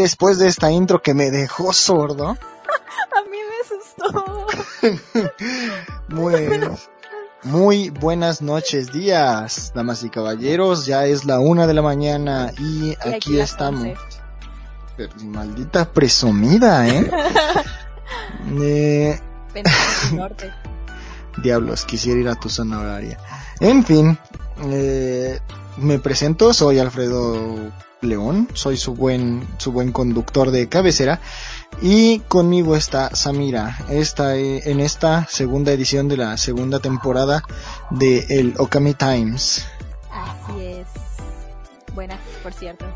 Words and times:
después 0.00 0.38
de 0.38 0.48
esta 0.48 0.70
intro 0.70 1.02
que 1.02 1.14
me 1.14 1.30
dejó 1.30 1.72
sordo. 1.72 2.30
A 2.30 3.22
mí 3.30 3.38
me 3.48 3.56
asustó. 3.64 4.46
Muy, 6.08 6.48
muy 7.44 7.90
buenas 7.90 8.42
noches, 8.42 8.92
días, 8.92 9.72
damas 9.74 10.02
y 10.02 10.10
caballeros. 10.10 10.86
Ya 10.86 11.06
es 11.06 11.24
la 11.24 11.38
una 11.40 11.66
de 11.66 11.74
la 11.74 11.82
mañana 11.82 12.52
y, 12.58 12.90
Y 12.90 12.96
aquí, 13.08 13.38
estamos. 13.38 13.82
11. 13.82 13.96
Pero, 14.96 15.12
Maldita 15.24 15.90
presumida, 15.90 16.88
¿eh? 16.88 17.10
eh 18.60 19.20
norte. 20.12 20.52
Diablos, 21.42 21.84
quisiera 21.84 22.20
ir 22.20 22.28
a 22.28 22.34
tu 22.34 22.48
zona 22.48 22.80
horaria. 22.80 23.18
En 23.60 23.84
fin, 23.84 24.18
eh, 24.64 25.38
me 25.78 25.98
presento, 25.98 26.52
soy 26.52 26.78
Alfredo 26.78 27.72
León, 28.02 28.48
soy 28.54 28.76
su 28.76 28.94
buen, 28.94 29.46
su 29.58 29.72
buen 29.72 29.92
conductor 29.92 30.50
de 30.50 30.68
cabecera 30.68 31.20
y 31.82 32.20
conmigo 32.20 32.76
está 32.76 33.14
Samira, 33.14 33.78
esta, 33.88 34.36
eh, 34.36 34.70
en 34.70 34.80
esta 34.80 35.26
segunda 35.28 35.72
edición 35.72 36.08
de 36.08 36.16
la 36.16 36.36
segunda 36.36 36.80
temporada 36.80 37.42
de 37.90 38.26
el 38.28 38.54
Okami 38.58 38.94
Times. 38.94 39.66
Así 40.10 40.62
es. 40.62 40.86
Buenas, 41.94 42.20
por 42.42 42.52
cierto. 42.52 42.86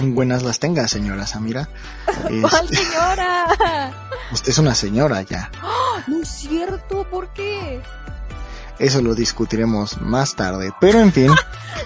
Buenas 0.00 0.42
las 0.42 0.58
tenga, 0.58 0.88
señora 0.88 1.26
Samira. 1.26 1.68
¡Cuál 2.40 2.64
Este, 2.64 2.76
señora! 2.76 3.92
usted 4.32 4.50
es 4.50 4.58
una 4.58 4.74
señora 4.74 5.22
ya. 5.22 5.50
No 6.06 6.20
es 6.20 6.28
cierto, 6.28 7.08
¿por 7.10 7.32
qué? 7.32 7.80
Eso 8.78 9.00
lo 9.00 9.14
discutiremos 9.14 10.00
más 10.00 10.34
tarde. 10.34 10.72
Pero 10.80 11.00
en 11.00 11.12
fin, 11.12 11.30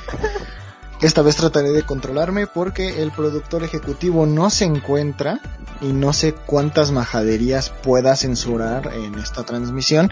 esta 1.01 1.23
vez 1.23 1.37
trataré 1.37 1.71
de 1.71 1.85
controlarme 1.85 2.47
porque 2.47 3.03
el 3.03 3.13
productor 3.13 3.63
ejecutivo 3.63 4.27
no 4.27 4.51
se 4.51 4.65
encuentra 4.65 5.41
y 5.81 5.93
no 5.93 6.13
sé 6.13 6.35
cuántas 6.35 6.91
majaderías 6.91 7.71
pueda 7.71 8.17
censurar 8.17 8.93
en 8.93 9.15
esta 9.15 9.45
transmisión. 9.45 10.11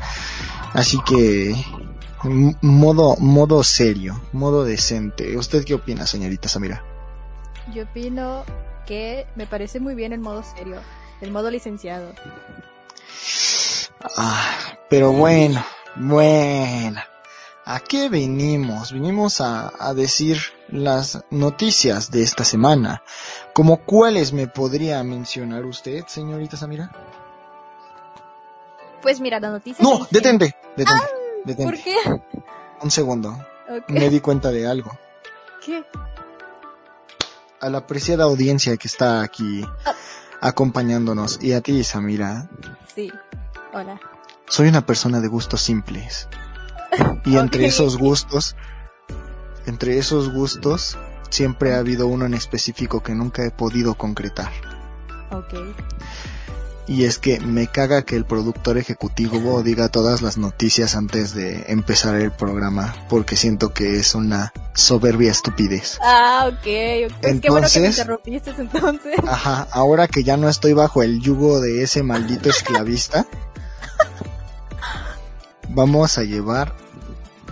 Así 0.73 0.98
que 1.07 1.55
modo 2.23 3.17
modo 3.17 3.64
serio, 3.64 4.20
modo 4.33 4.64
decente. 4.64 5.37
¿Usted 5.37 5.64
qué 5.64 5.75
opina, 5.75 6.07
señorita 6.07 6.48
Samira? 6.48 6.84
Yo 7.75 7.83
opino 7.83 8.45
que 8.87 9.27
me 9.34 9.47
parece 9.47 9.81
muy 9.81 9.95
bien 9.95 10.12
el 10.12 10.20
modo 10.20 10.42
serio, 10.42 10.77
el 11.20 11.33
modo 11.33 11.51
licenciado. 11.51 12.12
Ah, 14.17 14.79
pero 14.89 15.12
bueno, 15.12 15.64
bueno. 15.97 17.01
¿A 17.69 17.81
qué 17.81 18.09
vinimos? 18.09 18.92
Vinimos 18.92 19.41
a, 19.41 19.72
a 19.81 19.92
decir 19.92 20.39
las 20.69 21.25
noticias 21.31 22.12
de 22.12 22.23
esta 22.23 22.45
semana. 22.45 23.03
¿Como 23.53 23.78
cuáles 23.84 24.33
me 24.33 24.47
podría 24.47 25.03
mencionar 25.03 25.64
usted, 25.64 26.05
señorita 26.06 26.56
Samira? 26.56 26.92
Pues 29.03 29.20
mira, 29.20 29.41
la 29.41 29.50
noticia. 29.50 29.83
No, 29.83 29.98
dice- 29.98 30.08
detente, 30.12 30.55
detente, 30.77 31.03
¿Por 31.45 31.75
detente. 31.77 31.83
qué? 31.83 31.97
Un 32.83 32.91
segundo. 32.91 33.36
Me 33.89 34.11
di 34.11 34.20
cuenta 34.20 34.51
de 34.53 34.67
algo. 34.69 34.97
¿Qué? 35.64 35.84
A 37.61 37.69
la 37.69 37.78
apreciada 37.78 38.25
audiencia 38.25 38.77
que 38.77 38.86
está 38.86 39.23
aquí 39.23 39.64
acompañándonos 40.41 41.42
y 41.42 41.53
a 41.53 41.61
ti, 41.62 41.83
Samira, 41.83 42.48
Sí. 42.95 43.11
Hola. 43.73 43.98
soy 44.48 44.69
una 44.69 44.86
persona 44.86 45.20
de 45.20 45.27
gustos 45.28 45.62
simples. 45.62 46.28
Y 47.25 47.37
entre 47.37 47.62
Ok. 47.65 47.69
esos 47.69 47.97
gustos, 47.98 48.56
entre 49.67 49.98
esos 49.98 50.33
gustos, 50.33 50.97
siempre 51.30 51.74
ha 51.74 51.79
habido 51.79 52.07
uno 52.07 52.24
en 52.27 52.35
específico 52.35 53.02
que 53.02 53.14
nunca 53.14 53.45
he 53.45 53.51
podido 53.51 53.95
concretar. 53.95 54.51
Ok. 55.30 55.55
Y 56.89 57.02
es 57.02 57.19
que 57.19 57.41
me 57.41 57.67
caga 57.67 58.02
que 58.02 58.14
el 58.14 58.25
productor 58.25 58.79
ejecutivo 58.79 59.61
diga 59.64 59.89
todas 59.89 60.23
las 60.23 60.39
noticias 60.39 60.95
antes 60.95 61.35
de 61.35 61.64
empezar 61.67 62.14
el 62.14 62.30
programa, 62.30 62.95
porque 63.08 63.35
siento 63.35 63.75
que 63.75 63.96
es 63.98 64.14
una 64.14 64.52
soberbia 64.73 65.33
estupidez. 65.33 65.98
Ah, 66.01 66.45
ok, 66.46 66.55
ok. 67.11 67.20
Pues 67.20 67.41
qué 67.41 67.51
bueno 67.51 67.67
que 67.67 67.80
me 67.80 67.86
Entonces- 67.89 67.98
interrumpiste 67.98 68.51
entonces. 68.57 69.17
Ajá, 69.27 69.67
ahora 69.73 70.07
que 70.07 70.23
ya 70.23 70.36
no 70.36 70.48
estoy 70.48 70.75
bajo 70.75 71.02
el 71.02 71.20
yugo 71.20 71.61
de 71.61 71.83
ese 71.83 72.05
maldito 72.05 72.51
esclavista, 72.51 73.27
vamos 75.70 76.18
a 76.18 76.22
llevar 76.24 76.74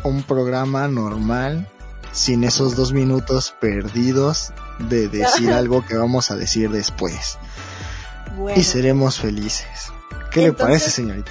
un 0.03 0.23
programa 0.23 0.87
normal, 0.89 1.69
sin 2.13 2.45
esos 2.45 2.77
dos 2.77 2.93
minutos 2.93 3.55
perdidos 3.61 4.53
de 4.79 5.09
decir 5.09 5.53
algo 5.53 5.85
que 5.85 5.97
vamos 5.97 6.31
a 6.31 6.37
decir 6.37 6.71
después. 6.71 7.39
Bueno. 8.37 8.59
Y 8.59 8.65
seremos 8.65 9.19
felices. 9.21 9.93
¿Qué 10.31 10.43
le 10.43 10.53
parece, 10.53 10.91
señorita? 10.91 11.31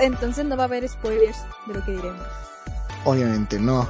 Entonces 0.00 0.44
no 0.44 0.56
va 0.56 0.64
a 0.64 0.66
haber 0.66 0.86
spoilers 0.88 1.38
de 1.66 1.74
lo 1.74 1.84
que 1.84 1.92
diremos. 1.92 2.26
Obviamente 3.04 3.58
no. 3.58 3.88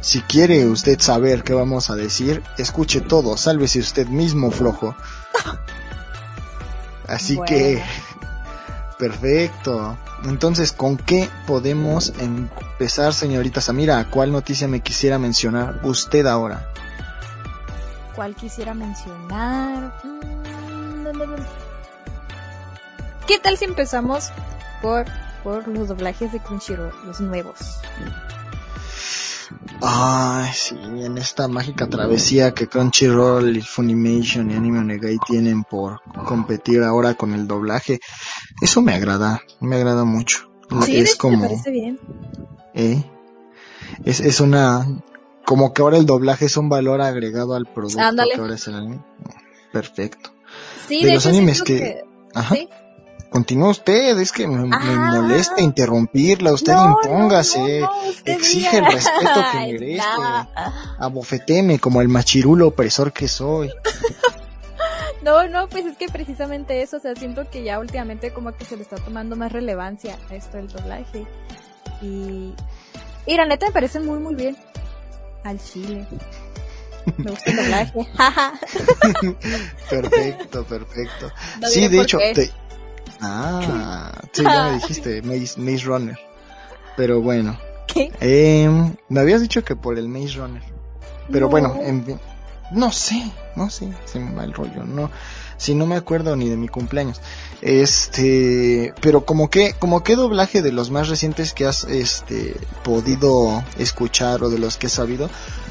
Si 0.00 0.20
quiere 0.22 0.64
usted 0.66 0.98
saber 1.00 1.42
qué 1.42 1.52
vamos 1.52 1.90
a 1.90 1.96
decir, 1.96 2.42
escuche 2.56 3.00
todo, 3.00 3.36
sálvese 3.36 3.80
usted 3.80 4.06
mismo, 4.06 4.50
flojo. 4.50 4.94
Así 7.08 7.36
Bueno. 7.36 7.48
que... 7.48 7.82
Perfecto. 8.98 9.96
Entonces, 10.24 10.72
¿con 10.72 10.96
qué 10.96 11.28
podemos 11.46 12.12
empezar, 12.18 13.14
señorita 13.14 13.60
Samira? 13.60 14.10
¿Cuál 14.10 14.32
noticia 14.32 14.66
me 14.66 14.80
quisiera 14.80 15.18
mencionar 15.18 15.80
usted 15.84 16.26
ahora? 16.26 16.68
¿Cuál 18.16 18.34
quisiera 18.34 18.74
mencionar? 18.74 19.94
¿Qué 23.28 23.38
tal 23.38 23.56
si 23.56 23.66
empezamos 23.66 24.30
por, 24.82 25.06
por 25.44 25.68
los 25.68 25.88
doblajes 25.88 26.32
de 26.32 26.40
Crunchyroll, 26.40 26.92
los 27.06 27.20
nuevos? 27.20 27.78
Ay, 29.80 30.50
sí, 30.52 30.76
en 30.82 31.18
esta 31.18 31.46
mágica 31.46 31.86
travesía 31.86 32.52
que 32.52 32.66
Crunchyroll 32.66 33.56
y 33.56 33.62
Funimation 33.62 34.50
y 34.50 34.54
Anime 34.54 34.80
Onegai 34.80 35.18
tienen 35.26 35.62
por 35.62 36.02
competir 36.26 36.82
ahora 36.82 37.14
con 37.14 37.32
el 37.32 37.46
doblaje, 37.46 38.00
eso 38.60 38.82
me 38.82 38.94
agrada, 38.94 39.42
me 39.60 39.76
agrada 39.76 40.04
mucho. 40.04 40.50
Sí, 40.84 40.98
es 40.98 41.12
me 41.12 41.16
como, 41.18 41.40
parece 41.42 41.70
bien. 41.70 41.98
¿eh? 42.74 43.02
Es, 44.04 44.20
es 44.20 44.40
una, 44.40 44.86
como 45.46 45.72
que 45.72 45.82
ahora 45.82 45.96
el 45.96 46.06
doblaje 46.06 46.44
es 46.46 46.56
un 46.56 46.68
valor 46.68 47.00
agregado 47.00 47.54
al 47.54 47.66
producto 47.66 48.00
Ándale. 48.00 48.32
que 48.34 48.40
ahora 48.40 48.54
es 48.54 48.66
el 48.68 48.74
anime. 48.74 49.00
Perfecto. 49.72 50.30
Sí, 50.86 51.00
de 51.02 51.08
de, 51.08 51.14
los 51.14 51.26
animes 51.26 51.62
que- 51.62 52.02
Ajá. 52.34 52.54
Sí. 52.54 52.68
Continúa 53.30 53.68
usted, 53.70 54.18
es 54.18 54.32
que 54.32 54.46
me, 54.46 54.64
me 54.64 54.74
Ah. 54.74 55.12
molesta 55.20 55.60
interrumpirla, 55.60 56.52
usted 56.52 56.72
No, 56.72 56.96
impóngase, 57.02 57.80
no, 57.80 57.86
no, 57.86 58.08
usted 58.08 58.32
exige 58.32 58.76
diga. 58.76 58.88
el 58.88 58.94
respeto 58.94 59.44
que 59.52 59.58
merece. 59.72 60.02
abofeteme 60.98 61.78
como 61.78 62.00
el 62.00 62.08
machirulo 62.08 62.68
opresor 62.68 63.12
que 63.12 63.28
soy. 63.28 63.70
No, 65.28 65.46
no, 65.48 65.68
pues 65.68 65.84
es 65.84 65.96
que 65.98 66.08
precisamente 66.08 66.80
eso, 66.80 66.96
o 66.96 67.00
sea, 67.00 67.14
siento 67.14 67.48
que 67.50 67.62
ya 67.62 67.78
últimamente 67.78 68.32
como 68.32 68.52
que 68.56 68.64
se 68.64 68.76
le 68.76 68.82
está 68.82 68.96
tomando 68.96 69.36
más 69.36 69.52
relevancia 69.52 70.16
a 70.30 70.34
esto 70.34 70.56
del 70.56 70.68
doblaje. 70.68 71.26
Y, 72.00 72.54
y 73.26 73.36
la 73.36 73.44
neta 73.44 73.66
me 73.66 73.72
parece 73.72 74.00
muy, 74.00 74.18
muy 74.20 74.34
bien. 74.34 74.56
Al 75.44 75.58
chile. 75.62 76.06
Me 77.18 77.30
gusta 77.30 77.50
el 77.50 77.56
doblaje. 77.56 77.92
Perfecto, 79.90 80.64
perfecto. 80.64 81.30
No 81.60 81.68
sí, 81.68 81.88
de 81.88 82.00
hecho, 82.00 82.18
te... 82.18 82.50
Ah, 83.20 84.12
sí, 84.32 84.42
ya 84.42 84.64
me 84.66 84.72
dijiste, 84.74 85.22
Maze, 85.22 85.60
Maze 85.60 85.84
Runner. 85.84 86.18
Pero 86.96 87.20
bueno, 87.20 87.58
¿Qué? 87.86 88.12
eh, 88.20 88.68
me 89.08 89.20
habías 89.20 89.40
dicho 89.40 89.64
que 89.64 89.74
por 89.76 89.98
el 89.98 90.08
Maze 90.08 90.34
Runner. 90.36 90.62
Pero 91.30 91.46
No. 91.46 91.50
bueno, 91.50 91.76
en 91.82 92.04
fin, 92.04 92.20
no 92.70 92.92
sé, 92.92 93.30
no 93.56 93.70
sé, 93.70 93.92
se 94.04 94.18
me 94.18 94.32
va 94.34 94.44
el 94.44 94.52
rollo, 94.52 94.84
no, 94.84 95.10
si 95.56 95.74
no 95.74 95.86
me 95.86 95.96
acuerdo 95.96 96.36
ni 96.36 96.48
de 96.48 96.56
mi 96.56 96.68
cumpleaños. 96.68 97.20
Este, 97.60 98.94
pero 99.00 99.24
como 99.24 99.50
que, 99.50 99.74
como 99.74 100.02
qué 100.02 100.16
doblaje 100.16 100.62
de 100.62 100.72
los 100.72 100.90
más 100.90 101.08
recientes 101.08 101.54
que 101.54 101.66
has, 101.66 101.84
este, 101.84 102.56
podido 102.84 103.64
escuchar 103.78 104.42
o 104.42 104.50
de 104.50 104.58
los 104.58 104.76
que 104.76 104.86
has 104.86 104.92
sabido, 104.92 105.28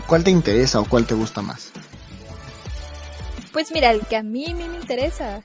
¿cuál 0.07 0.23
te 0.23 0.31
interesa 0.31 0.79
o 0.79 0.85
cuál 0.85 1.05
te 1.05 1.15
gusta 1.15 1.41
más? 1.41 1.71
Pues 3.53 3.71
mira, 3.71 3.91
el 3.91 4.01
que 4.01 4.17
a 4.17 4.23
mí, 4.23 4.53
me 4.53 4.65
interesa. 4.65 5.43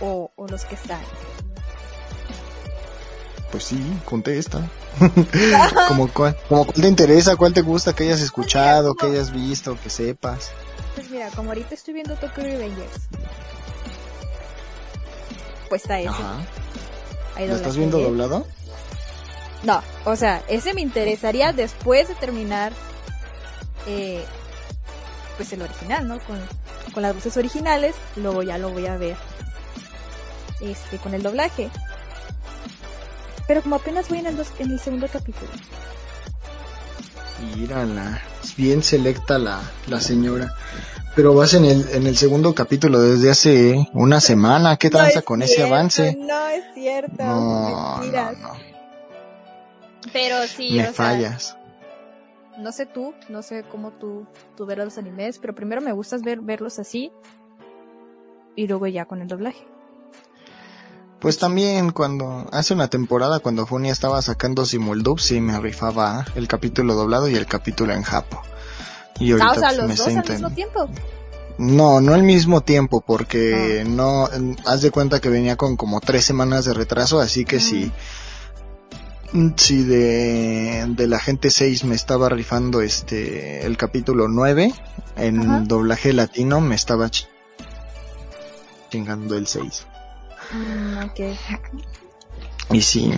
O, 0.00 0.30
o 0.36 0.46
los 0.46 0.64
que 0.64 0.76
están. 0.76 1.00
Pues 3.50 3.64
sí, 3.64 3.82
contesta. 4.04 4.68
como 5.88 6.12
cuál, 6.12 6.36
como 6.48 6.64
cuál 6.64 6.80
te 6.80 6.88
interesa, 6.88 7.36
cuál 7.36 7.52
te 7.52 7.62
gusta 7.62 7.92
que 7.92 8.04
hayas 8.04 8.20
escuchado, 8.20 8.94
que 8.94 9.06
hayas 9.06 9.32
visto, 9.32 9.76
que 9.82 9.90
sepas. 9.90 10.52
Pues 10.94 11.10
mira, 11.10 11.28
como 11.34 11.50
ahorita 11.50 11.74
estoy 11.74 11.94
viendo 11.94 12.14
Tokyo 12.14 12.44
Revengers. 12.44 13.08
Pues 15.68 15.82
está 15.82 15.98
ese. 15.98 16.10
¿Lo 17.46 17.56
estás 17.56 17.76
viendo 17.76 17.98
doblado? 17.98 18.46
No, 19.62 19.82
o 20.04 20.16
sea, 20.16 20.42
ese 20.48 20.72
me 20.72 20.80
interesaría 20.80 21.52
después 21.52 22.08
de 22.08 22.14
terminar 22.14 22.72
eh, 23.86 24.24
pues 25.36 25.52
el 25.52 25.62
original, 25.62 26.06
¿no? 26.06 26.18
Con, 26.20 26.40
con 26.92 27.02
las 27.02 27.14
voces 27.14 27.36
originales, 27.36 27.94
luego 28.16 28.42
ya 28.42 28.58
lo 28.58 28.70
voy 28.70 28.86
a 28.86 28.96
ver 28.96 29.16
este 30.60 30.98
con 30.98 31.14
el 31.14 31.22
doblaje. 31.22 31.70
Pero 33.50 33.62
como 33.62 33.74
apenas 33.74 34.08
voy 34.08 34.18
en 34.18 34.26
el, 34.26 34.36
dos- 34.36 34.52
en 34.60 34.70
el 34.70 34.78
segundo 34.78 35.08
capítulo. 35.12 35.50
Mírala, 37.56 38.20
es 38.44 38.54
bien 38.54 38.80
selecta 38.80 39.38
la, 39.40 39.60
la 39.88 40.00
señora. 40.00 40.54
Pero 41.16 41.34
vas 41.34 41.54
en 41.54 41.64
el, 41.64 41.88
en 41.90 42.06
el 42.06 42.16
segundo 42.16 42.54
capítulo 42.54 43.00
desde 43.00 43.28
hace 43.28 43.88
una 43.92 44.20
semana. 44.20 44.76
¿Qué 44.76 44.88
No 44.88 44.98
tranza 44.98 45.18
es 45.18 45.24
con 45.24 45.42
ese 45.42 45.64
avance? 45.64 46.16
No 46.16 46.46
es 46.46 46.62
cierto. 46.74 47.24
No, 47.24 47.96
mentiras. 47.98 48.38
no, 48.38 48.48
no. 48.50 48.54
Pero 50.12 50.46
sí, 50.46 50.74
Me 50.74 50.82
o 50.82 50.84
sea, 50.84 50.92
fallas. 50.92 51.56
no 52.56 52.70
sé 52.70 52.86
tú, 52.86 53.14
no 53.30 53.42
sé 53.42 53.64
cómo 53.64 53.90
tú, 53.90 54.28
tú 54.56 54.64
verás 54.64 54.84
los 54.84 54.98
animes, 54.98 55.40
pero 55.40 55.56
primero 55.56 55.80
me 55.80 55.90
gusta 55.90 56.18
ver, 56.22 56.40
verlos 56.40 56.78
así 56.78 57.10
y 58.54 58.68
luego 58.68 58.86
ya 58.86 59.06
con 59.06 59.20
el 59.22 59.26
doblaje. 59.26 59.66
Pues 61.20 61.36
también 61.38 61.90
cuando, 61.90 62.46
hace 62.50 62.72
una 62.72 62.88
temporada 62.88 63.40
cuando 63.40 63.66
Funia 63.66 63.92
estaba 63.92 64.22
sacando 64.22 64.64
Simuldub, 64.64 65.20
sí 65.20 65.40
me 65.40 65.58
rifaba 65.60 66.24
el 66.34 66.48
capítulo 66.48 66.94
doblado 66.94 67.28
y 67.28 67.34
el 67.36 67.46
capítulo 67.46 67.92
en 67.92 68.02
japo. 68.02 68.40
Y 69.18 69.32
ahorita 69.32 69.48
Ah, 69.48 69.52
o 69.52 69.54
sea, 69.60 69.68
pues, 69.68 69.76
los 69.78 69.88
me 69.88 69.94
dos 69.96 70.06
al 70.06 70.28
mismo 70.30 70.50
tiempo. 70.50 70.88
No, 71.58 72.00
no 72.00 72.14
al 72.14 72.22
mismo 72.22 72.62
tiempo, 72.62 73.02
porque 73.02 73.82
Ah. 73.84 73.88
no, 73.88 74.28
haz 74.64 74.80
de 74.80 74.90
cuenta 74.90 75.20
que 75.20 75.28
venía 75.28 75.56
con 75.56 75.76
como 75.76 76.00
tres 76.00 76.24
semanas 76.24 76.64
de 76.64 76.72
retraso, 76.72 77.20
así 77.20 77.44
que 77.44 77.56
Mm. 77.58 77.60
si, 77.60 77.92
si 79.56 79.82
de, 79.82 80.86
de 80.88 81.06
la 81.06 81.18
gente 81.18 81.50
6 81.50 81.84
me 81.84 81.96
estaba 81.96 82.30
rifando 82.30 82.80
este, 82.80 83.66
el 83.66 83.76
capítulo 83.76 84.26
9, 84.26 84.72
en 85.16 85.40
Ajá. 85.40 85.60
doblaje 85.66 86.14
latino 86.14 86.62
me 86.62 86.76
estaba 86.76 87.08
ch- 87.08 87.26
chingando 88.90 89.36
el 89.36 89.46
6. 89.46 89.86
Mm, 90.52 90.98
ok. 91.04 91.20
Y 92.72 92.82
sí, 92.82 93.12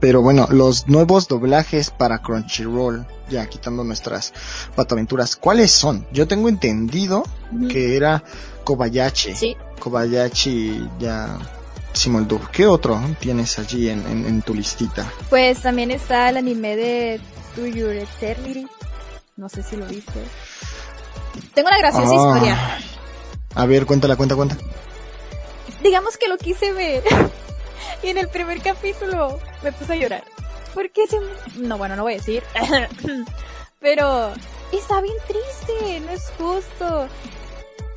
pero 0.00 0.22
bueno, 0.22 0.46
los 0.50 0.88
nuevos 0.88 1.28
doblajes 1.28 1.90
para 1.90 2.18
Crunchyroll, 2.22 3.06
ya 3.28 3.46
quitando 3.46 3.84
nuestras 3.84 4.32
pataventuras, 4.74 5.36
¿cuáles 5.36 5.70
son? 5.72 6.06
Yo 6.12 6.26
tengo 6.26 6.48
entendido 6.48 7.24
que 7.68 7.96
era 7.96 8.22
Kobayashi. 8.64 9.34
Sí, 9.34 9.56
Kobayashi 9.80 10.88
ya 10.98 11.38
Simuldub. 11.92 12.48
¿Qué 12.50 12.66
otro 12.66 13.00
tienes 13.20 13.58
allí 13.58 13.88
en, 13.88 14.06
en, 14.06 14.26
en 14.26 14.42
tu 14.42 14.54
listita? 14.54 15.10
pues 15.30 15.62
también 15.62 15.90
está 15.90 16.28
el 16.28 16.36
anime 16.36 16.76
de 16.76 17.20
To 17.56 17.66
Your 17.66 17.92
Eternity. 17.94 18.66
No 19.36 19.48
sé 19.48 19.62
si 19.62 19.76
lo 19.76 19.86
viste. 19.86 20.24
Tengo 21.54 21.68
una 21.68 21.78
graciosa 21.78 22.10
Ah. 22.10 22.14
historia. 22.34 22.58
A 23.54 23.66
ver, 23.66 23.86
cuéntala, 23.86 24.16
cuenta, 24.16 24.34
cuenta. 24.36 24.56
Digamos 25.82 26.16
que 26.16 26.28
lo 26.28 26.36
quise 26.38 26.72
ver. 26.72 27.02
y 28.02 28.08
en 28.08 28.18
el 28.18 28.28
primer 28.28 28.60
capítulo 28.62 29.38
me 29.62 29.72
puse 29.72 29.92
a 29.92 29.96
llorar. 29.96 30.24
Porque 30.74 31.06
se... 31.06 31.18
No, 31.60 31.78
bueno, 31.78 31.96
no 31.96 32.02
voy 32.02 32.14
a 32.14 32.16
decir. 32.16 32.42
Pero 33.80 34.32
está 34.72 35.00
bien 35.00 35.16
triste, 35.26 36.00
no 36.00 36.12
es 36.12 36.22
justo. 36.36 37.08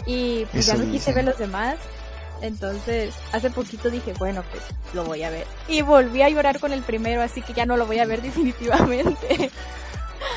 Y 0.05 0.45
pues 0.45 0.67
Eso 0.67 0.77
ya 0.77 0.83
no 0.83 0.91
quise 0.91 1.13
ver 1.13 1.25
los 1.25 1.37
demás. 1.37 1.77
Entonces, 2.41 3.13
hace 3.33 3.51
poquito 3.51 3.89
dije, 3.89 4.13
bueno, 4.17 4.43
pues 4.51 4.63
lo 4.93 5.03
voy 5.03 5.23
a 5.23 5.29
ver. 5.29 5.45
Y 5.67 5.81
volví 5.83 6.23
a 6.23 6.29
llorar 6.29 6.59
con 6.59 6.73
el 6.73 6.81
primero, 6.81 7.21
así 7.21 7.41
que 7.41 7.53
ya 7.53 7.65
no 7.65 7.77
lo 7.77 7.85
voy 7.85 7.99
a 7.99 8.05
ver 8.05 8.21
definitivamente. 8.23 9.51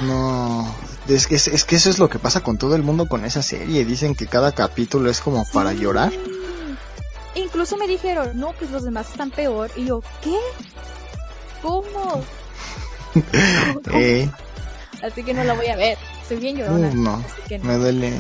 No, 0.03 0.75
es 1.09 1.27
que, 1.27 1.37
es 1.37 1.65
que 1.65 1.77
eso 1.77 1.89
es 1.91 1.99
lo 1.99 2.09
que 2.09 2.19
pasa 2.19 2.43
con 2.43 2.59
todo 2.59 2.75
el 2.75 2.83
mundo 2.83 3.07
con 3.07 3.25
esa 3.25 3.43
serie. 3.43 3.85
Dicen 3.85 4.15
que 4.15 4.27
cada 4.27 4.53
capítulo 4.53 5.11
es 5.11 5.21
como 5.21 5.45
para 5.53 5.71
Sí. 5.73 5.79
llorar. 5.79 6.13
Incluso 7.37 7.77
me 7.77 7.87
dijeron, 7.89 8.39
no, 8.39 8.53
pues 8.53 8.71
los 8.71 8.85
demás 8.85 9.11
están 9.11 9.31
peor. 9.31 9.71
Y 9.77 9.87
yo, 9.87 10.03
¿qué? 10.23 10.37
¿Cómo? 11.63 12.23
Eh, 13.93 14.29
Así 15.03 15.23
que 15.23 15.35
no 15.35 15.45
la 15.45 15.55
voy 15.55 15.67
a 15.67 15.77
ver. 15.77 15.99
Soy 16.29 16.39
bien 16.39 16.57
llorona. 16.57 16.89
uh, 16.89 16.95
no, 16.95 17.15
Así 17.17 17.43
que 17.49 17.59
no. 17.59 17.65
me 17.65 17.77
duele. 17.77 18.13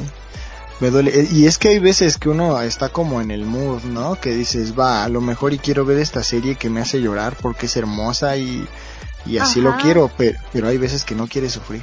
Me 0.80 0.90
duele. 0.90 1.18
Eh, 1.20 1.28
Y 1.32 1.46
es 1.46 1.58
que 1.58 1.68
hay 1.68 1.78
veces 1.78 2.18
que 2.18 2.28
uno 2.28 2.60
está 2.62 2.90
como 2.90 3.20
en 3.20 3.30
el 3.30 3.44
mood, 3.46 3.82
¿no? 3.84 4.20
Que 4.20 4.30
dices, 4.30 4.78
va, 4.78 5.02
a 5.04 5.08
lo 5.08 5.20
mejor 5.20 5.52
y 5.54 5.58
quiero 5.58 5.84
ver 5.84 5.98
esta 5.98 6.22
serie 6.22 6.56
que 6.56 6.68
me 6.70 6.80
hace 6.80 7.00
llorar 7.00 7.36
porque 7.40 7.66
es 7.66 7.76
hermosa 7.76 8.36
y, 8.36 8.66
y 9.26 9.38
así 9.38 9.60
lo 9.60 9.76
quiero, 9.78 10.10
pero, 10.16 10.38
pero 10.52 10.68
hay 10.68 10.76
veces 10.78 11.04
que 11.04 11.14
no 11.14 11.26
quiere 11.26 11.48
sufrir. 11.48 11.82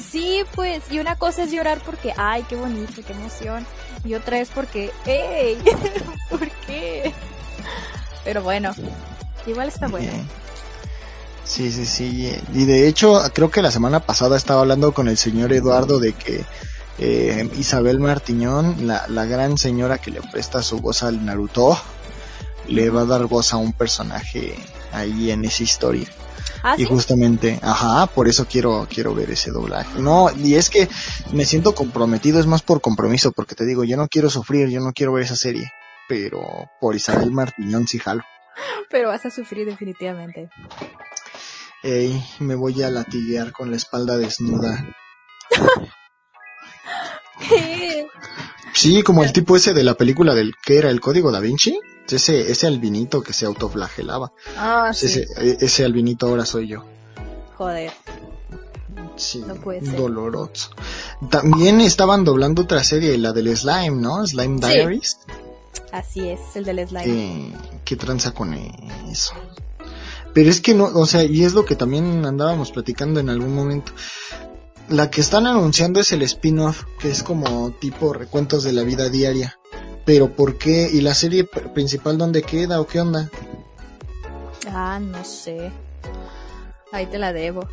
Sí, 0.00 0.44
pues, 0.54 0.82
y 0.90 0.98
una 0.98 1.16
cosa 1.16 1.44
es 1.44 1.52
llorar 1.52 1.80
porque, 1.84 2.12
ay, 2.16 2.44
qué 2.48 2.56
bonito, 2.56 3.02
qué 3.06 3.12
emoción. 3.12 3.66
Y 4.04 4.14
otra 4.14 4.38
es 4.38 4.48
porque, 4.48 4.90
¡ey! 5.06 5.58
¿Por 6.30 6.50
qué? 6.66 7.12
Pero 8.24 8.42
bueno, 8.42 8.72
igual 9.46 9.68
está 9.68 9.88
bueno. 9.88 10.12
Sí, 11.44 11.70
sí, 11.72 11.84
sí. 11.84 12.36
Y 12.54 12.64
de 12.64 12.86
hecho, 12.86 13.20
creo 13.34 13.50
que 13.50 13.62
la 13.62 13.70
semana 13.70 14.00
pasada 14.00 14.36
estaba 14.36 14.60
hablando 14.60 14.92
con 14.92 15.08
el 15.08 15.16
señor 15.16 15.52
Eduardo 15.52 15.98
de 15.98 16.12
que 16.12 16.44
eh, 16.98 17.48
Isabel 17.58 17.98
Martiñón, 17.98 18.86
la, 18.86 19.06
la 19.08 19.24
gran 19.24 19.58
señora 19.58 19.98
que 19.98 20.10
le 20.10 20.20
presta 20.20 20.62
su 20.62 20.78
voz 20.78 21.02
al 21.02 21.24
Naruto, 21.24 21.78
le 22.68 22.90
va 22.90 23.02
a 23.02 23.06
dar 23.06 23.26
voz 23.26 23.52
a 23.52 23.56
un 23.56 23.72
personaje 23.72 24.54
ahí 24.92 25.30
en 25.30 25.44
esa 25.44 25.62
historia. 25.62 26.08
Ah, 26.62 26.74
Y 26.76 26.80
sí. 26.82 26.86
justamente, 26.86 27.58
ajá, 27.62 28.06
por 28.06 28.28
eso 28.28 28.46
quiero, 28.46 28.86
quiero 28.90 29.14
ver 29.14 29.30
ese 29.30 29.50
doblaje. 29.50 29.98
No, 29.98 30.30
y 30.36 30.54
es 30.56 30.68
que 30.68 30.88
me 31.32 31.44
siento 31.44 31.74
comprometido, 31.74 32.38
es 32.38 32.46
más 32.46 32.62
por 32.62 32.80
compromiso, 32.80 33.32
porque 33.32 33.54
te 33.54 33.64
digo, 33.64 33.84
yo 33.84 33.96
no 33.96 34.08
quiero 34.08 34.28
sufrir, 34.28 34.68
yo 34.68 34.80
no 34.80 34.92
quiero 34.92 35.12
ver 35.12 35.24
esa 35.24 35.36
serie. 35.36 35.70
Pero 36.08 36.40
por 36.80 36.94
Isabel 36.96 37.30
Martiñón 37.30 37.86
sí 37.86 37.98
jalo. 37.98 38.22
Pero 38.90 39.08
vas 39.08 39.24
a 39.24 39.30
sufrir 39.30 39.64
definitivamente. 39.66 40.50
Ey, 41.82 42.22
me 42.40 42.56
voy 42.56 42.82
a 42.82 42.90
latiguear 42.90 43.52
con 43.52 43.70
la 43.70 43.76
espalda 43.76 44.18
desnuda. 44.18 44.84
¿Qué? 47.48 47.79
Sí, 48.74 49.02
como 49.02 49.24
el 49.24 49.32
tipo 49.32 49.56
ese 49.56 49.74
de 49.74 49.84
la 49.84 49.94
película 49.94 50.34
del 50.34 50.52
que 50.64 50.78
era 50.78 50.90
el 50.90 51.00
código 51.00 51.30
da 51.32 51.40
Vinci. 51.40 51.78
Ese, 52.08 52.50
ese 52.50 52.66
albinito 52.66 53.22
que 53.22 53.32
se 53.32 53.46
autoflagelaba. 53.46 54.32
Ah, 54.56 54.90
sí. 54.92 55.06
Ese, 55.06 55.26
ese 55.60 55.84
albinito 55.84 56.26
ahora 56.26 56.44
soy 56.44 56.66
yo. 56.66 56.84
Joder. 57.56 57.92
Sí, 59.16 59.44
No 59.46 59.54
puede 59.54 59.80
ser. 59.82 59.96
doloroso. 59.96 60.70
También 61.30 61.80
estaban 61.80 62.24
doblando 62.24 62.62
otra 62.62 62.82
serie, 62.82 63.16
la 63.18 63.32
del 63.32 63.56
slime, 63.56 63.90
¿no? 64.00 64.26
Slime 64.26 64.58
Sí. 64.60 64.68
Diaries. 64.68 65.18
Así 65.92 66.28
es, 66.28 66.40
el 66.54 66.64
del 66.64 66.88
slime. 66.88 67.04
¿Qué, 67.04 67.52
qué 67.84 67.96
tranza 67.96 68.32
con 68.32 68.54
eso? 68.54 69.34
Pero 70.32 70.48
es 70.50 70.60
que 70.60 70.74
no, 70.74 70.84
o 70.86 71.06
sea, 71.06 71.22
y 71.24 71.44
es 71.44 71.52
lo 71.54 71.64
que 71.64 71.76
también 71.76 72.24
andábamos 72.24 72.70
platicando 72.72 73.20
en 73.20 73.28
algún 73.28 73.54
momento. 73.54 73.92
La 74.90 75.08
que 75.10 75.20
están 75.20 75.46
anunciando 75.46 76.00
es 76.00 76.10
el 76.12 76.22
spin-off, 76.22 76.84
que 76.98 77.10
es 77.10 77.22
como 77.22 77.70
tipo 77.72 78.12
recuentos 78.12 78.64
de 78.64 78.72
la 78.72 78.82
vida 78.82 79.08
diaria. 79.08 79.58
Pero 80.04 80.34
¿por 80.34 80.58
qué? 80.58 80.88
¿Y 80.92 81.00
la 81.00 81.14
serie 81.14 81.48
pr- 81.48 81.72
principal 81.72 82.18
dónde 82.18 82.42
queda 82.42 82.80
o 82.80 82.86
qué 82.86 83.00
onda? 83.00 83.30
Ah, 84.68 84.98
no 85.00 85.24
sé. 85.24 85.70
Ahí 86.92 87.06
te 87.06 87.18
la 87.18 87.32
debo. 87.32 87.68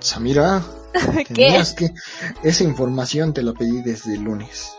Samira, 0.00 0.62
¿Qué? 1.34 1.62
que... 1.76 1.90
Esa 2.42 2.64
información 2.64 3.32
te 3.32 3.42
la 3.42 3.54
pedí 3.54 3.80
desde 3.82 4.14
el 4.14 4.22
lunes. 4.22 4.72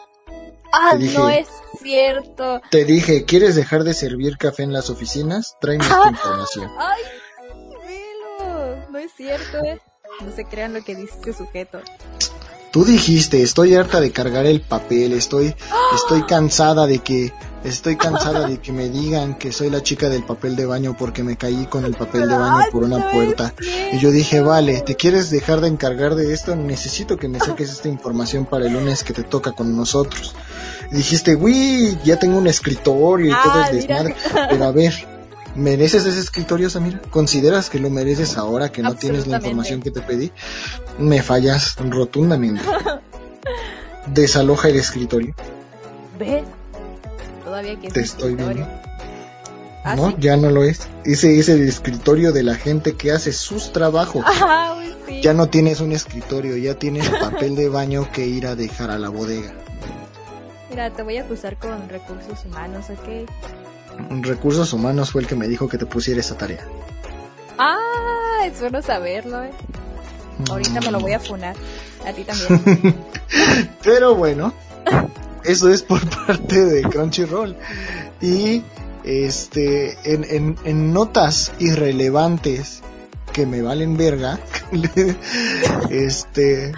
Ah, 0.71 0.95
dije- 0.97 1.17
no 1.17 1.29
es 1.29 1.47
cierto. 1.81 2.61
Te 2.69 2.85
dije, 2.85 3.25
¿quieres 3.25 3.55
dejar 3.55 3.83
de 3.83 3.93
servir 3.95 4.37
café 4.37 4.63
en 4.63 4.71
las 4.73 4.89
oficinas? 4.91 5.55
Tráeme 5.59 5.83
esta 5.89 6.09
información. 6.09 6.69
Ay, 6.77 7.01
velo. 7.87 8.75
No 8.91 8.97
es 8.99 9.11
cierto, 9.17 9.57
eh. 9.65 9.81
No 10.25 10.31
se 10.35 10.45
crean 10.45 10.73
lo 10.73 10.83
que 10.83 10.95
dice 10.95 11.13
este 11.17 11.33
sujeto. 11.33 11.79
Tú 12.71 12.85
dijiste, 12.85 13.41
estoy 13.43 13.75
harta 13.75 13.99
de 13.99 14.11
cargar 14.11 14.45
el 14.45 14.61
papel, 14.61 15.11
estoy, 15.11 15.53
estoy 15.93 16.23
cansada 16.23 16.87
de 16.87 16.99
que, 16.99 17.33
estoy 17.65 17.97
cansada 17.97 18.47
de 18.47 18.59
que 18.61 18.71
me 18.71 18.87
digan 18.87 19.37
que 19.37 19.51
soy 19.51 19.69
la 19.69 19.83
chica 19.83 20.07
del 20.07 20.23
papel 20.23 20.55
de 20.55 20.65
baño 20.65 20.95
porque 20.97 21.21
me 21.21 21.35
caí 21.35 21.65
con 21.65 21.83
el 21.83 21.95
papel 21.95 22.29
de 22.29 22.37
baño 22.37 22.63
por 22.71 22.83
una 22.85 22.99
es 23.09 23.13
puerta. 23.13 23.53
Y 23.91 23.97
yo 23.99 24.09
dije, 24.11 24.39
vale, 24.39 24.79
¿te 24.83 24.95
quieres 24.95 25.29
dejar 25.29 25.59
de 25.59 25.67
encargar 25.67 26.15
de 26.15 26.31
esto? 26.33 26.55
Necesito 26.55 27.17
que 27.17 27.27
me 27.27 27.39
saques 27.39 27.69
esta 27.71 27.89
información 27.89 28.45
para 28.45 28.67
el 28.67 28.71
lunes 28.73 29.03
que 29.03 29.11
te 29.13 29.23
toca 29.23 29.51
con 29.51 29.75
nosotros. 29.75 30.33
Y 30.93 30.95
dijiste, 30.95 31.35
uy, 31.35 31.97
ya 32.05 32.17
tengo 32.19 32.37
un 32.37 32.47
escritorio 32.47 33.27
y 33.27 33.43
todo 33.43 33.51
Ah, 33.53 33.67
es 33.69 33.73
mira. 33.85 34.03
desmadre. 34.03 34.15
Pero 34.49 34.63
a 34.65 34.71
ver, 34.71 34.93
¿mereces 35.55 36.05
ese 36.05 36.19
escritorio, 36.19 36.69
Samira? 36.69 37.01
¿Consideras 37.09 37.69
que 37.69 37.79
lo 37.79 37.89
mereces 37.89 38.37
ahora 38.37 38.69
que 38.71 38.81
no 38.81 38.95
tienes 38.95 39.27
la 39.27 39.37
información 39.37 39.81
que 39.81 39.91
te 39.91 40.01
pedí? 40.01 40.31
Me 40.99 41.21
fallas 41.21 41.75
rotundamente. 41.77 42.61
Desaloja 44.07 44.69
el 44.69 44.75
escritorio. 44.77 45.33
¿Ves? 46.19 46.43
Todavía 47.43 47.79
que 47.79 47.89
Te 47.89 48.01
estoy 48.01 48.31
escritorio. 48.33 48.65
viendo. 48.65 48.81
¿Ah, 49.83 49.95
no, 49.95 50.09
sí? 50.09 50.15
ya 50.19 50.37
no 50.37 50.49
lo 50.51 50.63
es. 50.63 50.87
Ese 51.05 51.39
es 51.39 51.49
el 51.49 51.67
escritorio 51.67 52.31
de 52.31 52.43
la 52.43 52.55
gente 52.55 52.93
que 52.95 53.11
hace 53.11 53.31
sus 53.33 53.71
trabajos. 53.73 54.23
Ah, 54.41 54.75
uy, 54.77 54.93
sí. 55.07 55.21
Ya 55.21 55.33
no 55.33 55.47
tienes 55.49 55.79
un 55.81 55.91
escritorio, 55.91 56.55
ya 56.57 56.75
tienes 56.75 57.09
papel 57.09 57.55
de 57.55 57.69
baño 57.69 58.07
que 58.11 58.25
ir 58.27 58.47
a 58.47 58.55
dejar 58.55 58.91
a 58.91 58.97
la 58.99 59.09
bodega. 59.09 59.53
Mira, 60.69 60.89
te 60.91 61.03
voy 61.03 61.17
a 61.17 61.23
acusar 61.23 61.57
con 61.57 61.89
recursos 61.89 62.45
humanos, 62.45 62.85
¿ok? 62.89 63.29
Recursos 64.21 64.73
humanos 64.73 65.11
fue 65.11 65.21
el 65.21 65.27
que 65.27 65.35
me 65.35 65.47
dijo 65.47 65.67
que 65.67 65.77
te 65.77 65.85
pusiera 65.85 66.19
esa 66.19 66.37
tarea. 66.37 66.65
Ah, 67.57 68.45
es 68.45 68.59
bueno 68.59 68.81
saberlo, 68.81 69.43
¿eh? 69.43 69.51
Ahorita 70.49 70.81
me 70.81 70.91
lo 70.91 70.99
voy 70.99 71.13
a 71.13 71.19
funar. 71.19 71.55
A 72.05 72.13
ti 72.13 72.23
también. 72.23 72.97
Pero 73.83 74.15
bueno, 74.15 74.53
eso 75.43 75.69
es 75.69 75.83
por 75.83 75.99
parte 76.25 76.65
de 76.65 76.81
Crunchyroll. 76.83 77.55
Y 78.21 78.63
este, 79.03 79.97
en, 80.11 80.23
en, 80.23 80.55
en 80.63 80.93
notas 80.93 81.51
irrelevantes 81.59 82.81
que 83.33 83.45
me 83.45 83.61
valen 83.61 83.97
verga, 83.97 84.39
este, 85.89 86.73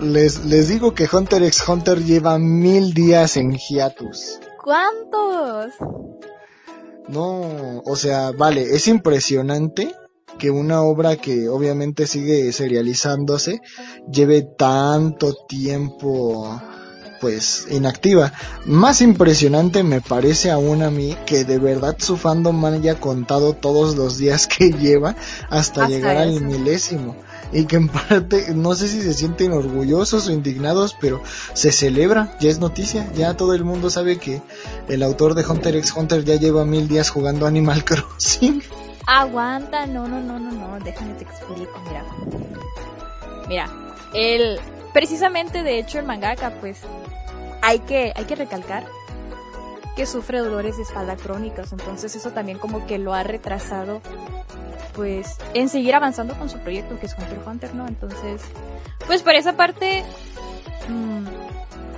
les, 0.00 0.44
les 0.44 0.68
digo 0.68 0.94
que 0.94 1.08
Hunter 1.10 1.42
x 1.42 1.66
Hunter 1.66 2.04
lleva 2.04 2.38
mil 2.38 2.94
días 2.94 3.36
en 3.36 3.56
hiatus. 3.56 4.40
¿Cuántos? 4.62 5.72
No, 7.08 7.82
o 7.84 7.96
sea, 7.96 8.32
vale, 8.32 8.74
es 8.74 8.86
impresionante 8.88 9.94
que 10.38 10.50
una 10.50 10.82
obra 10.82 11.16
que 11.16 11.48
obviamente 11.48 12.06
sigue 12.06 12.52
serializándose 12.52 13.60
lleve 14.10 14.42
tanto 14.42 15.34
tiempo 15.48 16.60
pues 17.20 17.66
inactiva. 17.70 18.32
Más 18.64 19.00
impresionante 19.00 19.82
me 19.82 20.00
parece 20.00 20.50
aún 20.50 20.82
a 20.82 20.90
mí 20.90 21.16
que 21.26 21.44
de 21.44 21.58
verdad 21.58 21.96
su 21.98 22.16
fandom 22.16 22.64
haya 22.64 23.00
contado 23.00 23.54
todos 23.54 23.96
los 23.96 24.18
días 24.18 24.46
que 24.58 24.70
lleva 24.70 25.16
hasta, 25.50 25.88
llegar 25.88 26.16
al 26.16 26.40
milésimo. 26.40 27.16
Y 27.52 27.64
que 27.64 27.76
en 27.76 27.88
parte, 27.88 28.54
no 28.54 28.74
sé 28.74 28.88
si 28.88 29.00
se 29.00 29.14
sienten 29.14 29.52
orgullosos 29.52 30.28
o 30.28 30.32
indignados, 30.32 30.96
pero 31.00 31.22
se 31.54 31.72
celebra, 31.72 32.36
ya 32.40 32.50
es 32.50 32.58
noticia, 32.58 33.10
ya 33.14 33.34
todo 33.34 33.54
el 33.54 33.64
mundo 33.64 33.90
sabe 33.90 34.18
que 34.18 34.42
el 34.88 35.02
autor 35.02 35.34
de 35.34 35.46
Hunter 35.46 35.76
x 35.76 35.94
Hunter 35.96 36.24
ya 36.24 36.36
lleva 36.36 36.64
mil 36.64 36.88
días 36.88 37.10
jugando 37.10 37.46
Animal 37.46 37.84
Crossing. 37.86 38.62
Aguanta, 39.06 39.86
no, 39.86 40.06
no, 40.06 40.20
no, 40.20 40.38
no, 40.38 40.50
no, 40.50 40.84
déjame 40.84 41.14
te 41.14 41.24
explico, 41.24 41.80
mira. 41.86 42.04
Mira, 43.48 43.70
el, 44.12 44.60
precisamente 44.92 45.62
de 45.62 45.78
hecho 45.78 45.98
el 45.98 46.04
mangaka 46.04 46.50
pues 46.60 46.80
hay 47.62 47.78
que, 47.80 48.12
hay 48.14 48.24
que 48.24 48.34
recalcar 48.34 48.86
que 49.98 50.06
sufre 50.06 50.38
dolores 50.38 50.76
de 50.76 50.84
espalda 50.84 51.16
crónicos, 51.16 51.72
entonces 51.72 52.14
eso 52.14 52.30
también 52.30 52.60
como 52.60 52.86
que 52.86 52.98
lo 52.98 53.14
ha 53.14 53.24
retrasado 53.24 54.00
pues 54.94 55.38
en 55.54 55.68
seguir 55.68 55.92
avanzando 55.96 56.38
con 56.38 56.48
su 56.48 56.56
proyecto 56.60 57.00
que 57.00 57.06
es 57.06 57.16
Hunter 57.18 57.40
Hunter, 57.44 57.74
¿no? 57.74 57.88
Entonces, 57.88 58.42
pues 59.08 59.24
por 59.24 59.34
esa 59.34 59.54
parte, 59.54 60.04
mmm, 60.88 61.26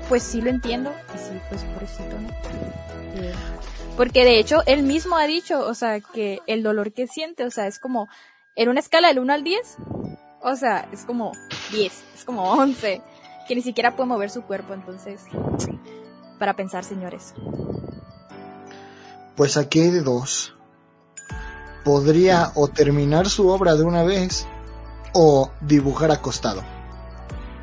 pues 0.08 0.22
sí 0.22 0.40
lo 0.40 0.48
entiendo, 0.48 0.90
y 1.14 1.18
sí, 1.18 1.38
pues 1.50 1.62
pobrecito, 1.64 2.18
¿no? 2.18 2.28
Eh, 3.20 3.34
porque 3.98 4.24
de 4.24 4.38
hecho 4.38 4.62
él 4.64 4.82
mismo 4.82 5.18
ha 5.18 5.26
dicho, 5.26 5.60
o 5.60 5.74
sea, 5.74 6.00
que 6.00 6.40
el 6.46 6.62
dolor 6.62 6.94
que 6.94 7.06
siente, 7.06 7.44
o 7.44 7.50
sea, 7.50 7.66
es 7.66 7.78
como 7.78 8.08
en 8.56 8.70
una 8.70 8.80
escala 8.80 9.08
del 9.08 9.18
1 9.18 9.30
al 9.30 9.44
10, 9.44 9.76
o 10.40 10.56
sea, 10.56 10.88
es 10.90 11.04
como 11.04 11.32
10, 11.70 12.04
es 12.14 12.24
como 12.24 12.50
11 12.50 13.02
que 13.46 13.54
ni 13.54 13.60
siquiera 13.60 13.94
puede 13.94 14.08
mover 14.08 14.30
su 14.30 14.40
cuerpo, 14.40 14.72
entonces, 14.72 15.20
para 16.38 16.54
pensar, 16.54 16.82
señores. 16.82 17.34
Pues 19.40 19.56
aquí 19.56 19.80
hay 19.80 19.90
de 19.90 20.02
dos. 20.02 20.54
Podría 21.82 22.52
o 22.56 22.68
terminar 22.68 23.30
su 23.30 23.48
obra 23.48 23.74
de 23.74 23.84
una 23.84 24.02
vez 24.02 24.46
o 25.14 25.50
dibujar 25.62 26.10
acostado. 26.10 26.62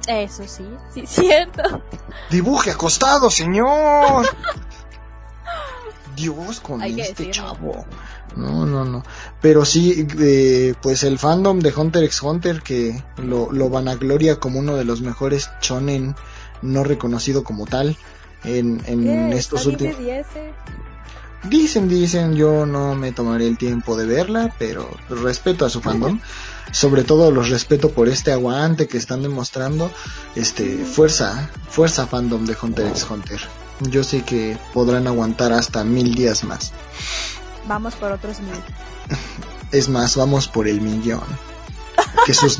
Eso 0.07 0.41
sí, 0.47 0.65
sí, 0.91 1.03
cierto. 1.05 1.83
Dibuje 2.31 2.71
acostado, 2.71 3.29
señor. 3.29 4.25
Dios 6.15 6.59
con 6.61 6.81
Hay 6.81 6.99
este 6.99 7.29
chavo. 7.29 7.85
No, 8.35 8.65
no, 8.65 8.83
no. 8.83 9.03
Pero 9.39 9.63
sí, 9.63 10.07
eh, 10.19 10.73
pues 10.81 11.03
el 11.03 11.19
fandom 11.19 11.59
de 11.59 11.71
Hunter 11.71 12.03
x 12.05 12.23
Hunter 12.23 12.63
que 12.63 13.03
lo, 13.17 13.51
lo 13.51 13.69
vanagloria 13.69 14.39
como 14.39 14.57
uno 14.57 14.75
de 14.77 14.83
los 14.83 15.01
mejores 15.01 15.51
shonen 15.61 16.15
no 16.63 16.83
reconocido 16.83 17.43
como 17.43 17.67
tal 17.67 17.95
en, 18.43 18.81
en 18.87 19.07
Eh, 19.07 19.37
estos 19.37 19.67
últimos... 19.67 19.95
de 21.43 21.49
10. 21.49 21.61
Dicen, 21.61 21.89
dicen, 21.89 22.35
yo 22.35 22.65
no 22.65 22.95
me 22.95 23.11
tomaré 23.11 23.47
el 23.47 23.57
tiempo 23.57 23.95
de 23.95 24.05
verla, 24.05 24.53
pero 24.57 24.89
respeto 25.09 25.65
a 25.65 25.69
su 25.69 25.81
fandom. 25.81 26.19
Sobre 26.71 27.03
todo 27.03 27.31
los 27.31 27.49
respeto 27.49 27.91
por 27.91 28.09
este 28.09 28.31
aguante 28.31 28.87
que 28.87 28.97
están 28.97 29.21
demostrando. 29.21 29.91
Este, 30.35 30.83
fuerza, 30.85 31.49
fuerza 31.69 32.07
fandom 32.07 32.45
de 32.45 32.57
Hunter 32.61 32.87
x 32.87 33.05
Hunter. 33.09 33.39
Yo 33.81 34.03
sé 34.03 34.23
que 34.23 34.57
podrán 34.73 35.07
aguantar 35.07 35.53
hasta 35.53 35.83
mil 35.83 36.15
días 36.15 36.43
más. 36.43 36.73
Vamos 37.67 37.95
por 37.95 38.11
otros 38.11 38.39
mil. 38.39 38.51
Es 39.69 39.89
más, 39.89 40.15
vamos 40.15 40.47
por 40.47 40.65
el 40.65 40.79
millón. 40.79 41.25
Que 42.25 42.33
sus, 42.33 42.57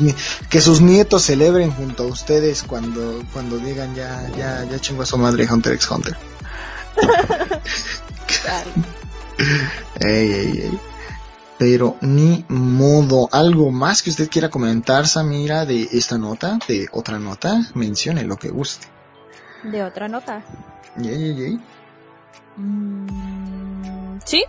que 0.50 0.60
sus 0.60 0.82
nietos 0.82 1.22
celebren 1.22 1.70
junto 1.70 2.02
a 2.02 2.06
ustedes 2.06 2.62
cuando, 2.62 3.22
cuando 3.32 3.56
digan 3.56 3.94
ya, 3.94 4.30
ya, 4.36 4.64
ya 4.70 4.78
chingó 4.78 5.04
a 5.04 5.06
su 5.06 5.16
madre 5.16 5.48
Hunter 5.50 5.72
x 5.72 5.90
Hunter. 5.90 6.14
Claro. 8.42 8.70
Ey, 10.00 10.32
ey, 10.32 10.60
ey. 10.62 10.80
Pero 11.58 11.96
ni 12.00 12.44
modo. 12.48 13.28
¿Algo 13.32 13.70
más 13.70 14.02
que 14.02 14.10
usted 14.10 14.28
quiera 14.30 14.48
comentar, 14.48 15.06
Samira, 15.08 15.64
de 15.66 15.88
esta 15.92 16.18
nota? 16.18 16.58
¿De 16.68 16.86
otra 16.92 17.18
nota? 17.18 17.62
Mencione 17.74 18.24
lo 18.24 18.36
que 18.36 18.48
guste. 18.48 18.86
De 19.64 19.82
otra 19.82 20.08
nota. 20.08 20.44
Yey. 20.96 21.58
Mm, 22.56 24.18
sí, 24.24 24.44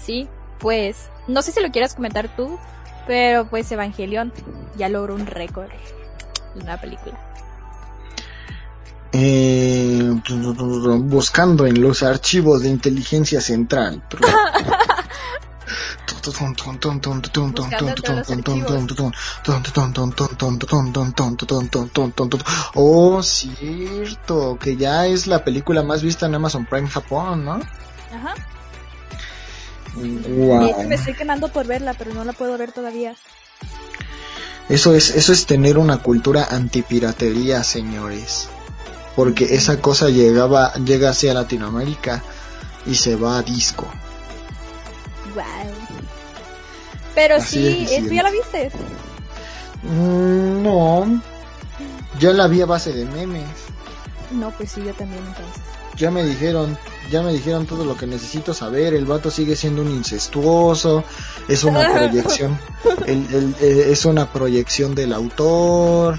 sí, 0.00 0.28
pues 0.58 1.10
no 1.26 1.42
sé 1.42 1.52
si 1.52 1.60
lo 1.60 1.70
quieras 1.70 1.94
comentar 1.94 2.34
tú, 2.36 2.58
pero 3.06 3.46
pues 3.48 3.70
Evangelion 3.72 4.32
ya 4.76 4.88
logró 4.88 5.14
un 5.14 5.26
récord 5.26 5.70
en 6.54 6.62
una 6.62 6.80
película. 6.80 7.18
Eh, 9.12 9.69
buscando 11.00 11.66
en 11.66 11.80
los 11.80 12.02
archivos 12.02 12.62
de 12.62 12.68
inteligencia 12.68 13.40
central. 13.40 14.02
Oh, 22.74 23.22
cierto, 23.22 24.58
que 24.60 24.76
ya 24.76 25.06
es 25.06 25.26
la 25.26 25.44
película 25.44 25.82
más 25.82 26.02
vista 26.02 26.26
en 26.26 26.34
Amazon 26.34 26.66
Prime 26.66 26.88
Japón, 26.88 27.44
¿no? 27.44 27.60
Ajá. 28.12 28.34
Wow. 29.94 30.86
Me 30.86 30.94
estoy 30.94 31.14
quemando 31.14 31.48
por 31.48 31.66
verla, 31.66 31.94
pero 31.94 32.14
no 32.14 32.24
la 32.24 32.32
puedo 32.32 32.56
ver 32.56 32.72
todavía. 32.72 33.16
Eso 34.68 34.94
es, 34.94 35.10
eso 35.10 35.32
es 35.32 35.46
tener 35.46 35.78
una 35.78 35.98
cultura 35.98 36.46
antipiratería, 36.50 37.64
señores. 37.64 38.48
Porque 39.24 39.54
esa 39.54 39.80
cosa 39.80 40.08
llegaba, 40.08 40.72
llega 40.74 41.10
hacia 41.10 41.34
Latinoamérica 41.34 42.22
y 42.86 42.94
se 42.94 43.16
va 43.16 43.38
a 43.38 43.42
disco. 43.42 43.86
Wow. 45.34 45.44
Pero 47.14 47.36
Así 47.36 47.86
sí, 47.86 48.02
¿tú 48.08 48.14
ya 48.14 48.22
la 48.22 48.30
viste? 48.30 48.70
Mm, 49.82 50.62
no. 50.62 51.22
Ya 52.18 52.32
la 52.32 52.46
vi 52.48 52.60
a 52.62 52.66
base 52.66 52.92
de 52.92 53.04
memes. 53.04 53.46
No, 54.30 54.50
pues 54.52 54.72
sí, 54.72 54.82
yo 54.84 54.92
también 54.94 55.22
entonces. 55.26 55.62
Ya 55.96 56.10
me 56.10 56.24
dijeron, 56.24 56.78
ya 57.10 57.20
me 57.22 57.32
dijeron 57.32 57.66
todo 57.66 57.84
lo 57.84 57.96
que 57.96 58.06
necesito 58.06 58.54
saber. 58.54 58.94
El 58.94 59.04
vato 59.06 59.30
sigue 59.30 59.56
siendo 59.56 59.82
un 59.82 59.90
incestuoso. 59.90 61.04
Es 61.48 61.64
una 61.64 61.92
proyección. 61.92 62.58
el- 63.06 63.26
el- 63.34 63.56
eh, 63.60 63.86
es 63.92 64.04
una 64.04 64.32
proyección 64.32 64.94
del 64.94 65.12
autor. 65.12 66.18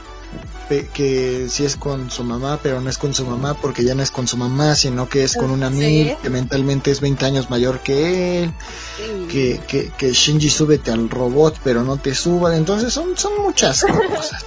Que 0.93 1.47
sí 1.49 1.65
es 1.65 1.75
con 1.75 2.09
su 2.09 2.23
mamá, 2.23 2.59
pero 2.63 2.79
no 2.79 2.89
es 2.89 2.97
con 2.97 3.13
su 3.13 3.25
mamá 3.25 3.55
porque 3.55 3.83
ya 3.83 3.93
no 3.93 4.01
es 4.03 4.09
con 4.09 4.25
su 4.27 4.37
mamá, 4.37 4.73
sino 4.75 5.09
que 5.09 5.23
es 5.25 5.35
con 5.35 5.51
una 5.51 5.69
Sí. 5.69 5.75
amiga 5.75 6.17
que 6.21 6.29
mentalmente 6.29 6.91
es 6.91 7.01
20 7.01 7.25
años 7.25 7.49
mayor 7.49 7.79
que 7.79 8.43
él. 8.43 8.53
Sí. 8.95 9.27
que, 9.29 9.61
que, 9.67 9.89
que 9.97 10.11
Shinji 10.13 10.49
súbete 10.49 10.91
al 10.91 11.09
robot 11.09 11.59
pero 11.63 11.83
no 11.83 11.97
te 11.97 12.15
suba 12.15 12.55
entonces 12.55 12.93
son, 12.93 13.17
son 13.17 13.33
muchas 13.41 13.81
cosas 14.15 14.45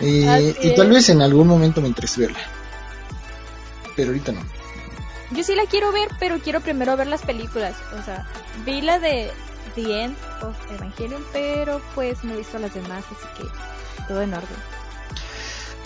y, 0.00 0.24
tal 0.76 0.90
vez 0.90 1.08
en 1.08 1.22
algún 1.22 1.46
momento 1.46 1.80
me 1.80 1.88
interese 1.88 2.20
verla 2.20 2.38
pero 3.96 4.08
ahorita 4.08 4.32
no 4.32 4.40
Yo 5.30 5.42
sí 5.44 5.54
la 5.54 5.66
quiero 5.66 5.92
ver, 5.92 6.08
pero 6.18 6.38
quiero 6.38 6.60
primero 6.60 6.96
ver 6.96 7.06
las 7.06 7.22
películas. 7.22 7.74
O 8.00 8.02
sea, 8.04 8.26
vi 8.64 8.80
la 8.80 8.98
de 8.98 9.30
The 9.74 10.04
End 10.04 10.16
of 10.42 10.56
Evangelion, 10.72 11.22
pero 11.32 11.80
pues 11.94 12.24
no 12.24 12.32
he 12.32 12.38
visto 12.38 12.58
las 12.58 12.72
demás, 12.74 13.04
así 13.06 13.26
que 13.36 14.04
todo 14.08 14.22
en 14.22 14.32
orden. 14.34 14.56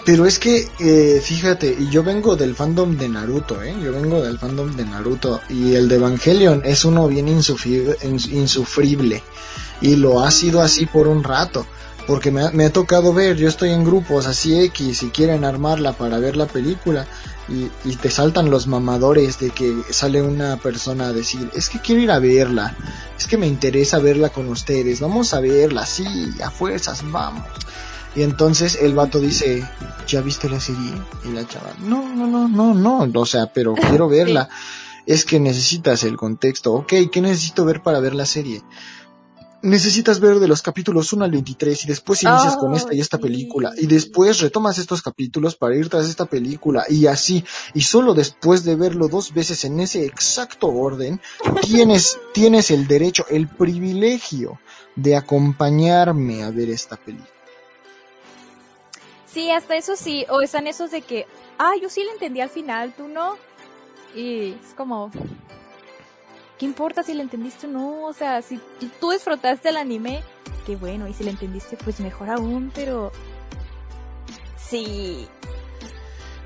Pero 0.05 0.27
es 0.27 0.39
que 0.39 0.69
eh, 0.81 1.21
fíjate 1.23 1.77
yo 1.91 2.03
vengo 2.03 2.35
del 2.37 2.55
fandom 2.57 2.97
de 2.97 3.09
Naruto 3.09 3.63
eh 3.63 3.75
yo 3.83 3.93
vengo 3.93 4.21
del 4.23 4.39
fandom 4.39 4.75
de 4.75 4.85
Naruto 4.85 5.41
y 5.49 5.75
el 5.75 5.89
de 5.89 5.97
Evangelion 5.97 6.63
es 6.65 6.85
uno 6.85 7.07
bien 7.09 7.27
insufri- 7.29 7.97
ins- 8.03 8.31
insufrible 8.33 9.23
y 9.81 9.97
lo 9.97 10.21
ha 10.21 10.31
sido 10.31 10.61
así 10.61 10.87
por 10.87 11.07
un 11.09 11.23
rato 11.23 11.67
porque 12.07 12.33
me 12.33 12.43
ha, 12.43 12.51
me 12.51 12.65
ha 12.65 12.73
tocado 12.73 13.13
ver, 13.15 13.37
yo 13.37 13.49
estoy 13.49 13.71
en 13.71 13.85
grupos 13.85 14.27
así 14.27 14.59
X 14.59 15.05
y 15.05 15.11
quieren 15.11 15.45
armarla 15.45 15.93
para 15.93 16.19
ver 16.19 16.37
la 16.37 16.47
película 16.47 17.07
y, 17.49 17.69
y 17.89 17.95
te 17.95 18.11
saltan 18.11 18.51
los 18.51 18.67
mamadores 18.67 19.39
de 19.39 19.51
que 19.51 19.73
sale 19.91 20.21
una 20.21 20.57
persona 20.57 21.07
a 21.09 21.13
decir, 21.13 21.49
es 21.55 21.69
que 21.69 21.81
quiero 21.81 22.01
ir 22.03 22.11
a 22.11 22.19
verla, 22.19 22.75
es 23.17 23.29
que 23.29 23.37
me 23.39 23.47
interesa 23.47 24.01
verla 24.01 24.31
con 24.31 24.49
ustedes, 24.49 24.99
vamos 24.99 25.33
a 25.33 25.39
verla, 25.41 25.87
sí, 25.87 26.05
a 26.43 26.51
fuerzas, 26.51 27.03
vamos. 27.09 27.45
Y 28.15 28.23
entonces 28.23 28.79
el 28.81 28.95
vato 28.95 29.19
dice, 29.19 29.67
¿ya 30.07 30.21
viste 30.21 30.49
la 30.49 30.61
serie? 30.61 30.93
Y 31.25 31.33
la 31.33 31.47
chava, 31.47 31.75
no, 31.81 32.15
no, 32.15 32.27
no, 32.27 32.49
no, 32.49 32.75
no, 33.07 33.21
o 33.21 33.27
sea, 33.27 33.53
pero 33.53 33.75
quiero 33.89 34.09
verla. 34.09 34.49
Es 35.07 35.25
que 35.25 35.41
necesitas 35.41 36.05
el 36.05 36.17
contexto. 36.17 36.75
Ok, 36.75 36.93
¿qué 37.11 37.21
necesito 37.21 37.65
ver 37.65 37.83
para 37.83 38.01
ver 38.01 38.15
la 38.15 38.27
serie? 38.27 38.63
necesitas 39.63 40.19
ver 40.19 40.41
de 40.41 40.49
los 40.49 40.61
capítulos 40.61 41.13
1 41.13 41.25
al 41.25 41.31
23 41.31 41.85
y 41.85 41.89
después 41.89 42.23
inicias 42.23 42.57
con 42.57 42.75
esta 42.75 42.95
y 42.95 43.01
esta 43.01 43.19
película 43.19 43.73
y 43.77 43.87
después 43.87 44.41
retomas 44.41 44.79
estos 44.79 45.03
capítulos 45.03 45.55
para 45.55 45.77
ir 45.77 45.89
tras 45.89 46.09
esta 46.09 46.27
película 46.27 46.85
y 46.89 47.07
así 47.07 47.45
y 47.73 47.83
solo 47.83 48.13
después 48.13 48.65
de 48.65 48.75
verlo 48.75 49.09
dos 49.09 49.33
veces 49.33 49.65
en 49.65 49.81
ese 49.81 50.05
exacto 50.05 50.67
orden 50.67 51.21
tienes 51.63 52.19
tienes 52.35 52.71
el 52.71 52.89
derecho, 52.89 53.25
el 53.31 53.49
privilegio 53.49 54.59
de 54.97 55.17
acompañarme 55.17 56.43
a 56.43 56.51
ver 56.51 56.69
esta 56.69 56.97
película. 56.97 57.42
Sí, 59.33 59.51
hasta 59.51 59.77
eso 59.77 59.97
sí. 59.97 60.27
O 60.29 60.41
están 60.43 60.67
esos 60.67 60.91
de 60.91 61.03
que, 61.03 61.27
ah, 61.59 61.73
yo 61.81 61.89
sí 61.89 62.03
le 62.05 62.11
entendí 62.13 62.41
al 62.41 62.51
final, 62.51 62.93
tú 62.97 63.09
no. 63.09 63.37
Y 64.15 64.53
es 64.53 64.75
como, 64.77 65.11
¿qué 66.59 66.67
importa 66.67 67.03
si 67.03 67.15
le 67.15 67.23
entendiste 67.23 67.67
o 67.67 67.71
no? 67.71 68.05
O 68.05 68.13
sea, 68.13 68.43
si 68.43 68.61
tú 69.01 69.11
disfrutaste 69.11 69.71
el 69.71 69.77
anime, 69.79 70.23
qué 70.67 70.77
bueno. 70.77 71.09
Y 71.09 71.15
si 71.15 71.25
le 71.25 71.31
entendiste, 71.31 71.77
pues 71.83 71.99
mejor 72.01 72.29
aún, 72.31 72.71
pero. 72.75 73.11
Sí. 74.59 75.27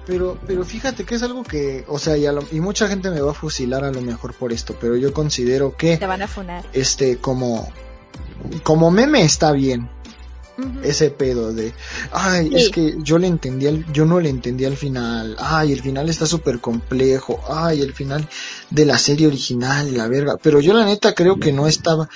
Pero, 0.06 0.38
pero 0.46 0.64
fíjate 0.64 1.04
que 1.04 1.16
es 1.16 1.22
algo 1.24 1.42
que, 1.42 1.84
o 1.88 1.98
sea, 1.98 2.16
y, 2.16 2.26
a 2.26 2.32
lo- 2.32 2.46
y 2.52 2.60
mucha 2.60 2.86
gente 2.86 3.10
me 3.10 3.20
va 3.20 3.32
a 3.32 3.34
fusilar 3.34 3.82
a 3.82 3.90
lo 3.90 4.00
mejor 4.02 4.34
por 4.34 4.52
esto, 4.52 4.76
pero 4.80 4.96
yo 4.96 5.12
considero 5.12 5.76
que, 5.76 5.96
Te 5.96 6.06
van 6.06 6.22
a 6.22 6.28
funar. 6.28 6.64
este, 6.72 7.16
como, 7.18 7.68
como 8.62 8.92
meme 8.92 9.22
está 9.24 9.50
bien, 9.50 9.90
Ese 10.82 11.10
pedo 11.10 11.52
de, 11.52 11.74
ay, 12.12 12.48
Sí. 12.48 12.54
es 12.56 12.70
que 12.70 12.96
yo 13.02 13.18
le 13.18 13.26
entendí, 13.26 13.66
al, 13.66 13.84
yo 13.92 14.06
no 14.06 14.20
le 14.20 14.30
entendí 14.30 14.64
al 14.64 14.76
final, 14.76 15.36
ay, 15.38 15.72
el 15.72 15.82
final 15.82 16.08
está 16.08 16.24
súper 16.24 16.60
complejo, 16.60 17.40
ay, 17.48 17.82
el 17.82 17.92
final 17.92 18.26
de 18.70 18.86
la 18.86 18.96
serie 18.98 19.26
original, 19.26 19.94
la 19.96 20.08
verga, 20.08 20.36
pero 20.42 20.60
yo 20.60 20.72
la 20.72 20.84
neta 20.86 21.14
creo 21.14 21.38
que 21.38 21.52
no 21.52 21.66
estaba 21.66 22.08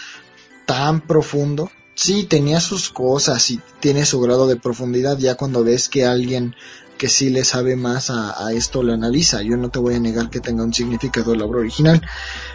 tan 0.64 1.00
profundo, 1.02 1.70
sí 1.94 2.24
tenía 2.24 2.60
sus 2.60 2.88
cosas 2.88 3.50
y 3.50 3.60
tiene 3.80 4.06
su 4.06 4.20
grado 4.20 4.46
de 4.46 4.56
profundidad 4.56 5.18
ya 5.18 5.34
cuando 5.34 5.62
ves 5.62 5.88
que 5.90 6.06
alguien 6.06 6.54
que 6.96 7.08
sí 7.08 7.30
le 7.30 7.44
sabe 7.44 7.76
más 7.76 8.10
a, 8.10 8.46
a 8.46 8.52
esto 8.52 8.82
lo 8.82 8.92
analiza, 8.92 9.40
yo 9.42 9.56
no 9.56 9.70
te 9.70 9.78
voy 9.78 9.94
a 9.94 10.00
negar 10.00 10.28
que 10.30 10.38
tenga 10.40 10.62
un 10.64 10.72
significado 10.74 11.34
la 11.34 11.46
obra 11.46 11.60
original, 11.60 12.00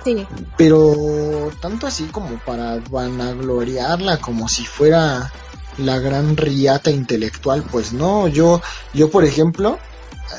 Sí. 0.04 0.26
pero 0.58 1.52
tanto 1.62 1.88
así 1.88 2.04
como 2.06 2.40
para 2.46 2.80
vanagloriarla 2.92 4.18
como 4.20 4.48
si 4.48 4.64
fuera 4.66 5.32
la 5.78 6.00
gran 6.00 6.38
riata 6.38 6.92
intelectual, 6.92 7.64
pues 7.64 7.94
no, 7.94 8.28
yo, 8.28 8.62
yo 8.94 9.10
por 9.10 9.26
ejemplo, 9.26 9.80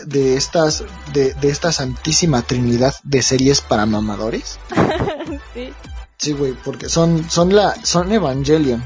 de 0.07 0.37
estas, 0.37 0.85
de, 1.13 1.35
de 1.35 1.49
esta 1.49 1.73
santísima 1.73 2.43
trinidad 2.43 2.95
de 3.05 3.23
series 3.23 3.61
para 3.61 3.87
mamadores, 3.87 4.59
sí. 5.55 5.73
sí 6.19 6.33
güey, 6.33 6.53
porque 6.65 6.89
son, 6.89 7.29
son 7.31 7.55
la, 7.55 7.75
son 7.85 8.11
Evangelion, 8.13 8.83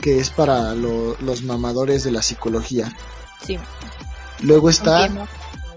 que 0.00 0.18
es 0.20 0.30
para 0.30 0.74
lo- 0.74 1.16
los 1.20 1.42
mamadores 1.42 2.04
de 2.04 2.12
la 2.12 2.22
psicología. 2.22 2.94
Sí. 3.44 3.58
Luego 4.40 4.70
está, 4.70 5.06
entiendo. 5.06 5.28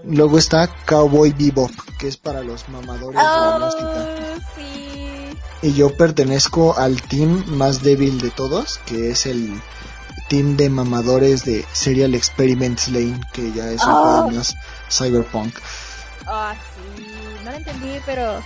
luego 0.04 0.38
está 0.38 0.68
Cowboy 0.86 1.32
Bebop, 1.32 1.70
que 1.98 2.08
es 2.08 2.16
para 2.16 2.42
los 2.42 2.68
mamadores 2.68 3.20
de 3.20 3.22
la 3.22 3.58
música. 3.58 4.08
Oh, 4.36 4.40
sí. 4.56 4.98
Y 5.62 5.72
yo 5.74 5.96
pertenezco 5.96 6.76
al 6.76 7.00
team 7.02 7.44
más 7.46 7.82
débil 7.82 8.20
de 8.20 8.30
todos, 8.30 8.78
que 8.86 9.10
es 9.10 9.26
el 9.26 9.60
team 10.32 10.56
de 10.56 10.70
mamadores 10.70 11.44
de 11.44 11.62
Serial 11.72 12.14
Experiments 12.14 12.88
Lane, 12.88 13.20
que 13.34 13.52
ya 13.52 13.70
es 13.70 13.82
un 13.84 13.90
Ah. 13.90 14.00
juego 14.22 14.30
más 14.30 14.56
cyberpunk. 14.90 15.54
Ah, 16.26 16.54
sí. 16.74 17.04
No 17.44 17.50
lo 17.50 17.56
entendí, 17.58 17.98
pero 18.06 18.40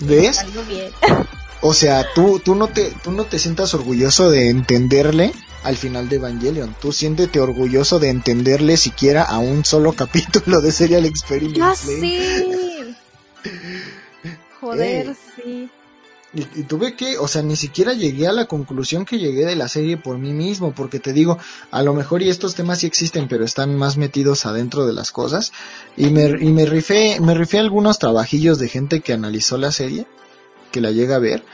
¿Ves? 0.00 0.38
algo 0.38 0.62
bien. 0.62 0.90
O 1.60 1.74
sea, 1.74 2.06
tú, 2.14 2.40
tú 2.42 2.54
no 2.54 2.68
te, 2.68 2.90
tú 3.02 3.10
no 3.12 3.24
te 3.24 3.38
sientas 3.38 3.74
orgulloso 3.74 4.30
de 4.30 4.48
entenderle 4.48 5.32
al 5.62 5.76
final 5.76 6.08
de 6.08 6.16
Evangelion. 6.16 6.74
Tú 6.80 6.90
siéntete 6.90 7.38
orgulloso 7.38 7.98
de 7.98 8.08
entenderle 8.08 8.78
siquiera 8.78 9.24
a 9.24 9.38
un 9.40 9.62
solo 9.66 9.92
capítulo 10.04 10.62
de 10.62 10.72
Serial 10.72 11.04
Experiments 11.04 11.84
Lane. 11.86 12.00
sí. 12.00 12.96
Joder, 14.58 15.08
Eh. 15.10 15.14
sí. 15.36 15.70
Y, 16.34 16.60
y 16.60 16.62
tuve 16.64 16.96
que, 16.96 17.18
o 17.18 17.28
sea, 17.28 17.42
ni 17.42 17.56
siquiera 17.56 17.92
llegué 17.92 18.26
a 18.26 18.32
la 18.32 18.46
conclusión 18.46 19.04
que 19.04 19.18
llegué 19.18 19.44
de 19.44 19.56
la 19.56 19.68
serie 19.68 19.96
por 19.96 20.18
mí 20.18 20.32
mismo, 20.32 20.74
porque 20.74 20.98
te 20.98 21.12
digo, 21.12 21.38
a 21.70 21.82
lo 21.82 21.94
mejor 21.94 22.22
y 22.22 22.28
estos 22.28 22.54
temas 22.54 22.80
sí 22.80 22.86
existen, 22.86 23.28
pero 23.28 23.44
están 23.44 23.76
más 23.76 23.96
metidos 23.96 24.46
adentro 24.46 24.86
de 24.86 24.92
las 24.92 25.12
cosas. 25.12 25.52
Y 25.96 26.10
me, 26.10 26.24
y 26.40 26.52
me 26.52 26.66
rifé, 26.66 27.20
me 27.20 27.34
rifé 27.34 27.58
algunos 27.58 27.98
trabajillos 27.98 28.58
de 28.58 28.68
gente 28.68 29.00
que 29.00 29.12
analizó 29.12 29.58
la 29.58 29.72
serie, 29.72 30.06
que 30.72 30.80
la 30.80 30.90
llega 30.90 31.16
a 31.16 31.20
ver, 31.20 31.44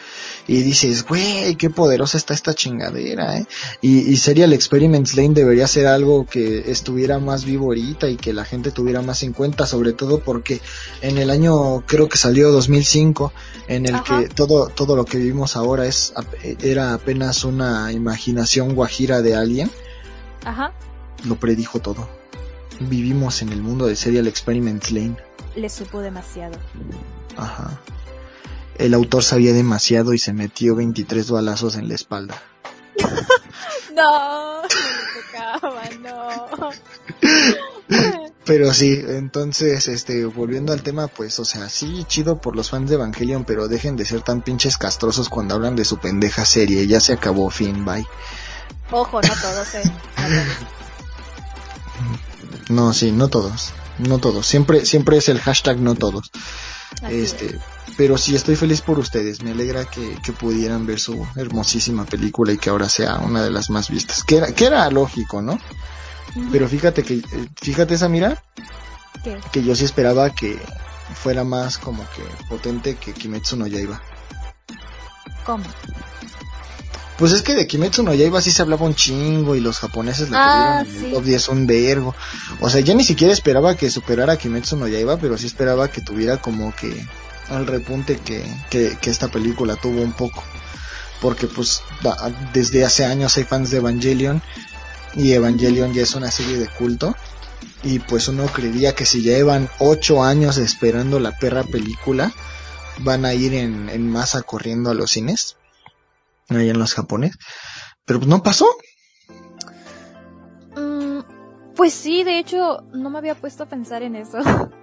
y 0.50 0.64
dices, 0.64 1.06
güey, 1.06 1.54
qué 1.54 1.70
poderosa 1.70 2.18
está 2.18 2.34
esta 2.34 2.54
chingadera, 2.54 3.38
eh. 3.38 3.46
Y, 3.82 4.10
y 4.10 4.16
Serial 4.16 4.52
Experiments 4.52 5.14
Lane 5.14 5.32
debería 5.32 5.68
ser 5.68 5.86
algo 5.86 6.26
que 6.26 6.72
estuviera 6.72 7.20
más 7.20 7.44
vivo 7.44 7.66
ahorita 7.66 8.08
y 8.08 8.16
que 8.16 8.32
la 8.32 8.44
gente 8.44 8.72
tuviera 8.72 9.00
más 9.00 9.22
en 9.22 9.32
cuenta, 9.32 9.64
sobre 9.64 9.92
todo 9.92 10.18
porque 10.18 10.60
en 11.02 11.18
el 11.18 11.30
año, 11.30 11.82
creo 11.86 12.08
que 12.08 12.18
salió 12.18 12.50
2005, 12.50 13.32
en 13.68 13.86
el 13.86 13.94
Ajá. 13.94 14.22
que 14.22 14.28
todo, 14.28 14.66
todo 14.70 14.96
lo 14.96 15.04
que 15.04 15.18
vivimos 15.18 15.54
ahora 15.54 15.86
es, 15.86 16.12
era 16.60 16.94
apenas 16.94 17.44
una 17.44 17.92
imaginación 17.92 18.74
guajira 18.74 19.22
de 19.22 19.36
alguien, 19.36 19.70
Ajá. 20.44 20.72
lo 21.26 21.36
predijo 21.36 21.78
todo. 21.78 22.08
Vivimos 22.80 23.40
en 23.42 23.50
el 23.50 23.62
mundo 23.62 23.86
de 23.86 23.94
Serial 23.94 24.26
Experiments 24.26 24.90
Lane. 24.90 25.16
Le 25.54 25.68
supo 25.68 26.00
demasiado. 26.00 26.58
Ajá. 27.36 27.80
El 28.78 28.94
autor 28.94 29.22
sabía 29.22 29.52
demasiado 29.52 30.14
y 30.14 30.18
se 30.18 30.32
metió 30.32 30.74
23 30.74 31.30
balazos 31.30 31.76
en 31.76 31.88
la 31.88 31.94
espalda. 31.94 32.42
No, 33.94 34.62
no 34.62 34.68
le 34.68 35.58
tocaba, 35.60 35.82
no. 36.00 36.70
Pero 38.44 38.72
sí, 38.72 38.98
entonces, 39.06 39.88
este, 39.88 40.24
volviendo 40.24 40.72
al 40.72 40.82
tema, 40.82 41.08
pues, 41.08 41.38
o 41.38 41.44
sea, 41.44 41.68
sí, 41.68 42.04
chido 42.08 42.40
por 42.40 42.56
los 42.56 42.70
fans 42.70 42.88
de 42.88 42.94
Evangelion, 42.94 43.44
pero 43.44 43.68
dejen 43.68 43.96
de 43.96 44.04
ser 44.04 44.22
tan 44.22 44.42
pinches 44.42 44.76
castrosos 44.76 45.28
cuando 45.28 45.54
hablan 45.54 45.76
de 45.76 45.84
su 45.84 45.98
pendeja 45.98 46.44
serie. 46.44 46.86
Ya 46.86 47.00
se 47.00 47.12
acabó, 47.12 47.50
fin, 47.50 47.84
bye. 47.84 48.06
Ojo, 48.90 49.20
no 49.20 49.28
todos, 49.28 49.74
eh. 49.74 49.82
No, 52.70 52.92
sí, 52.92 53.12
no 53.12 53.28
todos. 53.28 53.72
No 53.98 54.18
todos. 54.18 54.46
Siempre, 54.46 54.86
siempre 54.86 55.18
es 55.18 55.28
el 55.28 55.40
hashtag 55.40 55.78
no 55.78 55.94
todos. 55.94 56.30
Así 57.02 57.20
este, 57.20 57.46
es. 57.46 57.56
pero 57.96 58.18
sí 58.18 58.34
estoy 58.34 58.56
feliz 58.56 58.80
por 58.82 58.98
ustedes. 58.98 59.42
Me 59.42 59.52
alegra 59.52 59.84
que, 59.84 60.18
que 60.22 60.32
pudieran 60.32 60.86
ver 60.86 61.00
su 61.00 61.26
hermosísima 61.36 62.04
película 62.04 62.52
y 62.52 62.58
que 62.58 62.70
ahora 62.70 62.88
sea 62.88 63.18
una 63.18 63.42
de 63.42 63.50
las 63.50 63.70
más 63.70 63.90
vistas. 63.90 64.24
Que 64.24 64.36
era, 64.36 64.52
que 64.52 64.66
era 64.66 64.90
lógico, 64.90 65.40
¿no? 65.40 65.58
Pero 66.52 66.68
fíjate 66.68 67.02
que, 67.02 67.14
eh, 67.14 67.48
fíjate 67.60 67.94
esa 67.94 68.08
mira, 68.08 68.42
¿Qué? 69.24 69.38
que 69.52 69.62
yo 69.64 69.74
sí 69.74 69.84
esperaba 69.84 70.30
que 70.30 70.60
fuera 71.14 71.44
más 71.44 71.78
como 71.78 72.02
que 72.10 72.22
potente 72.48 72.96
que 72.96 73.12
Kimetsu 73.12 73.56
no 73.56 73.66
Yaiba. 73.66 74.00
¿Cómo? 75.44 75.64
Pues 77.20 77.32
es 77.32 77.42
que 77.42 77.54
de 77.54 77.66
Kimetsu 77.68 78.02
no 78.02 78.14
Yaiba 78.14 78.40
sí 78.42 78.50
se 78.50 78.62
hablaba 78.62 78.84
un 78.86 78.94
chingo 78.96 79.54
y 79.54 79.60
los 79.60 79.78
japoneses 79.78 80.30
la 80.30 80.38
Ah, 80.42 80.82
tuvieron 80.84 80.86
en 80.96 81.00
sí. 81.00 81.06
el 81.06 81.12
top 81.12 81.24
10 81.24 81.48
un 81.50 81.66
vergo. 81.68 82.14
O 82.60 82.68
sea, 82.70 82.80
ya 82.80 82.94
ni 82.94 83.04
siquiera 83.04 83.32
esperaba 83.32 83.76
que 83.76 83.90
superara 83.90 84.32
a 84.32 84.36
Kimetsu 84.38 84.76
no 84.76 84.88
Yaiba, 84.88 85.18
pero 85.18 85.36
sí 85.38 85.46
esperaba 85.46 85.86
que 85.88 86.00
tuviera 86.00 86.38
como 86.38 86.74
que 86.74 87.06
al 87.50 87.66
repunte 87.66 88.16
que, 88.18 88.42
que, 88.70 88.96
que 89.00 89.10
esta 89.10 89.28
película 89.28 89.76
tuvo 89.76 90.00
un 90.00 90.12
poco. 90.12 90.42
Porque 91.20 91.46
pues 91.46 91.82
da- 92.02 92.32
desde 92.54 92.84
hace 92.84 93.04
años 93.04 93.36
hay 93.36 93.44
fans 93.44 93.70
de 93.70 93.76
Evangelion 93.76 94.42
y 95.14 95.32
Evangelion 95.32 95.92
ya 95.92 96.02
es 96.02 96.14
una 96.14 96.30
serie 96.30 96.56
de 96.58 96.66
culto. 96.68 97.14
Y 97.82 97.98
pues 97.98 98.28
uno 98.28 98.46
creería 98.46 98.94
que 98.94 99.04
si 99.04 99.22
ya 99.22 99.32
llevan 99.32 99.68
ocho 99.78 100.24
años 100.24 100.56
esperando 100.56 101.20
la 101.20 101.36
perra 101.38 101.64
película, 101.64 102.32
van 103.00 103.24
a 103.26 103.34
ir 103.34 103.52
en, 103.54 103.90
en 103.90 104.08
masa 104.10 104.40
corriendo 104.42 104.90
a 104.90 104.94
los 104.94 105.10
cines 105.10 105.56
allá 106.56 106.70
en 106.70 106.78
los 106.78 106.94
japones. 106.94 107.36
Pero 108.04 108.20
pues 108.20 108.28
no 108.28 108.42
pasó. 108.42 108.66
Mm, 110.76 111.20
pues 111.76 111.94
sí, 111.94 112.24
de 112.24 112.38
hecho, 112.38 112.84
no 112.92 113.10
me 113.10 113.18
había 113.18 113.34
puesto 113.34 113.64
a 113.64 113.68
pensar 113.68 114.02
en 114.02 114.16
eso. 114.16 114.38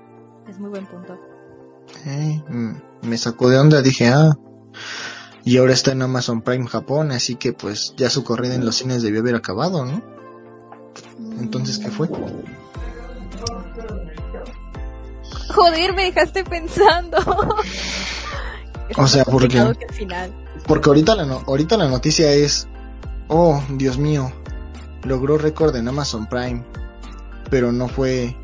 Es 0.48 0.60
muy 0.60 0.70
buen 0.70 0.86
punto. 0.86 1.20
Mm, 2.06 2.76
me 3.02 3.18
sacó 3.18 3.50
de 3.50 3.60
onda, 3.60 3.82
dije, 3.82 4.08
ah. 4.08 4.32
y 5.44 5.58
ahora 5.58 5.74
está 5.74 5.92
en 5.92 6.02
Amazon 6.02 6.42
Prime 6.42 6.68
Japón, 6.68 7.12
así 7.12 7.36
que 7.36 7.52
pues 7.52 7.94
ya 7.98 8.10
su 8.10 8.24
corrida 8.24 8.56
en 8.56 8.66
los 8.66 8.78
cines 8.78 9.04
debió 9.04 9.20
haber 9.20 9.36
acabado, 9.36 9.86
¿no? 9.86 10.02
Entonces, 11.40 11.80
¿qué 11.80 11.90
fue? 11.90 12.10
Joder, 15.54 15.94
me 15.94 16.04
dejaste 16.04 16.44
pensando. 16.44 17.18
o 18.98 19.08
sea, 19.08 19.26
porque... 19.26 19.60
al 19.60 19.76
final. 19.92 20.47
Porque 20.68 20.90
ahorita 20.90 21.16
la, 21.16 21.26
no, 21.26 21.44
ahorita 21.48 21.78
la 21.78 21.88
noticia 21.88 22.32
es, 22.32 22.68
oh, 23.30 23.64
Dios 23.70 23.98
mío, 23.98 24.32
logró 25.04 25.38
récord 25.38 25.76
en 25.76 25.88
Amazon 25.88 26.28
Prime, 26.28 26.64
pero 27.50 27.72
no 27.72 27.88
fue, 27.88 28.36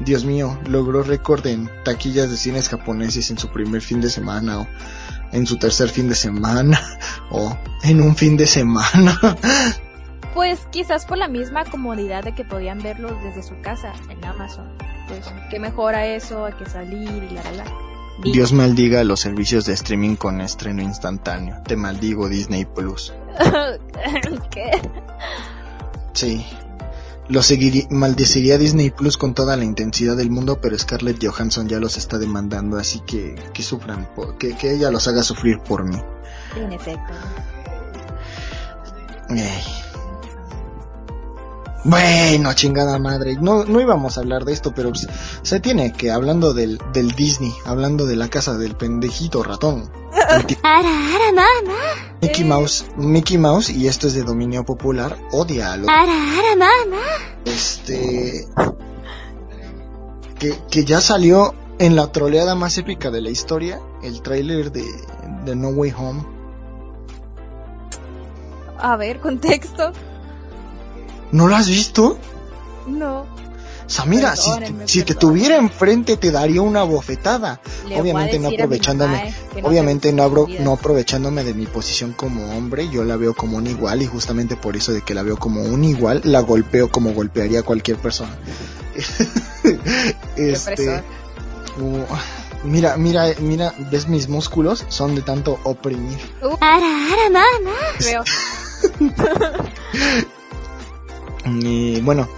Dios 0.00 0.24
mío, 0.24 0.56
logró 0.68 1.02
récord 1.02 1.44
en 1.46 1.68
taquillas 1.84 2.30
de 2.30 2.36
cines 2.36 2.68
japoneses 2.68 3.30
en 3.30 3.38
su 3.38 3.48
primer 3.48 3.82
fin 3.82 4.00
de 4.00 4.08
semana 4.08 4.60
o 4.60 4.66
en 5.32 5.46
su 5.46 5.58
tercer 5.58 5.88
fin 5.88 6.08
de 6.08 6.14
semana 6.14 6.80
o 7.30 7.56
en 7.82 8.00
un 8.00 8.14
fin 8.14 8.36
de 8.36 8.46
semana. 8.46 9.18
Pues 10.34 10.68
quizás 10.70 11.04
por 11.04 11.18
la 11.18 11.26
misma 11.26 11.64
comodidad 11.64 12.22
de 12.22 12.32
que 12.32 12.44
podían 12.44 12.78
verlos 12.78 13.12
desde 13.24 13.42
su 13.42 13.60
casa 13.60 13.92
en 14.08 14.24
Amazon. 14.24 14.68
Pues 15.08 15.24
qué 15.50 15.58
mejora 15.58 16.06
eso 16.06 16.44
a 16.44 16.56
que 16.56 16.64
salir 16.64 17.24
y 17.24 17.34
la 17.34 17.42
la 17.42 17.52
la. 17.52 17.87
Dios 18.24 18.52
maldiga 18.52 19.04
los 19.04 19.20
servicios 19.20 19.64
de 19.64 19.74
streaming 19.74 20.16
con 20.16 20.40
estreno 20.40 20.82
instantáneo. 20.82 21.62
Te 21.64 21.76
maldigo 21.76 22.28
Disney 22.28 22.64
Plus. 22.64 23.12
¿Qué? 24.50 24.70
Sí. 26.14 26.44
Lo 27.28 27.42
seguiría, 27.42 27.86
maldeciría 27.90 28.58
Disney 28.58 28.90
Plus 28.90 29.18
con 29.18 29.34
toda 29.34 29.56
la 29.56 29.64
intensidad 29.64 30.16
del 30.16 30.30
mundo, 30.30 30.60
pero 30.60 30.78
Scarlett 30.78 31.24
Johansson 31.24 31.68
ya 31.68 31.78
los 31.78 31.96
está 31.98 32.18
demandando, 32.18 32.78
así 32.78 33.00
que 33.00 33.34
que 33.52 33.62
sufran, 33.62 34.08
que, 34.38 34.56
que 34.56 34.72
ella 34.72 34.90
los 34.90 35.06
haga 35.08 35.22
sufrir 35.22 35.60
por 35.60 35.84
mí. 35.84 35.98
En 36.56 36.72
efecto. 36.72 37.12
Bueno, 41.84 42.52
chingada 42.54 42.98
madre. 42.98 43.36
No, 43.40 43.64
no 43.64 43.80
íbamos 43.80 44.16
a 44.16 44.20
hablar 44.20 44.44
de 44.44 44.52
esto, 44.52 44.72
pero 44.74 44.92
se 45.42 45.60
tiene 45.60 45.92
que, 45.92 46.10
hablando 46.10 46.52
del, 46.52 46.80
del 46.92 47.12
Disney, 47.12 47.52
hablando 47.64 48.06
de 48.06 48.16
la 48.16 48.28
casa 48.28 48.54
del 48.54 48.74
pendejito 48.74 49.42
ratón. 49.42 49.90
Mickey 52.20 52.44
Mouse, 52.44 52.86
Mickey 52.96 53.38
Mouse, 53.38 53.70
y 53.70 53.86
esto 53.86 54.08
es 54.08 54.14
de 54.14 54.24
dominio 54.24 54.64
popular, 54.64 55.16
odia 55.32 55.72
a 55.72 55.76
los... 55.76 55.86
Este... 57.44 58.46
Que, 60.38 60.56
que 60.70 60.84
ya 60.84 61.00
salió 61.00 61.54
en 61.78 61.96
la 61.96 62.12
troleada 62.12 62.54
más 62.54 62.78
épica 62.78 63.10
de 63.10 63.20
la 63.20 63.30
historia, 63.30 63.80
el 64.02 64.22
tráiler 64.22 64.70
de, 64.70 64.84
de 65.44 65.56
No 65.56 65.68
Way 65.68 65.94
Home. 65.96 66.24
A 68.78 68.96
ver, 68.96 69.20
contexto. 69.20 69.92
¿No 71.32 71.46
lo 71.48 71.56
has 71.56 71.68
visto? 71.68 72.18
No. 72.86 73.26
Samira, 73.86 74.36
si, 74.36 74.50
si 74.84 75.02
te 75.02 75.14
tuviera 75.14 75.56
enfrente 75.56 76.18
te 76.18 76.30
daría 76.30 76.60
una 76.60 76.82
bofetada. 76.82 77.58
Le 77.88 77.98
obviamente 77.98 78.38
no 78.38 78.48
aprovechándome, 78.64 79.34
no 79.62 79.68
obviamente 79.68 80.10
te 80.10 80.14
no, 80.14 80.22
abro- 80.24 80.46
no 80.60 80.72
aprovechándome 80.74 81.42
de 81.42 81.54
mi 81.54 81.64
posición 81.66 82.12
como 82.12 82.54
hombre, 82.54 82.90
yo 82.90 83.02
la 83.04 83.16
veo 83.16 83.32
como 83.34 83.56
un 83.56 83.66
igual 83.66 84.02
y 84.02 84.06
justamente 84.06 84.56
por 84.56 84.76
eso 84.76 84.92
de 84.92 85.00
que 85.00 85.14
la 85.14 85.22
veo 85.22 85.38
como 85.38 85.62
un 85.62 85.84
igual, 85.84 86.20
la 86.24 86.40
golpeo 86.40 86.90
como 86.90 87.12
golpearía 87.14 87.60
a 87.60 87.62
cualquier 87.62 87.96
persona. 87.96 88.36
este, 90.36 91.02
uh, 91.80 92.04
mira, 92.64 92.96
mira, 92.98 93.24
mira, 93.40 93.72
ves 93.90 94.06
mis 94.06 94.28
músculos, 94.28 94.84
son 94.90 95.14
de 95.14 95.22
tanto 95.22 95.58
oprimir. 95.64 96.18
Veo. 98.04 98.22
Y 101.62 102.00
bueno, 102.00 102.28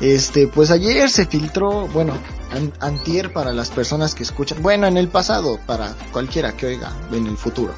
este, 0.00 0.46
pues 0.48 0.70
ayer 0.70 1.10
se 1.10 1.26
filtró, 1.26 1.88
bueno, 1.88 2.14
an- 2.52 2.72
antier 2.80 3.32
para 3.32 3.52
las 3.52 3.70
personas 3.70 4.14
que 4.14 4.22
escuchan, 4.22 4.62
bueno, 4.62 4.86
en 4.86 4.96
el 4.96 5.08
pasado, 5.08 5.58
para 5.66 5.94
cualquiera 6.12 6.56
que 6.56 6.66
oiga 6.66 6.92
en 7.12 7.26
el 7.26 7.36
futuro. 7.36 7.74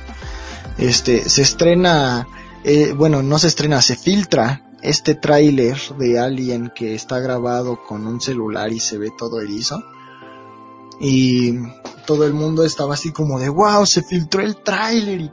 Este, 0.79 1.29
se 1.29 1.43
estrena, 1.43 2.27
eh, 2.65 2.93
bueno, 2.97 3.23
no 3.23 3.39
se 3.39 3.49
estrena, 3.49 3.81
se 3.83 3.97
filtra 3.97 4.67
este 4.83 5.15
tráiler 5.15 5.79
de 5.99 6.19
Alien 6.19 6.73
que 6.75 6.95
está 6.95 7.19
grabado 7.21 7.83
con 7.87 8.07
un 8.07 8.21
celular 8.21 8.73
y 8.73 8.81
se 8.81 8.97
ve 8.99 9.11
todo 9.17 9.41
erizo. 9.41 9.83
Y 11.01 11.55
todo 12.07 12.27
el 12.27 12.35
mundo 12.35 12.65
estaba 12.65 12.95
así 12.95 13.13
como 13.13 13.39
de, 13.39 13.49
wow, 13.49 13.87
se 13.87 14.03
filtró 14.03 14.43
el 14.43 14.57
tráiler 14.57 15.21
y 15.23 15.31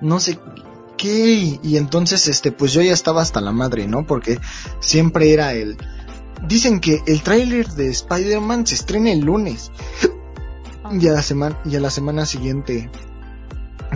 no 0.00 0.20
sé 0.20 0.38
qué. 0.96 1.28
Y, 1.28 1.60
y 1.62 1.76
entonces, 1.76 2.28
este, 2.28 2.52
pues 2.52 2.72
yo 2.72 2.82
ya 2.82 2.92
estaba 2.92 3.22
hasta 3.22 3.40
la 3.40 3.52
madre, 3.52 3.86
¿no? 3.86 4.06
Porque 4.06 4.38
siempre 4.80 5.32
era 5.32 5.52
el... 5.54 5.76
Dicen 6.46 6.80
que 6.80 7.02
el 7.06 7.22
tráiler 7.22 7.66
de 7.68 7.88
Spider-Man 7.88 8.66
se 8.66 8.74
estrena 8.74 9.10
el 9.10 9.20
lunes. 9.20 9.70
Y 10.90 11.08
a 11.08 11.12
la 11.12 11.22
semana, 11.22 11.58
y 11.64 11.76
a 11.76 11.80
la 11.80 11.90
semana 11.90 12.26
siguiente. 12.26 12.90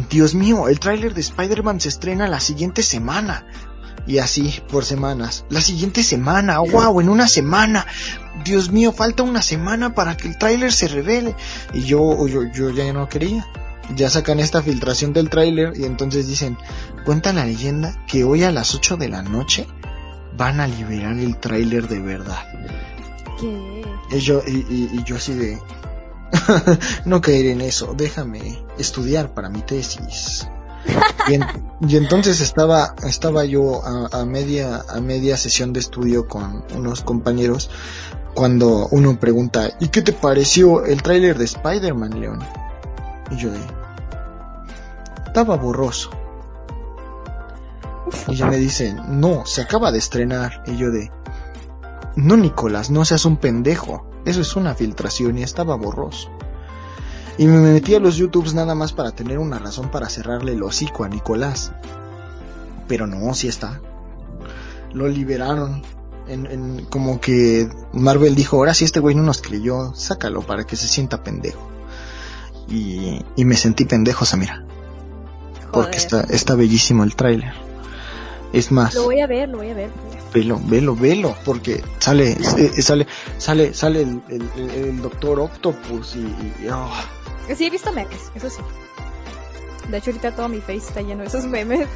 Dios 0.08 0.34
mío, 0.34 0.68
el 0.68 0.80
tráiler 0.80 1.14
de 1.14 1.20
Spider-Man 1.20 1.80
se 1.80 1.88
estrena 1.88 2.26
la 2.28 2.40
siguiente 2.40 2.82
semana. 2.82 3.46
Y 4.06 4.18
así, 4.18 4.60
por 4.70 4.84
semanas. 4.84 5.44
La 5.50 5.60
siguiente 5.60 6.02
semana, 6.02 6.58
wow, 6.58 7.00
en 7.00 7.08
una 7.08 7.28
semana. 7.28 7.86
Dios 8.44 8.70
mío, 8.70 8.92
falta 8.92 9.22
una 9.22 9.42
semana 9.42 9.94
para 9.94 10.16
que 10.16 10.28
el 10.28 10.38
tráiler 10.38 10.72
se 10.72 10.88
revele. 10.88 11.36
Y 11.74 11.82
yo, 11.82 12.26
yo, 12.26 12.42
yo 12.52 12.70
ya 12.70 12.92
no 12.92 13.08
quería. 13.08 13.46
Ya 13.96 14.08
sacan 14.10 14.38
esta 14.40 14.62
filtración 14.62 15.12
del 15.12 15.30
tráiler 15.30 15.72
y 15.76 15.84
entonces 15.84 16.26
dicen, 16.26 16.56
cuenta 17.04 17.32
la 17.32 17.44
leyenda 17.44 18.04
que 18.06 18.24
hoy 18.24 18.44
a 18.44 18.52
las 18.52 18.74
8 18.74 18.96
de 18.96 19.08
la 19.08 19.22
noche 19.22 19.66
van 20.36 20.60
a 20.60 20.66
liberar 20.68 21.18
el 21.18 21.36
tráiler 21.38 21.88
de 21.88 22.00
verdad. 22.00 22.38
¿Qué? 23.40 23.82
Y 24.12 24.18
yo, 24.20 24.42
y, 24.46 24.50
y- 24.68 24.90
y 24.92 25.02
yo 25.04 25.16
así 25.16 25.34
de... 25.34 25.58
no 27.04 27.20
caer 27.20 27.46
en 27.46 27.60
eso, 27.60 27.94
déjame 27.96 28.62
estudiar 28.78 29.34
para 29.34 29.48
mi 29.50 29.62
tesis. 29.62 30.46
Y, 31.28 31.34
en- 31.34 31.44
y 31.88 31.96
entonces 31.96 32.40
estaba, 32.40 32.94
estaba 33.06 33.44
yo 33.44 33.84
a, 33.84 34.20
a 34.20 34.24
media, 34.24 34.82
a 34.88 35.00
media 35.00 35.36
sesión 35.36 35.72
de 35.72 35.80
estudio 35.80 36.28
con 36.28 36.64
unos 36.74 37.02
compañeros 37.02 37.70
cuando 38.34 38.86
uno 38.92 39.18
pregunta, 39.18 39.72
¿y 39.80 39.88
qué 39.88 40.02
te 40.02 40.12
pareció 40.12 40.84
el 40.84 41.02
tráiler 41.02 41.36
de 41.36 41.44
Spider-Man, 41.46 42.20
León? 42.20 42.38
Y 43.30 43.36
yo 43.36 43.50
de, 43.50 43.60
estaba 45.26 45.56
borroso. 45.56 46.10
Y 48.28 48.32
ella 48.34 48.46
me 48.46 48.56
dice, 48.58 48.94
no, 49.08 49.46
se 49.46 49.62
acaba 49.62 49.92
de 49.92 49.98
estrenar. 49.98 50.62
Y 50.66 50.76
yo 50.76 50.90
de, 50.90 51.10
no, 52.16 52.36
Nicolás, 52.36 52.90
no 52.90 53.04
seas 53.04 53.24
un 53.24 53.36
pendejo. 53.36 54.04
Eso 54.24 54.40
es 54.40 54.56
una 54.56 54.74
filtración 54.74 55.38
y 55.38 55.42
estaba 55.42 55.76
borroso. 55.76 56.28
Y 57.38 57.46
me 57.46 57.58
metí 57.58 57.94
a 57.94 58.00
los 58.00 58.16
YouTubes 58.16 58.52
nada 58.54 58.74
más 58.74 58.92
para 58.92 59.12
tener 59.12 59.38
una 59.38 59.58
razón 59.58 59.90
para 59.90 60.08
cerrarle 60.08 60.52
el 60.52 60.62
hocico 60.62 61.04
a 61.04 61.08
Nicolás. 61.08 61.72
Pero 62.88 63.06
no, 63.06 63.32
sí 63.34 63.48
está. 63.48 63.80
Lo 64.92 65.06
liberaron. 65.08 65.82
En, 66.26 66.46
en- 66.46 66.84
como 66.86 67.20
que 67.20 67.68
Marvel 67.92 68.34
dijo, 68.34 68.56
ahora 68.56 68.74
sí 68.74 68.84
este 68.84 69.00
güey 69.00 69.14
no 69.14 69.22
nos 69.22 69.40
creyó, 69.42 69.94
sácalo 69.94 70.42
para 70.42 70.64
que 70.64 70.76
se 70.76 70.86
sienta 70.86 71.22
pendejo. 71.22 71.60
Y, 72.70 73.24
y 73.36 73.44
me 73.44 73.56
sentí 73.56 73.84
pendejo, 73.84 74.24
Samira. 74.24 74.64
Porque 75.72 75.72
Joder. 75.72 75.94
está, 75.94 76.20
está 76.34 76.54
bellísimo 76.54 77.04
el 77.04 77.14
tráiler. 77.16 77.52
Es 78.52 78.72
más, 78.72 78.94
Lo 78.94 79.04
voy 79.04 79.20
a 79.20 79.26
ver, 79.26 79.48
lo 79.48 79.58
voy 79.58 79.70
a 79.70 79.74
ver. 79.74 79.90
velo, 80.34 80.60
velo, 80.64 80.96
velo, 80.96 81.36
porque 81.44 81.82
sale, 81.98 82.32
eh, 82.58 82.82
sale, 82.82 83.06
sale, 83.38 83.74
sale 83.74 84.02
el, 84.02 84.22
el- 84.28 84.50
el- 84.56 84.70
el 84.70 85.02
Doctor 85.02 85.38
Octopus 85.40 86.16
y, 86.16 86.20
y- 86.20 86.68
oh, 86.72 86.90
Sí, 87.56 87.66
he 87.66 87.70
visto 87.70 87.92
memes, 87.92 88.30
eso 88.34 88.48
sí. 88.50 88.60
De 89.88 89.98
hecho, 89.98 90.10
ahorita 90.10 90.32
todo 90.36 90.48
mi 90.48 90.60
face 90.60 90.76
está 90.78 91.00
lleno 91.02 91.22
de 91.22 91.26
esos 91.28 91.44
memes. 91.46 91.88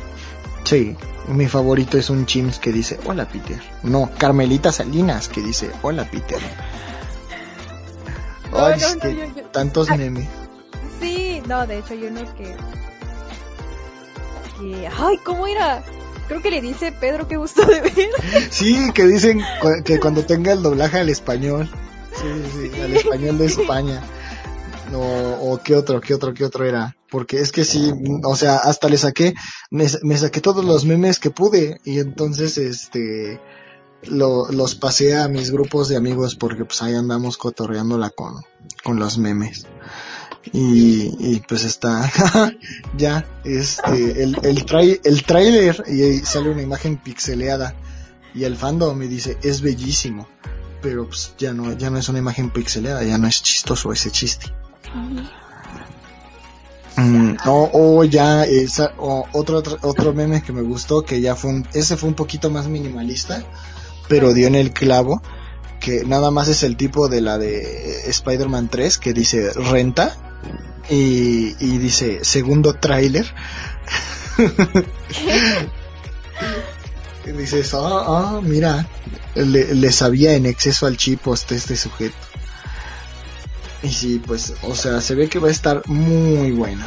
sí, 0.64 0.96
mi 1.28 1.46
favorito 1.48 1.96
es 1.98 2.10
un 2.10 2.26
Chims 2.26 2.58
que 2.58 2.72
dice, 2.72 2.98
hola 3.06 3.28
Peter. 3.28 3.60
No, 3.84 4.10
Carmelita 4.18 4.70
Salinas 4.72 5.28
que 5.28 5.40
dice, 5.40 5.70
hola 5.82 6.04
Peter. 6.10 6.38
Ay, 8.52 8.80
no, 8.80 9.08
yo- 9.10 9.34
yo- 9.34 9.42
tantos 9.50 9.90
Ay. 9.90 9.98
memes. 9.98 10.28
No, 11.46 11.66
de 11.66 11.78
hecho 11.78 11.92
hay 11.94 12.04
uno 12.04 12.20
que... 12.36 12.56
que... 14.60 14.88
Ay, 14.88 15.18
¿cómo 15.24 15.46
era? 15.46 15.82
Creo 16.28 16.40
que 16.40 16.50
le 16.50 16.62
dice 16.62 16.90
Pedro 16.92 17.28
qué 17.28 17.36
gusto 17.36 17.64
de 17.66 17.80
ver. 17.82 17.92
Sí, 18.50 18.90
que 18.94 19.06
dicen 19.06 19.42
cu- 19.60 19.82
que 19.84 20.00
cuando 20.00 20.24
tenga 20.24 20.52
el 20.52 20.62
doblaje 20.62 20.98
al 20.98 21.10
español. 21.10 21.70
Sí, 22.14 22.26
sí, 22.52 22.70
sí, 22.72 22.80
al 22.80 22.96
español 22.96 23.36
de 23.38 23.46
España. 23.46 24.02
No, 24.90 25.00
o 25.00 25.60
qué 25.62 25.74
otro, 25.74 26.00
qué 26.00 26.14
otro, 26.14 26.32
qué 26.32 26.44
otro 26.44 26.64
era. 26.64 26.96
Porque 27.10 27.40
es 27.40 27.52
que 27.52 27.64
sí, 27.64 27.92
o 28.24 28.36
sea, 28.36 28.56
hasta 28.56 28.88
le 28.88 28.96
saqué, 28.96 29.34
me, 29.70 29.86
me 30.02 30.16
saqué 30.16 30.40
todos 30.40 30.64
los 30.64 30.84
memes 30.84 31.18
que 31.18 31.30
pude 31.30 31.80
y 31.84 31.98
entonces 31.98 32.56
este 32.58 33.40
lo, 34.04 34.50
los 34.50 34.74
pasé 34.74 35.16
a 35.16 35.28
mis 35.28 35.50
grupos 35.50 35.88
de 35.88 35.96
amigos 35.96 36.34
porque 36.34 36.64
pues 36.64 36.82
ahí 36.82 36.94
andamos 36.94 37.36
cotorreándola 37.36 38.10
con, 38.10 38.42
con 38.82 38.98
los 38.98 39.18
memes. 39.18 39.66
Y, 40.52 41.40
pues 41.48 41.64
está 41.64 42.10
ya 42.96 43.26
este 43.44 44.22
el 44.22 44.36
el, 44.42 45.00
el 45.04 45.24
trailer 45.24 45.84
y 45.88 46.02
ahí 46.02 46.18
sale 46.18 46.50
una 46.50 46.62
imagen 46.62 46.98
pixeleada 46.98 47.74
y 48.34 48.44
el 48.44 48.56
fandom 48.56 48.96
me 48.96 49.08
dice 49.08 49.38
es 49.42 49.62
bellísimo 49.62 50.28
pero 50.82 51.06
pues 51.08 51.34
ya 51.38 51.54
no 51.54 51.72
ya 51.72 51.88
no 51.90 51.98
es 51.98 52.08
una 52.08 52.18
imagen 52.18 52.50
pixeleada 52.50 53.02
ya 53.04 53.16
no 53.16 53.26
es 53.26 53.42
chistoso 53.42 53.92
ese 53.92 54.10
chiste. 54.10 54.52
Mm, 56.96 57.36
o, 57.46 58.04
ya 58.04 58.44
esa, 58.44 58.92
o 58.98 59.26
otro, 59.32 59.60
otro 59.82 60.12
meme 60.12 60.42
que 60.42 60.52
me 60.52 60.62
gustó 60.62 61.02
que 61.02 61.20
ya 61.20 61.34
fue 61.34 61.50
un, 61.50 61.68
ese 61.72 61.96
fue 61.96 62.08
un 62.08 62.14
poquito 62.14 62.50
más 62.50 62.68
minimalista 62.68 63.42
pero 64.08 64.32
dio 64.32 64.46
en 64.46 64.54
el 64.54 64.72
clavo 64.72 65.20
que 65.80 66.04
nada 66.04 66.30
más 66.30 66.46
es 66.48 66.62
el 66.62 66.76
tipo 66.76 67.08
de 67.08 67.20
la 67.20 67.36
de 67.36 68.08
Spider-Man 68.10 68.68
3 68.68 68.98
que 68.98 69.12
dice 69.12 69.52
renta 69.54 70.33
y, 70.90 71.56
y 71.58 71.78
dice 71.78 72.20
segundo 72.22 72.74
tráiler. 72.74 73.26
dices, 77.36 77.72
ah, 77.74 78.04
ah, 78.06 78.40
mira, 78.42 78.86
le, 79.34 79.74
le, 79.74 79.92
sabía 79.92 80.34
en 80.34 80.46
exceso 80.46 80.86
al 80.86 80.96
chip 80.96 81.26
este, 81.28 81.56
este 81.56 81.76
sujeto. 81.76 82.16
Y 83.82 83.88
sí, 83.88 84.22
pues, 84.24 84.54
o 84.62 84.74
sea, 84.74 85.00
se 85.00 85.14
ve 85.14 85.28
que 85.28 85.38
va 85.38 85.48
a 85.48 85.52
estar 85.52 85.82
muy 85.86 86.52
buena 86.52 86.86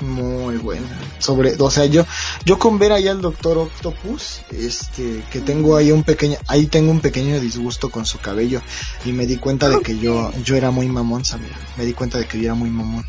muy 0.00 0.56
buena. 0.56 0.86
Sobre, 1.18 1.54
o 1.58 1.70
sea, 1.70 1.86
yo, 1.86 2.04
yo 2.44 2.58
con 2.58 2.78
ver 2.78 2.92
ahí 2.92 3.08
al 3.08 3.20
Doctor 3.20 3.58
Octopus, 3.58 4.40
este, 4.50 5.22
que 5.30 5.40
tengo 5.40 5.76
ahí 5.76 5.92
un 5.92 6.02
pequeño, 6.02 6.36
ahí 6.46 6.66
tengo 6.66 6.90
un 6.90 7.00
pequeño 7.00 7.40
disgusto 7.40 7.90
con 7.90 8.06
su 8.06 8.18
cabello 8.18 8.62
y 9.04 9.12
me 9.12 9.26
di 9.26 9.36
cuenta 9.36 9.68
de 9.68 9.80
que 9.80 9.98
yo, 9.98 10.32
yo 10.44 10.56
era 10.56 10.70
muy 10.70 10.88
mamón, 10.88 11.24
¿sabes? 11.24 11.50
Me 11.76 11.84
di 11.84 11.92
cuenta 11.92 12.18
de 12.18 12.26
que 12.26 12.38
yo 12.38 12.44
era 12.44 12.54
muy 12.54 12.70
mamón. 12.70 13.04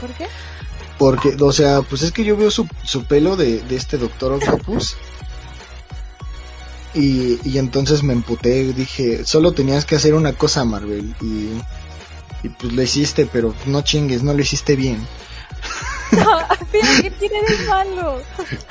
¿Por 0.00 0.10
qué? 0.14 0.26
Porque, 0.98 1.36
o 1.40 1.52
sea, 1.52 1.82
pues 1.82 2.02
es 2.02 2.12
que 2.12 2.24
yo 2.24 2.36
veo 2.36 2.50
su, 2.50 2.68
su 2.84 3.04
pelo 3.04 3.36
de, 3.36 3.60
de 3.60 3.76
este 3.76 3.96
Doctor 3.96 4.32
Octopus. 4.32 4.96
Y, 6.92 7.38
y 7.48 7.58
entonces 7.58 8.02
me 8.02 8.12
emputé, 8.12 8.72
dije, 8.72 9.24
solo 9.24 9.52
tenías 9.52 9.84
que 9.84 9.94
hacer 9.94 10.12
una 10.14 10.32
cosa, 10.32 10.64
Marvel, 10.64 11.14
y, 11.20 11.50
y 12.42 12.48
pues 12.48 12.72
lo 12.72 12.82
hiciste, 12.82 13.26
pero 13.26 13.54
no 13.66 13.82
chingues, 13.82 14.24
no 14.24 14.34
lo 14.34 14.40
hiciste 14.42 14.74
bien. 14.74 15.06
¿qué 17.02 17.10
tiene 17.10 17.40
de 17.42 17.66
malo? 17.66 18.20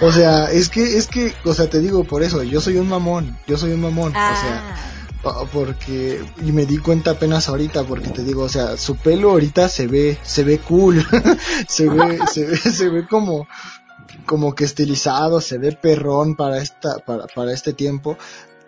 O 0.02 0.12
sea, 0.12 0.52
es 0.52 0.69
que, 0.69 0.97
es 0.97 1.08
que, 1.08 1.34
o 1.45 1.54
sea, 1.54 1.69
te 1.69 1.80
digo 1.80 2.04
por 2.04 2.23
eso, 2.23 2.43
yo 2.43 2.62
soy 2.62 2.78
un 2.78 2.88
mamón, 2.88 3.38
yo 3.47 3.58
soy 3.58 3.71
un 3.71 3.82
mamón, 3.82 4.10
o 4.10 4.13
sea, 4.13 4.75
ah. 5.23 5.45
porque, 5.52 6.23
y 6.43 6.52
me 6.52 6.65
di 6.65 6.78
cuenta 6.78 7.12
apenas 7.12 7.49
ahorita, 7.49 7.84
porque 7.84 8.10
te 8.10 8.23
digo, 8.23 8.43
o 8.43 8.49
sea, 8.49 8.78
su 8.78 8.95
pelo 8.95 9.32
ahorita 9.32 9.69
se 9.69 9.88
ve, 9.88 10.17
se 10.23 10.43
ve 10.43 10.60
cool, 10.60 11.06
se 11.67 11.89
ve, 11.89 12.19
se 12.32 12.45
ve, 12.45 12.58
se 12.58 12.89
ve 12.89 13.08
como, 13.08 13.47
como 14.25 14.56
que 14.56 14.65
estilizado, 14.65 15.41
se 15.41 15.58
ve 15.58 15.71
perrón 15.71 16.36
para 16.36 16.58
esta, 16.62 16.99
para, 16.99 17.28
para 17.28 17.54
este 17.54 17.73
tiempo, 17.73 18.17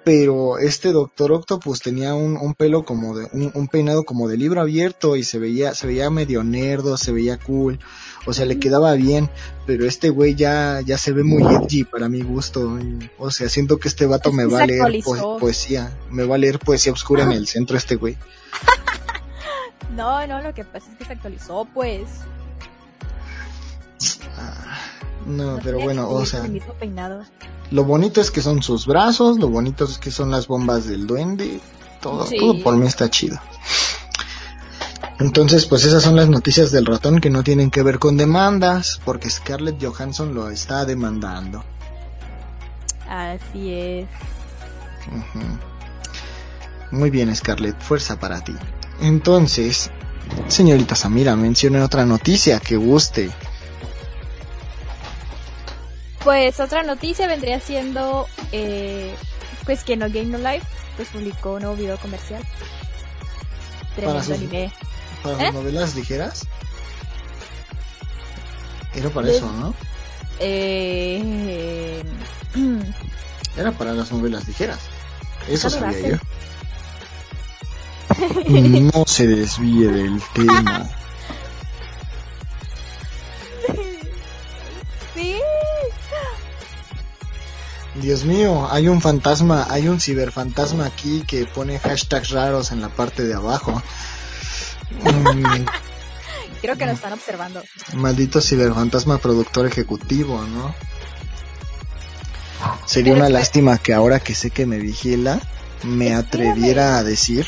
pero 0.04 0.58
este 0.58 0.92
Doctor 0.92 1.32
Octopus 1.32 1.80
tenía 1.80 2.16
un, 2.16 2.36
un 2.36 2.56
pelo 2.56 2.84
como 2.84 3.16
de, 3.16 3.30
un, 3.34 3.52
un, 3.54 3.68
peinado 3.68 4.04
como 4.04 4.28
de 4.28 4.36
libro 4.36 4.62
abierto 4.62 5.16
y 5.16 5.24
se 5.24 5.38
veía, 5.38 5.76
se 5.76 5.86
veía 5.86 6.10
medio 6.10 6.44
nerdo, 6.44 6.98
se 6.98 7.12
veía 7.12 7.38
cool 7.38 7.80
o 8.26 8.34
sea, 8.34 8.46
le 8.46 8.60
quedaba 8.60 8.94
bien, 8.94 9.30
pero 9.66 9.86
este 9.86 10.10
güey 10.10 10.36
ya, 10.36 10.82
ya 10.82 10.98
se 10.98 11.12
ve 11.12 11.24
muy 11.24 11.44
edgy 11.44 11.84
para 11.84 12.08
mi 12.08 12.22
gusto. 12.22 12.78
O 13.18 13.32
sea, 13.32 13.50
siento 13.50 13.80
que 13.80 13.88
este 13.88 14.06
vato 14.06 14.32
me 14.32 14.46
va 14.46 14.64
a 14.64 14.66
leer 14.66 15.04
poesía, 15.40 15.98
me 16.10 16.24
va 16.24 16.36
a 16.36 16.38
leer 16.38 16.60
poesía 16.60 16.94
oscura 16.94 17.24
en 17.24 17.32
el 17.32 17.48
centro 17.48 17.78
este 17.78 17.96
güey. 17.96 18.18
no, 19.96 20.26
no, 20.28 20.42
lo 20.42 20.54
que 20.54 20.64
pasa 20.64 20.92
es 20.92 20.98
que 20.98 21.06
se 21.06 21.14
actualizó, 21.14 21.68
pues. 21.74 22.08
Ah, 24.38 24.78
no, 25.26 25.60
pero 25.64 25.80
bueno, 25.80 26.10
o 26.10 26.26
sea. 26.26 26.48
Lo 27.72 27.86
bonito 27.86 28.20
es 28.20 28.32
que 28.32 28.42
son 28.42 28.62
sus 28.62 28.86
brazos, 28.86 29.38
lo 29.38 29.48
bonito 29.48 29.86
es 29.86 29.98
que 29.98 30.12
son 30.12 30.30
las 30.30 30.48
bombas 30.48 30.86
del 30.88 31.08
duende, 31.08 31.60
todo, 32.02 32.26
todo 32.26 32.62
por 32.62 32.76
mí 32.76 32.86
está 32.86 33.10
chido. 33.10 33.40
Entonces, 35.22 35.68
pues 35.68 35.86
esas 35.86 36.02
son 36.02 36.16
las 36.16 36.30
noticias 36.30 36.72
del 36.72 36.88
ratón 36.88 37.22
que 37.22 37.30
no 37.30 37.44
tienen 37.44 37.70
que 37.70 37.84
ver 37.84 38.00
con 38.00 38.18
demandas, 38.18 39.00
porque 39.06 39.30
Scarlett 39.30 39.78
Johansson 39.80 40.34
lo 40.34 40.50
está 40.50 40.84
demandando. 40.84 41.64
Así 43.08 43.72
es. 43.72 44.08
Muy 46.90 47.12
bien, 47.12 47.36
Scarlett, 47.36 47.80
fuerza 47.80 48.20
para 48.20 48.44
ti. 48.44 48.56
Entonces, 49.00 49.92
señorita 50.48 50.96
Samira, 50.96 51.36
mencione 51.36 51.84
otra 51.84 52.04
noticia 52.04 52.60
que 52.60 52.76
guste. 52.76 53.30
Pues 56.24 56.60
otra 56.60 56.82
noticia 56.82 57.28
vendría 57.28 57.60
siendo, 57.60 58.28
eh, 58.52 59.14
pues 59.66 59.84
que 59.84 59.98
No 59.98 60.08
Game 60.08 60.26
No 60.26 60.40
Life, 60.40 60.66
pues 60.96 61.10
publicó 61.10 61.54
un 61.54 61.62
nuevo 61.62 61.76
video 61.76 61.98
comercial. 61.98 62.42
Tremendo 63.96 64.34
anime 64.34 64.74
para 65.22 65.38
las 65.38 65.48
¿Eh? 65.48 65.52
novelas 65.52 65.96
ligeras. 65.96 66.46
Era 68.94 69.10
para 69.10 69.30
eso, 69.30 69.52
¿no? 69.52 69.74
Eh... 70.40 72.04
Era 73.58 73.72
para 73.72 73.94
las 73.94 74.12
novelas 74.12 74.48
ligeras. 74.48 74.80
Eso 75.48 75.70
sabía 75.70 76.10
yo. 76.10 76.18
No 78.94 79.04
se 79.06 79.28
desvíe 79.28 79.88
del 79.88 80.22
tema. 80.34 80.90
Sí. 85.14 85.42
Dios 87.96 88.24
mío, 88.24 88.70
hay 88.72 88.88
un 88.88 89.02
fantasma, 89.02 89.68
hay 89.70 89.90
un 89.90 90.00
ciberfantasma 90.00 90.86
aquí 90.86 91.24
que 91.28 91.46
pone 91.46 91.80
hashtags 91.80 92.30
raros 92.30 92.72
en 92.72 92.82
la 92.82 92.88
parte 92.88 93.26
de 93.26 93.34
abajo. 93.34 93.84
Creo 96.62 96.78
que 96.78 96.86
lo 96.86 96.92
están 96.92 97.14
observando. 97.14 97.64
Maldito 97.94 98.40
ciberfantasma 98.40 99.18
productor 99.18 99.66
ejecutivo, 99.66 100.42
¿no? 100.44 100.76
Sería 102.86 103.14
una 103.14 103.30
lástima 103.30 103.78
que 103.80 103.94
ahora 103.94 104.20
que 104.20 104.36
sé 104.36 104.52
que 104.52 104.68
me 104.68 104.78
vigila, 104.78 105.40
me 105.84 106.14
atreviera 106.14 106.98
a 106.98 107.04
decir 107.04 107.48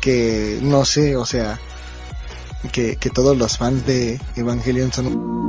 que, 0.00 0.60
no 0.62 0.84
sé, 0.84 1.16
o 1.16 1.26
sea, 1.26 1.58
que, 2.72 2.96
que 2.96 3.10
todos 3.10 3.36
los 3.36 3.58
fans 3.58 3.84
de 3.86 4.20
Evangelion 4.36 4.92
son... 4.92 5.40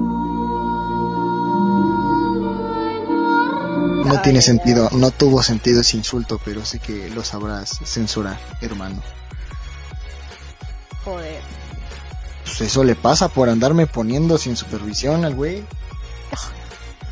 No 4.07 4.21
tiene 4.21 4.41
sentido, 4.41 4.89
no 4.93 5.11
tuvo 5.11 5.43
sentido 5.43 5.81
ese 5.81 5.97
insulto, 5.97 6.41
pero 6.43 6.65
sé 6.65 6.79
que 6.79 7.09
lo 7.11 7.23
sabrás 7.23 7.79
censurar, 7.85 8.39
hermano. 8.61 9.01
Joder. 11.03 11.41
Pues 12.43 12.61
eso 12.61 12.83
le 12.83 12.95
pasa 12.95 13.29
por 13.29 13.49
andarme 13.49 13.87
poniendo 13.87 14.37
sin 14.37 14.55
supervisión 14.55 15.25
al 15.25 15.35
güey. 15.35 15.63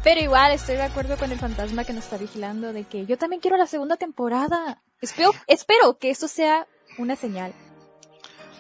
Pero 0.04 0.22
igual 0.22 0.52
estoy 0.54 0.76
de 0.76 0.84
acuerdo 0.84 1.18
con 1.18 1.32
el 1.32 1.40
fantasma 1.40 1.84
que 1.84 1.94
nos 1.94 2.06
está 2.06 2.18
vigilando 2.18 2.74
de 2.74 2.84
que 2.84 3.06
yo 3.06 3.18
también 3.18 3.42
quiero 3.42 3.58
la 3.58 3.68
segunda 3.68 3.98
temporada. 3.98 4.82
Espero, 5.02 5.32
espero 5.48 5.98
que 5.98 6.10
esto 6.10 6.28
sea 6.28 6.68
una 6.98 7.16
señal. 7.16 7.54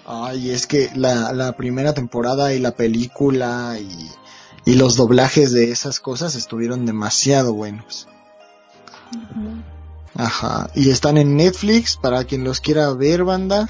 Ay, 0.05 0.51
es 0.51 0.67
que 0.67 0.89
la, 0.95 1.33
la 1.33 1.53
primera 1.53 1.93
temporada 1.93 2.53
y 2.53 2.59
la 2.59 2.71
película 2.71 3.77
y, 3.79 4.09
y, 4.65 4.75
los 4.75 4.95
doblajes 4.95 5.51
de 5.51 5.71
esas 5.71 5.99
cosas 5.99 6.35
estuvieron 6.35 6.85
demasiado 6.85 7.53
buenos. 7.53 8.07
Ajá. 10.15 10.69
Y 10.75 10.89
están 10.89 11.17
en 11.17 11.37
Netflix 11.37 11.95
para 11.95 12.23
quien 12.23 12.43
los 12.43 12.59
quiera 12.59 12.91
ver, 12.93 13.23
banda. 13.23 13.69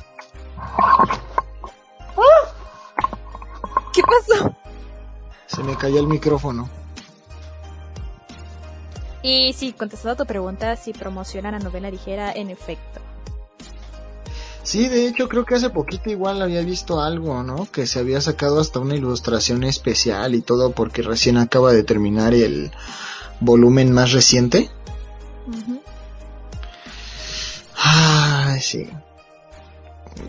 ¿Qué 4.00 4.04
pasó? 4.06 4.56
Se 5.48 5.62
me 5.62 5.76
cayó 5.76 6.00
el 6.00 6.08
micrófono. 6.08 6.70
Y 9.22 9.52
sí, 9.52 9.74
contestando 9.74 10.14
a 10.14 10.26
tu 10.26 10.26
pregunta, 10.26 10.78
si 10.78 10.94
promocionan 10.94 11.52
la 11.52 11.60
novela 11.60 11.92
ligera, 11.92 12.32
en 12.32 12.50
efecto. 12.50 13.02
Sí, 14.64 14.88
de 14.88 15.08
hecho 15.08 15.28
creo 15.28 15.46
que 15.46 15.56
hace 15.56 15.70
poquito 15.70 16.10
igual 16.10 16.42
había 16.42 16.62
visto 16.62 17.02
algo, 17.02 17.44
¿no? 17.44 17.70
Que 17.70 17.88
se 17.88 18.00
había 18.00 18.22
sacado 18.22 18.62
hasta 18.62 18.80
una 18.80 18.96
ilustración 18.96 19.66
especial 19.66 20.34
y 20.34 20.42
todo 20.42 20.72
porque 20.72 21.02
recién 21.02 21.38
acaba 21.38 21.74
de 21.74 21.84
terminar 21.84 22.34
el 22.34 22.72
volumen 23.42 23.92
más 23.92 24.14
reciente. 24.14 24.70
Ah, 27.76 28.56
sí 28.62 28.90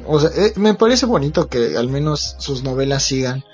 o 0.06 0.20
sea, 0.20 0.30
eh, 0.34 0.52
me 0.56 0.74
parece 0.74 1.06
bonito 1.06 1.48
que 1.48 1.76
al 1.76 1.88
menos 1.88 2.36
sus 2.38 2.62
novelas 2.62 3.04
sigan. 3.04 3.44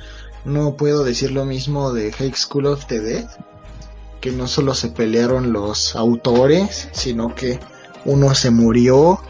No 0.45 0.77
puedo 0.77 1.03
decir 1.03 1.33
lo 1.33 1.45
mismo 1.45 1.93
de 1.93 2.13
High 2.13 2.35
School 2.35 2.67
of 2.67 2.87
the 2.87 3.01
Dead, 3.01 3.27
que 4.21 4.31
no 4.31 4.47
solo 4.47 4.75
se 4.75 4.89
pelearon 4.89 5.53
los 5.53 5.97
autores, 5.97 6.89
sino 6.93 7.35
que 7.35 7.59
uno 8.05 8.35
se 8.35 8.51
murió 8.51 9.21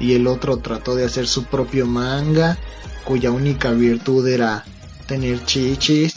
y 0.00 0.14
el 0.14 0.26
otro 0.26 0.56
trató 0.58 0.94
de 0.94 1.04
hacer 1.04 1.28
su 1.28 1.44
propio 1.44 1.86
manga 1.86 2.58
cuya 3.04 3.30
única 3.30 3.70
virtud 3.70 4.26
era 4.26 4.64
tener 5.06 5.44
chichis. 5.44 6.14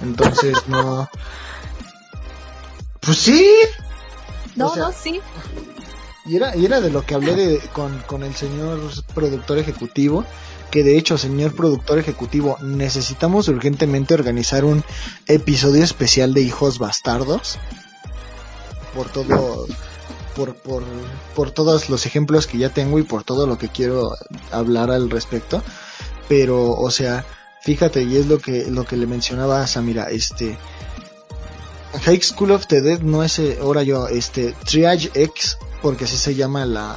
Entonces 0.00 0.54
no... 0.68 1.08
Pues 3.00 3.18
sí. 3.18 3.54
No, 4.56 4.68
O 4.68 4.74
sea, 4.74 4.84
no, 4.84 4.92
sí. 4.92 5.20
Y 6.26 6.36
era, 6.36 6.56
y 6.56 6.64
era 6.64 6.80
de 6.80 6.90
lo 6.90 7.04
que 7.04 7.14
hablé 7.14 7.34
de, 7.34 7.58
con, 7.72 7.98
con 8.06 8.22
el 8.22 8.34
señor 8.34 8.80
productor 9.14 9.58
ejecutivo, 9.58 10.24
que 10.70 10.82
de 10.82 10.96
hecho, 10.96 11.18
señor 11.18 11.54
productor 11.54 11.98
ejecutivo, 11.98 12.56
necesitamos 12.62 13.48
urgentemente 13.48 14.14
organizar 14.14 14.64
un 14.64 14.82
episodio 15.26 15.84
especial 15.84 16.32
de 16.32 16.40
hijos 16.40 16.78
bastardos. 16.78 17.58
Por 18.94 19.08
todo, 19.10 19.66
por, 20.34 20.54
por, 20.56 20.82
por 21.34 21.50
todos 21.50 21.90
los 21.90 22.06
ejemplos 22.06 22.46
que 22.46 22.58
ya 22.58 22.70
tengo 22.70 22.98
y 22.98 23.02
por 23.02 23.24
todo 23.24 23.46
lo 23.46 23.58
que 23.58 23.68
quiero 23.68 24.10
hablar 24.50 24.90
al 24.90 25.10
respecto. 25.10 25.62
Pero, 26.28 26.70
o 26.72 26.90
sea, 26.90 27.24
fíjate, 27.62 28.02
y 28.02 28.16
es 28.16 28.26
lo 28.26 28.38
que, 28.38 28.70
lo 28.70 28.84
que 28.84 28.96
le 28.96 29.06
mencionaba 29.06 29.62
a 29.62 29.66
Samira, 29.66 30.10
este, 30.10 30.56
High 32.02 32.22
School 32.22 32.50
of 32.50 32.66
the 32.66 32.80
Dead 32.80 33.00
no 33.00 33.22
es, 33.22 33.38
eh, 33.38 33.58
ahora 33.60 33.82
yo, 33.82 34.08
este, 34.08 34.54
Triage 34.64 35.10
X, 35.14 35.56
porque 35.84 36.06
así 36.06 36.16
se 36.16 36.34
llama 36.34 36.64
la, 36.64 36.96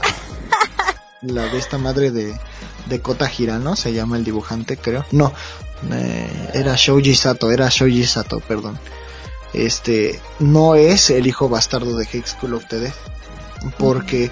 la 1.22 1.44
de 1.44 1.58
esta 1.58 1.78
madre 1.78 2.10
de, 2.10 2.34
de 2.86 3.02
Kota 3.02 3.30
Hirano, 3.30 3.76
se 3.76 3.92
llama 3.92 4.16
el 4.16 4.24
dibujante, 4.24 4.78
creo. 4.78 5.06
No, 5.12 5.34
eh, 5.92 6.52
era 6.54 6.74
Shoji 6.78 7.14
Sato, 7.14 7.52
era 7.52 7.68
Shoji 7.68 8.06
Sato, 8.06 8.40
perdón. 8.40 8.80
Este, 9.52 10.22
no 10.40 10.76
es 10.76 11.10
el 11.10 11.28
hijo 11.28 11.50
bastardo 11.50 11.98
de 11.98 12.06
High 12.06 12.24
School 12.26 12.54
of 12.54 12.64
the 12.70 12.94
porque 13.78 14.32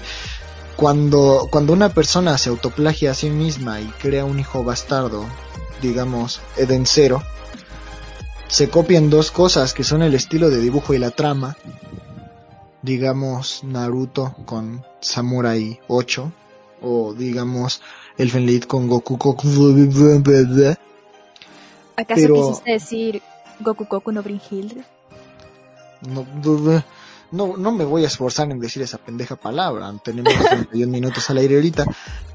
cuando, 0.76 1.48
cuando 1.50 1.74
una 1.74 1.90
persona 1.90 2.38
se 2.38 2.48
autoplagia 2.48 3.10
a 3.10 3.14
sí 3.14 3.28
misma 3.28 3.82
y 3.82 3.88
crea 4.00 4.24
un 4.24 4.40
hijo 4.40 4.64
bastardo, 4.64 5.26
digamos, 5.82 6.40
Eden 6.56 6.86
Zero, 6.86 7.22
se 8.48 8.70
copian 8.70 9.10
dos 9.10 9.30
cosas 9.30 9.74
que 9.74 9.84
son 9.84 10.00
el 10.00 10.14
estilo 10.14 10.48
de 10.48 10.60
dibujo 10.60 10.94
y 10.94 10.98
la 10.98 11.10
trama. 11.10 11.58
Digamos 12.86 13.64
Naruto 13.64 14.32
con 14.44 14.84
Samurai 15.00 15.80
8 15.88 16.32
o 16.82 17.14
digamos 17.14 17.82
Elfen 18.16 18.46
Lied 18.46 18.62
con 18.62 18.86
Goku 18.86 19.16
Goku 19.16 19.48
¿Acaso 21.96 22.20
Pero- 22.20 22.34
quisiste 22.34 22.70
decir 22.70 23.22
Goku 23.58 23.86
Goku 23.90 24.12
no 24.12 24.22
Brynhilde? 24.22 24.84
no, 26.02 26.24
no, 27.32 27.56
no 27.56 27.72
me 27.72 27.84
voy 27.84 28.04
a 28.04 28.06
esforzar 28.06 28.48
en 28.52 28.60
decir 28.60 28.82
esa 28.82 28.98
pendeja 28.98 29.34
palabra. 29.34 29.92
Tenemos 30.04 30.32
31 30.48 30.92
minutos 30.92 31.28
al 31.30 31.38
aire 31.38 31.56
ahorita. 31.56 31.86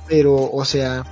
Pero, 0.08 0.52
o 0.52 0.66
sea, 0.66 1.06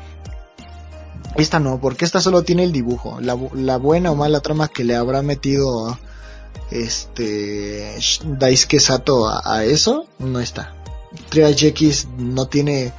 esta 1.36 1.60
no, 1.60 1.80
porque 1.80 2.04
esta 2.04 2.20
solo 2.20 2.44
tiene 2.44 2.66
el 2.66 2.74
dibujo. 2.74 3.22
La, 3.22 3.38
la 3.54 3.78
buena 3.78 4.12
o 4.12 4.16
mala 4.16 4.42
trama 4.42 4.68
que 4.68 4.84
le 4.84 4.96
habrá 4.96 5.22
metido 5.22 5.98
este 6.72 7.98
Daisuke 8.24 8.80
Sato 8.80 9.28
a, 9.28 9.42
a 9.44 9.64
eso, 9.64 10.06
no 10.20 10.40
está. 10.40 10.76
Triage 11.30 11.68
X 11.70 12.08
no 12.18 12.48
tiene 12.48 12.94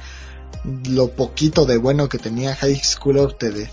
lo 0.89 1.11
poquito 1.11 1.65
de 1.65 1.77
bueno 1.77 2.09
que 2.09 2.17
tenía 2.17 2.55
High 2.55 2.81
School 2.83 3.17
of 3.17 3.35
Dead. 3.39 3.69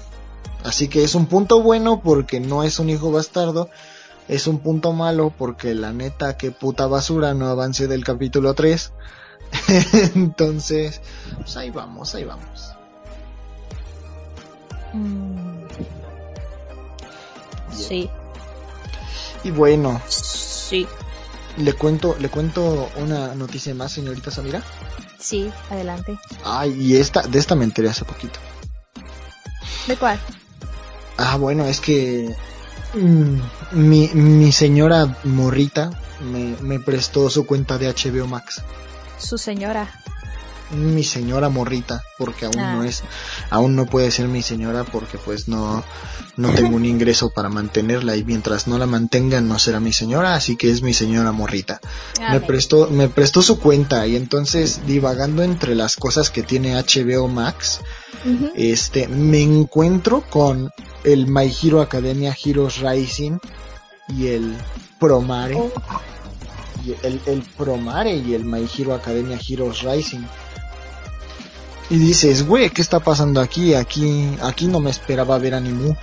Así 0.64 0.88
que 0.88 1.05
es 1.05 1.14
un 1.14 1.27
punto 1.27 1.62
bueno 1.62 2.01
porque 2.03 2.41
no 2.41 2.62
es 2.62 2.79
un 2.79 2.91
hijo 2.91 3.12
bastardo. 3.12 3.69
Es 4.29 4.47
un 4.47 4.59
punto 4.59 4.93
malo 4.93 5.33
porque 5.37 5.75
la 5.75 5.93
neta 5.93 6.37
que 6.37 6.51
puta 6.51 6.87
basura 6.87 7.33
no 7.35 7.47
avance 7.47 7.88
del 7.88 8.05
capítulo 8.05 8.55
3. 8.55 8.93
Entonces, 10.14 11.01
pues 11.37 11.57
ahí 11.57 11.71
vamos, 11.71 12.14
ahí 12.14 12.25
vamos. 12.25 12.73
Mm. 14.93 15.59
Sí, 17.73 18.11
Y 19.44 19.51
bueno, 19.51 20.01
sí, 20.09 20.87
le 21.57 21.72
cuento, 21.72 22.16
le 22.18 22.29
cuento 22.29 22.90
una 22.96 23.35
noticia 23.35 23.74
más, 23.74 23.92
señorita 23.92 24.31
Samira. 24.31 24.62
sí, 25.18 25.51
adelante. 25.70 26.18
Ay, 26.44 26.72
y 26.79 26.96
esta, 26.96 27.22
de 27.22 27.38
esta 27.38 27.55
me 27.55 27.64
enteré 27.64 27.88
hace 27.88 28.05
poquito. 28.05 28.38
¿De 29.87 29.96
cuál? 29.96 30.18
Ah, 31.16 31.37
bueno, 31.37 31.64
es 31.64 31.81
que 31.81 32.35
mm, 32.94 33.38
mi, 33.72 34.09
mi 34.09 34.53
señora 34.53 35.16
morrita 35.24 35.90
me, 36.20 36.57
me 36.61 36.79
prestó 36.81 37.31
su 37.31 37.46
cuenta 37.46 37.79
de 37.79 37.88
HBO 37.88 38.27
Max. 38.27 38.62
Su 39.18 39.38
señora. 39.38 39.90
Mi 40.70 41.02
señora 41.02 41.48
morrita, 41.48 42.02
porque 42.18 42.44
aún 42.44 42.59
Ah. 42.59 42.74
no 42.74 42.85
es, 42.85 43.02
aún 43.50 43.74
no 43.74 43.87
puede 43.87 44.11
ser 44.11 44.28
mi 44.28 44.42
señora 44.42 44.85
porque 44.85 45.16
pues 45.16 45.48
no, 45.48 45.83
no 46.37 46.50
tengo 46.52 46.76
un 46.76 46.85
ingreso 46.85 47.31
para 47.31 47.48
mantenerla 47.48 48.16
y 48.16 48.24
mientras 48.24 48.66
no 48.68 48.76
la 48.78 48.87
mantenga 48.87 49.40
no 49.40 49.59
será 49.59 49.81
mi 49.81 49.92
señora, 49.94 50.35
así 50.35 50.57
que 50.57 50.70
es 50.70 50.83
mi 50.83 50.92
señora 50.92 51.33
morrita. 51.33 51.81
Ah, 52.20 52.35
me 52.35 52.40
prestó, 52.40 52.88
me 52.90 53.09
prestó 53.09 53.40
su 53.40 53.59
cuenta 53.59 54.07
y 54.07 54.16
entonces 54.16 54.87
divagando 54.87 55.42
entre 55.42 55.74
las 55.74 55.96
cosas 55.96 56.28
que 56.31 56.42
tiene 56.42 56.74
HBO 56.76 57.28
Max, 57.28 57.81
este, 58.54 59.09
me 59.09 59.40
encuentro 59.42 60.22
con 60.28 60.70
el 61.04 61.28
My 61.28 61.50
Hero 61.62 61.81
Academia 61.81 62.37
Heroes 62.44 62.78
Rising 62.81 63.38
y 64.09 64.26
el 64.28 64.57
Promare, 64.98 65.54
Oh, 65.57 65.72
y 66.85 66.94
el, 67.07 67.20
el 67.26 67.42
Promare 67.57 68.14
y 68.16 68.35
el 68.35 68.44
My 68.44 68.68
Hero 68.76 68.94
Academia 68.94 69.38
Heroes 69.48 69.83
Rising. 69.83 70.20
Y 71.90 71.96
dices, 71.96 72.46
güey, 72.46 72.70
¿qué 72.70 72.83
está 72.83 73.01
pasando 73.01 73.40
aquí? 73.40 73.74
Aquí, 73.74 74.37
aquí 74.42 74.66
no 74.66 74.81
me 74.81 74.90
esperaba 74.90 75.38
ver 75.38 75.55
Animu, 75.55 75.94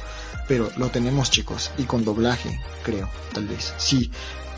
pero 0.47 0.71
lo 0.77 0.89
tenemos 0.89 1.29
chicos, 1.29 1.71
y 1.77 1.83
con 1.83 2.03
doblaje, 2.03 2.59
creo, 2.83 3.09
tal 3.33 3.47
vez. 3.47 3.73
Sí, 3.77 4.11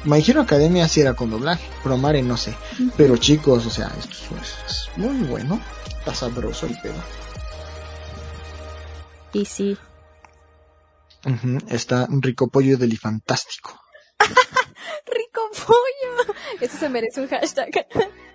My 0.05 0.23
Hero 0.25 0.41
Academia 0.41 0.87
sí 0.87 1.01
era 1.01 1.15
con 1.15 1.29
doblaje, 1.29 1.67
Promare 1.83 2.21
no 2.21 2.37
sé. 2.37 2.55
Pero 2.95 3.17
chicos, 3.17 3.65
o 3.65 3.69
sea, 3.69 3.91
esto 3.99 4.35
es, 4.41 4.55
es 4.67 4.97
muy 4.97 5.27
bueno, 5.27 5.59
está 5.87 6.15
sabroso 6.15 6.65
el 6.65 6.79
pedo. 6.79 7.03
Y 9.33 9.43
sí. 9.43 9.77
Ujú, 11.25 11.57
está 11.67 12.07
rico 12.09 12.47
pollo 12.47 12.77
delifantástico. 12.77 13.77
Rico 15.05 15.41
pollo. 15.65 16.33
Eso 16.61 16.77
se 16.77 16.89
merece 16.89 17.21
un 17.21 17.27
hashtag. 17.27 17.69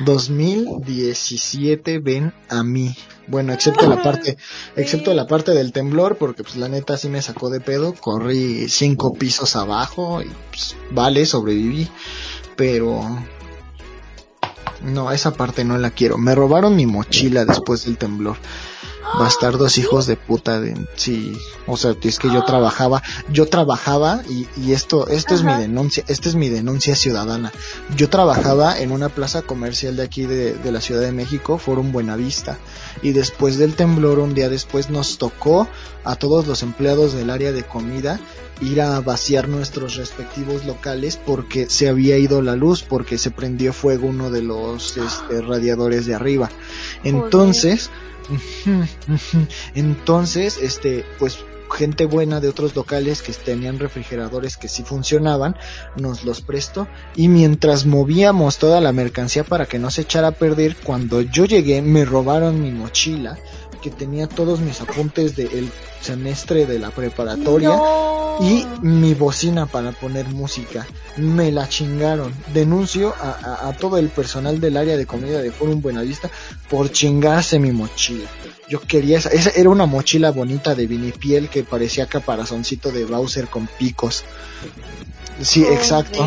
2017 0.00 1.98
ven 1.98 2.32
a 2.48 2.62
mí. 2.62 2.94
Bueno, 3.26 3.52
excepto 3.52 3.88
la 3.88 4.02
parte, 4.02 4.36
excepto 4.76 5.14
la 5.14 5.26
parte 5.26 5.52
del 5.52 5.72
temblor, 5.72 6.16
porque 6.16 6.42
pues 6.42 6.56
la 6.56 6.68
neta 6.68 6.96
sí 6.98 7.08
me 7.08 7.22
sacó 7.22 7.48
de 7.48 7.60
pedo, 7.60 7.94
corrí 7.94 8.68
cinco 8.68 9.14
pisos 9.14 9.56
abajo 9.56 10.20
y 10.20 10.30
pues 10.50 10.76
vale, 10.90 11.24
sobreviví, 11.24 11.88
pero 12.56 13.02
no, 14.82 15.10
esa 15.10 15.32
parte 15.32 15.64
no 15.64 15.78
la 15.78 15.90
quiero. 15.90 16.18
Me 16.18 16.34
robaron 16.34 16.76
mi 16.76 16.86
mochila 16.86 17.44
después 17.44 17.84
del 17.86 17.96
temblor. 17.96 18.36
Bastardos 19.18 19.78
hijos 19.78 20.06
de 20.06 20.16
puta 20.16 20.60
de, 20.60 20.74
sí, 20.96 21.36
o 21.66 21.76
sea, 21.76 21.94
es 22.02 22.18
que 22.18 22.28
yo 22.28 22.44
trabajaba, 22.44 23.02
yo 23.30 23.46
trabajaba 23.46 24.22
y, 24.28 24.48
y 24.60 24.72
esto, 24.72 25.06
esto 25.08 25.34
es 25.34 25.42
mi 25.42 25.52
denuncia, 25.54 26.04
esta 26.08 26.28
es 26.28 26.34
mi 26.34 26.48
denuncia 26.48 26.96
ciudadana. 26.96 27.52
Yo 27.96 28.08
trabajaba 28.08 28.78
en 28.78 28.90
una 28.90 29.08
plaza 29.08 29.42
comercial 29.42 29.96
de 29.96 30.02
aquí 30.02 30.26
de, 30.26 30.54
de 30.54 30.72
la 30.72 30.80
Ciudad 30.80 31.02
de 31.02 31.12
México, 31.12 31.58
Forum 31.58 31.92
Buenavista, 31.92 32.58
y 33.02 33.12
después 33.12 33.56
del 33.58 33.74
temblor, 33.74 34.18
un 34.18 34.34
día 34.34 34.48
después, 34.48 34.90
nos 34.90 35.18
tocó 35.18 35.68
a 36.04 36.16
todos 36.16 36.46
los 36.46 36.62
empleados 36.62 37.14
del 37.14 37.30
área 37.30 37.52
de 37.52 37.62
comida 37.62 38.20
ir 38.60 38.80
a 38.80 39.00
vaciar 39.00 39.48
nuestros 39.48 39.96
respectivos 39.96 40.64
locales 40.64 41.18
porque 41.24 41.68
se 41.68 41.88
había 41.88 42.18
ido 42.18 42.42
la 42.42 42.56
luz, 42.56 42.82
porque 42.82 43.18
se 43.18 43.30
prendió 43.30 43.72
fuego 43.72 44.08
uno 44.08 44.30
de 44.30 44.42
los 44.42 44.96
este, 44.96 45.40
radiadores 45.40 46.06
de 46.06 46.14
arriba. 46.14 46.50
Entonces, 47.02 47.90
entonces, 49.74 50.58
este, 50.60 51.04
pues 51.18 51.38
gente 51.74 52.06
buena 52.06 52.40
de 52.40 52.48
otros 52.48 52.74
locales 52.76 53.22
que 53.22 53.32
tenían 53.32 53.78
refrigeradores 53.78 54.56
que 54.56 54.68
sí 54.68 54.82
funcionaban, 54.82 55.56
nos 55.96 56.24
los 56.24 56.40
prestó. 56.40 56.86
Y 57.16 57.28
mientras 57.28 57.84
movíamos 57.86 58.58
toda 58.58 58.80
la 58.80 58.92
mercancía 58.92 59.44
para 59.44 59.66
que 59.66 59.78
no 59.78 59.90
se 59.90 60.02
echara 60.02 60.28
a 60.28 60.32
perder, 60.32 60.76
cuando 60.76 61.20
yo 61.20 61.44
llegué 61.44 61.82
me 61.82 62.04
robaron 62.04 62.62
mi 62.62 62.70
mochila 62.70 63.38
que 63.84 63.90
tenía 63.90 64.26
todos 64.26 64.60
mis 64.60 64.80
apuntes 64.80 65.36
del 65.36 65.70
semestre 66.00 66.64
de 66.64 66.78
la 66.78 66.90
preparatoria 66.90 67.68
No. 67.68 68.38
y 68.40 68.66
mi 68.80 69.12
bocina 69.12 69.66
para 69.66 69.92
poner 69.92 70.26
música. 70.28 70.86
Me 71.18 71.52
la 71.52 71.68
chingaron. 71.68 72.32
Denuncio 72.54 73.14
a, 73.20 73.30
a- 73.30 73.68
a 73.68 73.72
todo 73.76 73.98
el 73.98 74.08
personal 74.08 74.58
del 74.58 74.78
área 74.78 74.96
de 74.96 75.04
comida 75.04 75.42
de 75.42 75.52
Forum 75.52 75.82
Buenavista 75.82 76.30
por 76.70 76.90
chingarse 76.90 77.58
mi 77.58 77.72
mochila. 77.72 78.26
Yo 78.70 78.80
quería 78.80 79.18
esa, 79.18 79.28
esa 79.28 79.50
era 79.50 79.68
una 79.68 79.84
mochila 79.84 80.30
bonita 80.30 80.74
de 80.74 80.86
vinipiel 80.86 81.50
que 81.50 81.62
parecía 81.62 82.06
caparazoncito 82.06 82.90
de 82.90 83.04
Bowser 83.04 83.48
con 83.48 83.66
picos. 83.78 84.24
Sí, 85.42 85.62
exacto, 85.64 86.26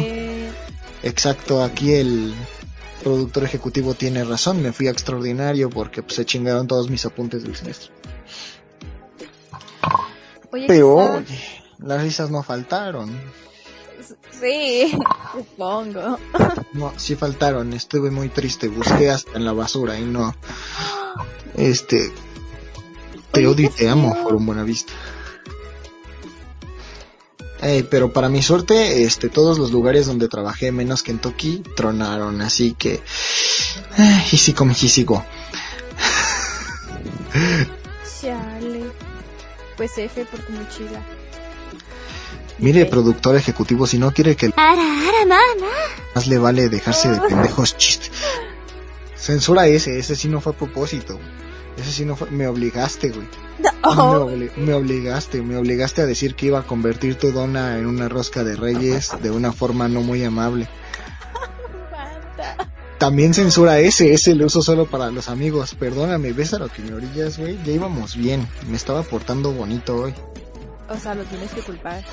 exacto. 1.01 1.64
Aquí 1.64 1.93
el 1.93 2.34
productor 3.04 3.43
ejecutivo 3.43 3.93
tiene 3.93 4.24
razón. 4.24 4.62
Me 4.62 4.74
fui 4.74 4.88
a 4.88 4.91
extraordinario 4.91 5.70
porque 5.70 6.04
pues, 6.04 6.16
se 6.16 6.26
chingaron 6.26 6.68
todos 6.68 6.89
mis 6.89 7.06
apuntes 7.06 7.43
del 7.43 7.56
semestre. 7.56 7.91
Pero, 10.68 10.95
oye, 10.95 11.64
las 11.80 12.02
risas 12.02 12.30
no 12.30 12.43
faltaron. 12.43 13.10
Sí, 14.39 14.98
supongo. 15.34 16.20
No, 16.74 16.93
sí 16.98 17.16
faltaron. 17.16 17.74
Estuve 17.74 18.12
muy 18.12 18.30
triste. 18.30 18.68
Busqué 18.68 19.10
hasta 19.10 19.38
en 19.38 19.45
la 19.45 19.54
basura 19.54 20.00
y 20.00 20.06
no. 20.06 20.34
Este. 21.56 22.12
Te 23.32 23.45
odio 23.45 23.68
y 23.68 23.70
te 23.70 23.89
amo, 23.89 24.16
por 24.24 24.36
un 24.36 24.45
buena 24.45 24.64
vista. 24.64 24.93
Pero 27.89 28.14
para 28.14 28.30
mi 28.30 28.41
suerte, 28.41 29.03
este, 29.03 29.30
todos 29.30 29.58
los 29.58 29.72
lugares 29.72 30.05
donde 30.05 30.28
trabajé, 30.28 30.72
menos 30.72 31.03
Kentucky, 31.03 31.64
tronaron, 31.76 32.41
así 32.41 32.76
que, 32.78 33.01
y 34.32 34.38
sí 34.38 34.53
como 34.53 34.74
sigo. 34.74 35.24
Chale. 38.22 38.86
Pues 39.76 39.97
F 39.97 40.26
por 40.26 40.39
tu 40.39 40.51
mochila. 40.53 41.01
Mire, 42.60 42.86
productor 42.86 43.36
ejecutivo, 43.36 43.86
si 43.86 43.99
no 43.99 44.12
quiere 44.12 44.36
que... 44.36 44.51
Más 46.16 46.28
le 46.28 46.38
vale 46.39 46.70
dejarse 46.70 47.10
de 47.10 47.20
pendejos 47.30 47.78
chistes. 47.78 48.12
Censura 49.16 49.68
ese, 49.68 49.99
ese 49.99 50.16
sí 50.16 50.28
no 50.28 50.41
fue 50.41 50.53
a 50.53 50.58
propósito. 50.58 51.20
Ese 51.78 51.91
sí 51.91 52.05
no 52.05 52.15
fue... 52.15 52.30
Me 52.32 52.47
obligaste, 52.47 53.09
güey. 53.09 53.28
Me, 54.57 54.73
obligaste, 54.73 55.41
me 55.41 55.57
obligaste 55.57 56.01
a 56.01 56.05
decir 56.05 56.36
que 56.36 56.47
iba 56.47 56.59
a 56.59 56.63
convertir 56.63 57.15
tu 57.15 57.32
dona 57.32 57.78
en 57.78 57.86
una 57.86 58.09
rosca 58.09 58.43
de 58.43 58.55
reyes 58.55 59.11
de 59.21 59.32
una 59.32 59.53
forma 59.53 59.88
no 59.88 60.01
muy 60.01 60.23
amable. 60.23 60.67
También 62.97 63.34
censura 63.34 63.80
ese, 63.80 64.11
ese 64.11 64.34
lo 64.34 64.47
uso 64.47 64.61
solo 64.61 64.88
para 64.88 65.11
los 65.11 65.30
amigos. 65.30 65.75
Perdóname, 65.75 66.34
ves 66.34 66.53
a 66.53 66.59
lo 66.59 66.67
que 66.67 66.82
me 66.82 66.95
orillas, 66.95 67.38
güey. 67.38 67.57
Ya 67.63 67.73
íbamos 67.73 68.15
bien, 68.15 68.47
me 68.67 68.75
estaba 68.75 69.03
portando 69.03 69.51
bonito 69.53 69.95
hoy. 69.95 70.13
O 70.89 70.97
sea, 70.97 71.13
lo 71.13 71.23
tienes 71.25 71.51
que 71.51 71.61
culpar. 71.61 72.03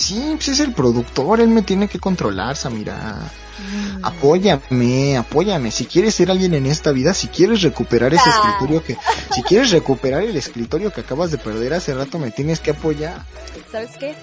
Sí, 0.00 0.32
pues 0.36 0.48
es 0.48 0.60
el 0.60 0.72
productor, 0.72 1.40
él 1.40 1.48
me 1.48 1.60
tiene 1.60 1.86
que 1.86 1.98
controlar, 1.98 2.56
Samira. 2.56 3.30
Mm. 3.58 4.02
Apóyame, 4.02 5.18
apóyame. 5.18 5.70
Si 5.70 5.84
quieres 5.84 6.14
ser 6.14 6.30
alguien 6.30 6.54
en 6.54 6.64
esta 6.64 6.90
vida, 6.90 7.12
si 7.12 7.28
quieres 7.28 7.60
recuperar 7.60 8.14
ese 8.14 8.30
escritorio 8.30 8.82
que, 8.82 8.96
si 9.34 9.42
quieres 9.42 9.70
recuperar 9.72 10.22
el 10.22 10.34
escritorio 10.38 10.90
que 10.90 11.02
acabas 11.02 11.30
de 11.30 11.36
perder 11.36 11.74
hace 11.74 11.92
rato, 11.92 12.18
me 12.18 12.30
tienes 12.30 12.60
que 12.60 12.70
apoyar. 12.70 13.26
¿Sabes 13.70 13.98
qué? 13.98 14.14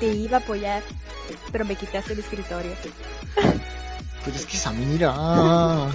Te 0.00 0.06
iba 0.06 0.38
a 0.38 0.40
apoyar, 0.40 0.82
pero 1.52 1.66
me 1.66 1.76
quitaste 1.76 2.14
el 2.14 2.20
escritorio. 2.20 2.72
Pero 4.24 4.34
es 4.34 4.46
que 4.46 4.56
Samira. 4.56 5.14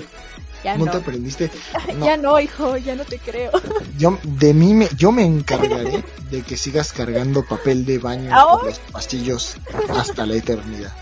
Ya 0.63 0.77
¿No, 0.77 0.89
te 0.89 0.97
aprendiste? 0.97 1.49
Ya 2.03 2.17
no, 2.17 2.39
hijo, 2.39 2.77
ya 2.77 2.95
no 2.95 3.05
te 3.05 3.17
creo. 3.19 3.51
Yo, 3.97 4.17
de 4.23 4.53
mí 4.53 4.73
me, 4.73 4.87
yo 4.97 5.11
me 5.11 5.23
encargaré 5.23 6.03
de 6.29 6.41
que 6.43 6.57
sigas 6.57 6.93
cargando 6.93 7.45
papel 7.45 7.85
de 7.85 7.97
baño 7.97 8.35
por 8.51 8.65
los 8.65 8.79
pastillos 8.79 9.57
hasta 9.89 10.25
la 10.25 10.35
eternidad. 10.35 10.93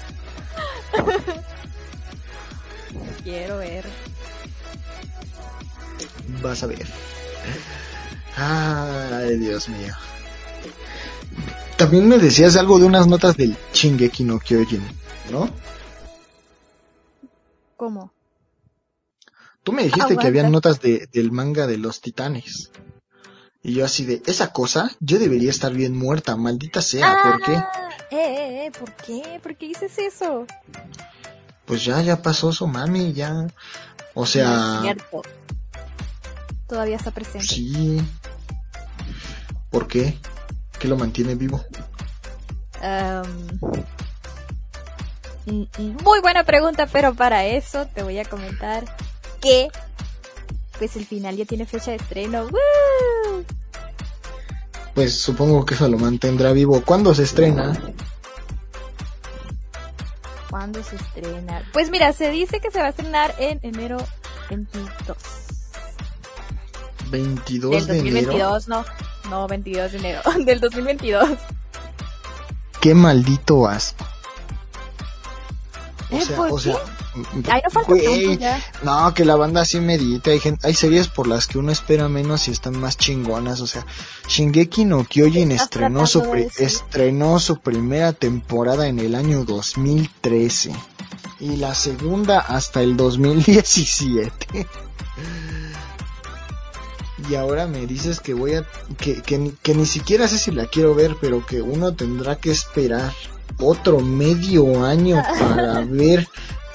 Quiero 3.24 3.58
ver. 3.58 3.86
Vas 6.41 6.64
a 6.64 6.68
ver. 6.68 6.88
Ay, 8.36 9.38
Dios 9.38 9.70
mío. 9.70 9.93
También 11.78 12.08
me 12.08 12.18
decías 12.18 12.55
algo 12.55 12.80
de 12.80 12.86
unas 12.86 13.08
notas 13.08 13.38
del 13.38 13.55
Shingeki 13.74 14.24
no 14.24 14.39
Kyojin, 14.39 14.82
¿no? 15.32 15.49
¿Cómo? 17.76 18.12
Tú 19.68 19.74
me 19.74 19.84
dijiste 19.84 20.15
que 20.15 20.28
había 20.28 20.49
notas 20.49 20.80
de, 20.80 21.09
del 21.11 21.34
manga 21.34 21.68
de 21.68 21.78
los 21.78 21.99
titanes. 21.99 22.72
Y 23.61 23.74
yo 23.74 23.84
así 23.84 24.05
de, 24.05 24.22
esa 24.26 24.53
cosa, 24.53 24.89
yo 25.01 25.20
debería 25.20 25.49
estar 25.49 25.74
bien 25.74 25.93
muerta, 25.93 26.38
maldita 26.38 26.82
sea, 26.82 27.18
¿por 27.22 27.41
qué? 27.41 27.55
Ah, 27.57 27.89
eh, 28.09 28.15
eh, 28.15 28.65
eh, 28.65 28.72
¿por 28.72 28.93
qué? 28.93 29.41
¿Por 29.43 29.57
qué 29.57 29.68
dices 29.68 29.97
eso? 29.97 30.45
Pues 31.65 31.84
ya, 31.84 32.01
ya 32.01 32.22
pasó 32.22 32.53
su 32.53 32.65
mami, 32.65 33.11
ya. 33.11 33.45
O 34.13 34.26
sea... 34.26 34.80
cierto. 34.84 35.22
Todavía 36.65 36.95
está 36.95 37.11
presente. 37.11 37.45
Sí. 37.47 38.01
¿Por 39.70 39.89
qué? 39.89 40.18
¿Qué 40.80 40.88
lo 40.88 40.95
mantiene 40.95 41.36
vivo? 41.36 41.61
Mm, 45.45 45.63
mm, 45.78 46.03
muy 46.05 46.22
buena 46.22 46.45
pregunta, 46.45 46.88
pero 46.88 47.13
para 47.15 47.45
eso 47.45 47.86
te 47.88 48.01
voy 48.01 48.18
a 48.20 48.24
comentar 48.24 48.86
que 49.47 49.71
pues 50.77 50.95
el 50.95 51.05
final 51.05 51.37
ya 51.37 51.45
tiene 51.45 51.65
fecha 51.65 51.91
de 51.91 51.97
estreno. 51.97 52.47
Pues 54.93 55.15
supongo 55.15 55.65
que 55.65 55.73
eso 55.73 55.87
lo 55.87 55.97
mantendrá 55.97 56.51
vivo. 56.51 56.81
¿Cuándo 56.83 57.15
se 57.15 57.23
estrena? 57.23 57.79
¿Cuándo 60.49 60.83
se 60.83 60.97
estrena? 60.97 61.63
Pues 61.71 61.89
mira, 61.89 62.11
se 62.13 62.29
dice 62.29 62.59
que 62.59 62.71
se 62.71 62.79
va 62.79 62.87
a 62.87 62.89
estrenar 62.89 63.33
en 63.39 63.59
enero 63.63 63.97
22. 64.49 65.17
22 67.09 67.71
Del 67.71 67.87
2022, 67.87 68.67
no. 68.67 68.85
No, 69.29 69.47
22 69.47 69.91
de 69.93 69.97
enero. 69.97 70.21
Del 70.45 70.59
2022. 70.59 71.29
Qué 72.81 72.93
maldito 72.93 73.67
asco. 73.67 74.05
O 76.10 76.16
¿Eh? 76.16 76.22
sea, 76.26 76.41
o 76.41 76.60
sea, 76.60 76.76
Ay, 77.49 77.62
no 77.64 77.70
falta 77.70 77.93
ya. 78.39 78.64
No, 78.84 79.14
que 79.14 79.26
la 79.26 79.36
banda 79.36 79.66
sí 79.66 79.80
medita. 79.80 80.32
Hay, 80.32 80.41
hay 80.64 80.74
series 80.74 81.08
por 81.08 81.28
las 81.28 81.47
que 81.47 81.58
uno 81.58 81.72
espera 81.72 82.08
menos 82.08 82.47
y 82.47 82.51
están 82.51 82.80
más 82.80 82.97
chingonas. 82.97 83.62
O 83.62 83.68
sea, 83.68 83.86
Shingeki 84.28 84.86
no 84.86 85.03
Kyojin 85.03 85.51
estrenó 85.51 86.05
su, 86.08 86.24
estrenó 86.58 87.39
su 87.39 87.60
primera 87.60 88.14
temporada 88.14 88.88
en 88.88 88.99
el 88.99 89.16
año 89.16 89.43
2013. 89.43 90.72
Y 91.39 91.58
la 91.58 91.76
segunda 91.76 92.39
hasta 92.39 92.82
el 92.82 92.97
2017. 92.97 94.68
y 97.30 97.36
ahora 97.36 97.68
me 97.68 97.86
dices 97.86 98.20
que 98.20 98.34
voy 98.34 98.53
a 98.53 98.66
que, 98.97 99.22
que, 99.22 99.51
que, 99.62 99.76
ni 99.76 99.86
siquiera 99.86 100.28
sé 100.28 100.38
si 100.38 100.51
la 100.51 100.68
quiero 100.68 100.95
ver 100.95 101.18
pero 101.20 101.45
que 101.45 101.62
uno 101.62 101.93
tendrá 101.93 102.38
que 102.38 102.51
esperar 102.51 103.14
otro 103.60 103.99
medio 103.99 104.86
año 104.86 105.22
para 105.39 105.82
ver 105.86 106.28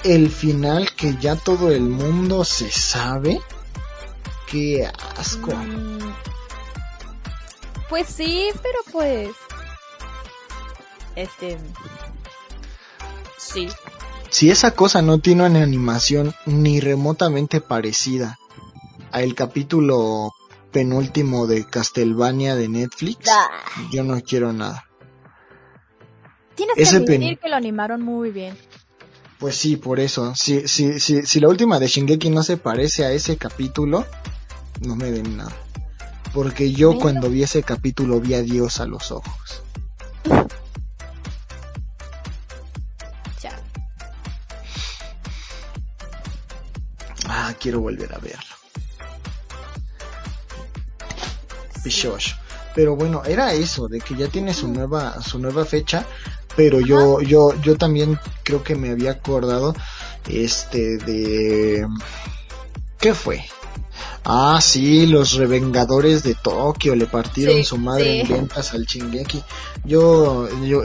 el 0.03 0.29
final 0.29 0.91
que 0.95 1.15
ya 1.17 1.35
todo 1.35 1.71
el 1.71 1.81
mundo 1.81 2.43
se 2.43 2.69
sabe. 2.71 3.41
Qué 4.47 4.89
asco. 5.17 5.55
Mm. 5.55 6.13
pues 7.89 8.07
sí, 8.07 8.49
pero 8.61 8.79
pues... 8.91 9.29
Este... 11.15 11.57
Sí. 13.37 13.67
Si 14.29 14.49
esa 14.49 14.71
cosa 14.71 15.01
no 15.01 15.19
tiene 15.19 15.45
una 15.45 15.61
animación 15.61 16.33
ni 16.45 16.79
remotamente 16.79 17.61
parecida 17.61 18.39
a 19.11 19.21
el 19.21 19.35
capítulo 19.35 20.31
penúltimo 20.71 21.45
de 21.45 21.65
Castlevania 21.65 22.55
de 22.55 22.67
Netflix, 22.67 23.29
ah. 23.29 23.49
yo 23.91 24.03
no 24.03 24.19
quiero 24.21 24.51
nada. 24.51 24.85
Tienes 26.55 26.75
que 26.77 26.95
admitir 26.95 27.39
que 27.39 27.49
lo 27.49 27.55
animaron 27.55 28.01
muy 28.01 28.31
bien. 28.31 28.55
Pues 29.39 29.55
sí, 29.55 29.75
por 29.75 29.99
eso. 29.99 30.33
Si, 30.35 30.67
si, 30.67 30.99
si, 30.99 31.25
si 31.25 31.39
la 31.39 31.49
última 31.49 31.79
de 31.79 31.87
Shingeki 31.87 32.29
no 32.29 32.43
se 32.43 32.57
parece 32.57 33.05
a 33.05 33.11
ese 33.11 33.37
capítulo, 33.37 34.05
no 34.81 34.95
me 34.95 35.11
den 35.11 35.37
nada. 35.37 35.51
Porque 36.33 36.71
yo 36.71 36.97
cuando 36.97 37.29
vi 37.29 37.43
ese 37.43 37.61
capítulo 37.61 38.19
vi 38.19 38.35
a 38.35 38.41
Dios 38.41 38.79
a 38.79 38.85
los 38.85 39.11
ojos. 39.11 39.61
Ya. 43.41 43.59
Ah, 47.27 47.53
quiero 47.59 47.81
volver 47.81 48.13
a 48.13 48.19
verlo. 48.19 48.55
Pichocho. 51.83 52.37
Pero 52.73 52.95
bueno, 52.95 53.23
era 53.25 53.53
eso, 53.53 53.89
de 53.89 53.99
que 53.99 54.15
ya 54.15 54.29
tiene 54.29 54.53
su 54.53 54.69
nueva, 54.69 55.21
su 55.21 55.39
nueva 55.39 55.65
fecha 55.65 56.07
pero 56.55 56.79
yo, 56.79 57.21
yo, 57.21 57.53
yo 57.61 57.75
también 57.77 58.19
creo 58.43 58.63
que 58.63 58.75
me 58.75 58.91
había 58.91 59.11
acordado, 59.11 59.73
este, 60.27 60.97
de, 60.97 61.87
¿qué 62.99 63.13
fue? 63.13 63.43
Ah, 64.25 64.59
sí, 64.61 65.05
los 65.05 65.33
revengadores 65.33 66.23
de 66.23 66.33
Tokio 66.35 66.95
le 66.95 67.07
partieron 67.07 67.63
su 67.65 67.77
madre 67.77 68.21
en 68.21 68.29
ventas 68.29 68.73
al 68.73 68.85
Chingeki. 68.85 69.43
Yo, 69.83 70.47
yo, 70.65 70.83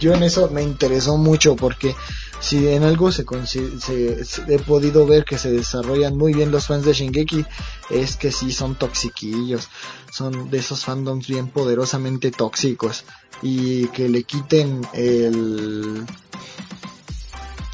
yo, 0.00 0.14
en 0.14 0.22
eso 0.22 0.48
me 0.50 0.62
interesó 0.62 1.18
mucho 1.18 1.54
porque 1.54 1.94
si 2.40 2.68
en 2.68 2.82
algo 2.84 3.10
se, 3.12 3.24
se, 3.46 4.22
he 4.48 4.58
podido 4.58 5.06
ver 5.06 5.24
que 5.24 5.38
se 5.38 5.50
desarrollan 5.50 6.16
muy 6.16 6.32
bien 6.32 6.50
los 6.50 6.66
fans 6.66 6.84
de 6.84 6.92
Shingeki 6.92 7.44
es 7.90 8.16
que 8.16 8.30
sí 8.32 8.52
son 8.52 8.74
toxiquillos, 8.76 9.68
son 10.10 10.50
de 10.50 10.58
esos 10.58 10.84
fandoms 10.84 11.26
bien 11.26 11.48
poderosamente 11.48 12.30
tóxicos. 12.30 13.04
Y 13.42 13.88
que 13.88 14.08
le 14.08 14.22
quiten 14.22 14.80
el 14.94 16.06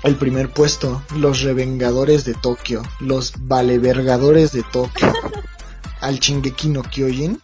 el 0.03 0.17
primer 0.17 0.51
puesto, 0.51 1.03
los 1.17 1.43
revengadores 1.43 2.25
de 2.25 2.35
Tokio, 2.35 2.83
los 2.99 3.35
valevergadores 3.39 4.51
de 4.51 4.65
Tokio 4.65 5.13
al 6.01 6.19
Shingeki 6.19 6.71
no 6.71 6.83
Kyojin 6.83 7.41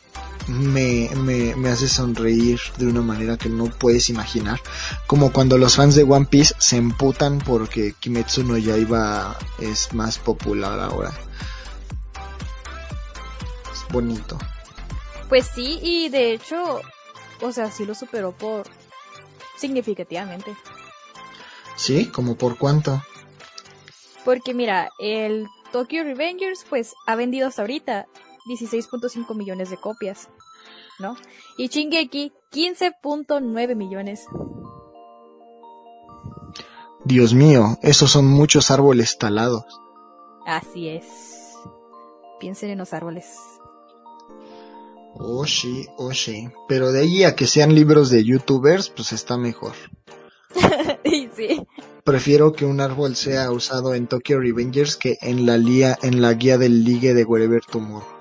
me, 0.49 1.11
me, 1.17 1.55
me 1.55 1.69
hace 1.69 1.89
sonreír 1.89 2.61
de 2.79 2.87
una 2.87 3.03
manera 3.03 3.37
que 3.37 3.49
no 3.49 3.67
puedes 3.67 4.09
imaginar. 4.11 4.61
Como 5.07 5.33
cuando 5.33 5.59
los 5.59 5.77
fans 5.77 5.95
de 5.95 6.03
One 6.03 6.27
Piece 6.27 6.55
se 6.59 6.77
emputan 6.77 7.39
porque 7.39 7.95
Kimetsu 8.01 8.45
no 8.45 8.57
Yaiba 8.57 9.37
es 9.59 9.93
más 9.93 10.19
popular 10.19 10.81
ahora. 10.81 11.13
Es 13.73 13.87
bonito. 13.93 14.39
Pues 15.29 15.47
sí, 15.55 15.79
y 15.83 16.09
de 16.09 16.33
hecho, 16.33 16.81
o 17.43 17.53
sea, 17.53 17.71
sí 17.71 17.85
lo 17.85 17.95
superó 17.95 18.33
por 18.33 18.67
significativamente. 19.59 20.57
¿Sí? 21.77 22.07
¿Como 22.07 22.37
por 22.37 22.59
cuánto? 22.59 23.03
Porque 24.25 24.55
mira, 24.55 24.91
el 24.99 25.47
Tokyo 25.73 26.03
Revengers 26.05 26.65
pues 26.69 26.95
ha 27.07 27.15
vendido 27.15 27.49
hasta 27.49 27.63
ahorita 27.63 28.07
16.5 28.49 29.35
millones 29.35 29.71
de 29.71 29.77
copias, 29.77 30.29
¿no? 30.99 31.17
Y 31.57 31.69
Shingeki 31.69 32.33
15.9 32.53 33.77
millones. 33.77 34.27
Dios 37.05 37.33
mío, 37.35 37.79
esos 37.83 38.11
son 38.11 38.27
muchos 38.27 38.71
árboles 38.71 39.19
talados. 39.19 39.65
Así 40.47 40.89
es. 40.89 41.55
Piensen 42.41 42.71
en 42.71 42.79
los 42.79 42.93
árboles. 42.93 43.27
Oh 45.15 45.47
sí, 45.47 45.87
oh 45.97 46.13
sí. 46.13 46.49
Pero 46.69 46.93
de 46.93 47.01
ahí 47.01 47.25
a 47.25 47.35
que 47.35 47.47
sean 47.47 47.75
libros 47.75 48.11
de 48.11 48.25
youtubers, 48.25 48.91
pues 48.91 49.13
está 49.13 49.37
mejor. 49.37 49.73
sí. 51.37 51.67
Prefiero 52.05 52.53
que 52.53 52.65
un 52.65 52.81
árbol 52.81 53.17
sea 53.17 53.51
usado 53.51 53.95
en 53.95 54.07
Tokyo 54.07 54.41
Revengers 54.41 54.97
que 54.97 55.19
en 55.21 55.47
la, 55.47 55.57
en 56.03 56.23
la 56.23 56.33
guía 56.35 56.57
del 56.59 56.85
ligue 56.85 57.15
de 57.15 57.25
Wherever 57.25 57.63
Tomorrow. 57.65 58.18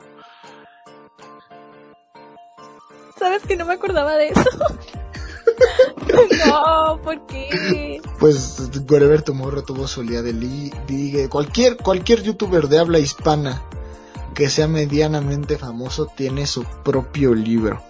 ¿Sabes 3.18 3.44
que 3.44 3.56
no 3.56 3.66
me 3.66 3.74
acordaba 3.74 4.16
de 4.16 4.30
eso? 4.30 4.44
no, 6.46 7.02
¿por 7.02 7.26
qué? 7.26 8.02
Pues 8.20 8.70
Wherever 8.90 9.22
Tomorrow 9.22 9.64
tuvo 9.64 9.88
su 9.88 10.04
día 10.04 10.22
del 10.22 10.40
ligue. 10.40 11.30
Cualquier, 11.30 11.78
cualquier 11.78 12.22
youtuber 12.22 12.68
de 12.68 12.80
habla 12.80 13.00
hispana 13.00 13.64
que 14.36 14.50
sea 14.50 14.68
medianamente 14.68 15.58
famoso 15.58 16.06
tiene 16.06 16.46
su 16.46 16.64
propio 16.84 17.34
libro. 17.34 17.82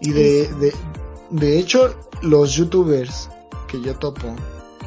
Y 0.00 0.10
de, 0.10 0.52
de, 0.54 0.74
de 1.30 1.58
hecho, 1.58 1.94
los 2.22 2.54
youtubers 2.54 3.30
que 3.68 3.80
yo 3.80 3.96
topo, 3.96 4.34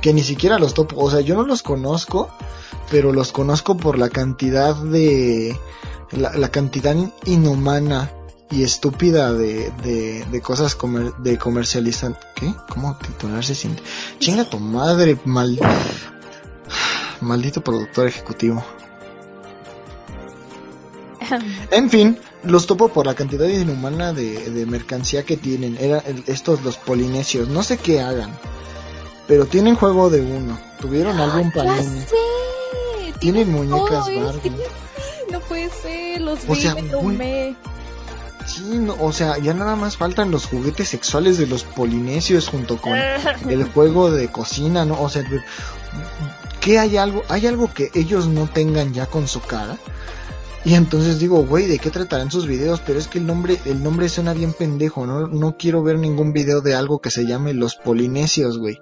que 0.01 0.13
ni 0.13 0.23
siquiera 0.23 0.59
los 0.59 0.73
topo, 0.73 1.01
o 1.01 1.09
sea, 1.09 1.21
yo 1.21 1.35
no 1.35 1.43
los 1.43 1.63
conozco, 1.63 2.29
pero 2.91 3.13
los 3.13 3.31
conozco 3.31 3.77
por 3.77 3.97
la 3.97 4.09
cantidad 4.09 4.75
de, 4.75 5.57
la, 6.11 6.33
la 6.33 6.49
cantidad 6.49 6.95
inhumana 7.25 8.11
y 8.49 8.63
estúpida 8.63 9.33
de, 9.33 9.71
de, 9.83 10.25
de 10.25 10.41
cosas 10.41 10.75
comer, 10.75 11.13
de 11.17 11.37
comercializan. 11.37 12.17
¿Qué? 12.35 12.53
¿Cómo 12.69 12.97
titularse 12.97 13.55
sin? 13.55 13.75
Chinga 14.19 14.45
tu 14.45 14.59
madre, 14.59 15.17
mal, 15.25 15.59
maldito 17.21 17.61
productor 17.61 18.07
ejecutivo. 18.07 18.63
En 21.71 21.89
fin, 21.89 22.17
los 22.43 22.67
topo 22.67 22.87
por 22.87 23.05
la 23.05 23.15
cantidad 23.15 23.47
inhumana 23.47 24.13
de, 24.13 24.49
de 24.49 24.65
mercancía 24.65 25.23
que 25.23 25.35
tienen. 25.35 25.77
Era 25.79 26.01
estos 26.27 26.63
los 26.63 26.77
polinesios. 26.77 27.49
No 27.49 27.63
sé 27.63 27.77
qué 27.77 28.01
hagan. 28.01 28.31
Pero 29.27 29.45
tienen 29.45 29.75
juego 29.75 30.09
de 30.09 30.21
uno. 30.21 30.57
Tuvieron 30.79 31.19
álbum 31.19 31.51
para 31.51 31.75
Tienen 33.19 33.51
muñecas 33.51 34.05
Barbie. 34.07 34.51
No 35.29 35.41
puede 35.41 35.69
ser, 35.69 36.21
los 36.21 36.39
o 36.47 36.53
vi, 36.53 37.17
me 37.17 37.53
Sí, 38.47 38.63
no, 38.63 38.95
o 38.99 39.11
sea, 39.11 39.37
ya 39.37 39.53
nada 39.53 39.75
más 39.75 39.97
faltan 39.97 40.31
los 40.31 40.45
juguetes 40.45 40.87
sexuales 40.87 41.37
de 41.37 41.47
los 41.47 41.63
polinesios 41.63 42.47
junto 42.47 42.77
con 42.81 42.93
el 42.95 43.63
juego 43.73 44.09
de 44.09 44.29
cocina, 44.29 44.85
¿no? 44.85 45.01
O 45.01 45.09
sea, 45.09 45.23
¿qué 46.61 46.79
hay 46.79 46.95
algo? 46.95 47.23
¿Hay 47.27 47.45
algo 47.45 47.73
que 47.73 47.91
ellos 47.93 48.27
no 48.27 48.47
tengan 48.47 48.93
ya 48.93 49.05
con 49.05 49.27
su 49.27 49.41
cara? 49.41 49.77
Y 50.63 50.75
entonces 50.75 51.19
digo, 51.19 51.45
güey, 51.45 51.67
¿de 51.67 51.77
qué 51.77 51.89
tratarán 51.89 52.31
sus 52.31 52.47
videos? 52.47 52.81
Pero 52.85 52.99
es 52.99 53.07
que 53.07 53.19
el 53.19 53.25
nombre, 53.25 53.59
el 53.65 53.83
nombre 53.83 54.09
suena 54.09 54.33
bien 54.33 54.53
pendejo, 54.53 55.05
¿no? 55.05 55.27
No 55.27 55.57
quiero 55.57 55.83
ver 55.83 55.99
ningún 55.99 56.31
video 56.31 56.61
de 56.61 56.73
algo 56.73 56.99
que 56.99 57.11
se 57.11 57.25
llame 57.25 57.53
Los 57.53 57.75
Polinesios, 57.75 58.57
güey. 58.57 58.81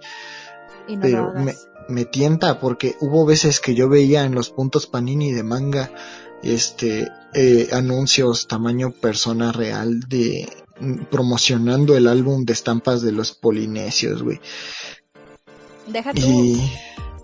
Pero 1.02 1.34
me, 1.34 1.56
me 1.88 2.06
tienta 2.06 2.60
porque 2.60 2.96
hubo 3.02 3.26
veces 3.26 3.60
que 3.60 3.76
yo 3.76 3.90
veía 3.90 4.24
en 4.24 4.36
los 4.36 4.50
puntos 4.50 4.88
panini 4.88 5.32
de 5.32 5.44
manga, 5.44 5.92
este, 6.46 7.12
eh, 7.34 7.70
anuncios 7.74 8.48
tamaño 8.48 8.92
persona 8.92 9.52
real 9.52 10.00
de 10.02 10.48
mm, 10.80 11.06
promocionando 11.12 11.98
el 11.98 12.08
álbum 12.08 12.46
de 12.46 12.54
estampas 12.54 13.02
de 13.02 13.12
los 13.12 13.34
polinesios, 13.34 14.24
güey. 14.24 14.40
Deja 15.88 16.12
y... 16.14 16.72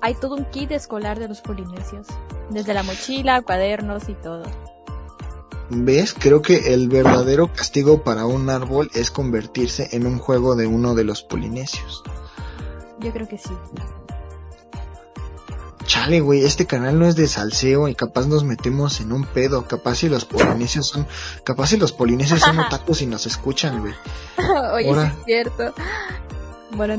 Hay 0.02 0.16
todo 0.16 0.36
un 0.36 0.46
kit 0.46 0.72
escolar 0.72 1.20
de 1.20 1.28
los 1.28 1.42
polinesios. 1.42 2.08
Desde 2.50 2.74
la 2.74 2.82
mochila, 2.82 3.44
cuadernos 3.44 4.10
y 4.10 4.16
todo. 4.16 4.44
¿Ves? 5.70 6.16
Creo 6.18 6.42
que 6.42 6.74
el 6.74 6.90
verdadero 6.90 7.54
castigo 7.54 8.04
para 8.04 8.26
un 8.26 8.50
árbol 8.50 8.90
es 8.96 9.12
convertirse 9.12 9.90
en 9.92 10.08
un 10.08 10.18
juego 10.18 10.56
de 10.56 10.66
uno 10.66 10.96
de 10.96 11.04
los 11.04 11.22
polinesios. 11.22 12.04
Yo 13.00 13.12
creo 13.14 13.28
que 13.28 13.38
sí. 13.38 13.54
Chale, 16.02 16.20
güey, 16.20 16.43
este 16.43 16.66
canal 16.66 16.97
no 16.97 17.06
es 17.06 17.16
de 17.16 17.28
salseo 17.28 17.88
y 17.88 17.93
capaz 17.93 18.26
nos 18.26 18.43
metemos 18.43 19.02
en 19.02 19.12
un 19.12 19.24
pedo. 19.24 19.68
Capaz 19.68 19.97
si 19.97 20.10
los 20.10 20.26
polinesios 20.26 20.88
son, 20.88 21.06
capaz 21.43 21.68
si 21.68 21.78
los 21.78 21.91
polinesios 21.91 22.39
son 22.39 22.58
otakus 22.60 23.04
y 23.04 23.06
nos 23.06 23.28
escuchan, 23.28 23.82
güey. 23.82 23.93
Oye, 24.74 24.89
es 24.89 25.26
cierto. 25.26 25.76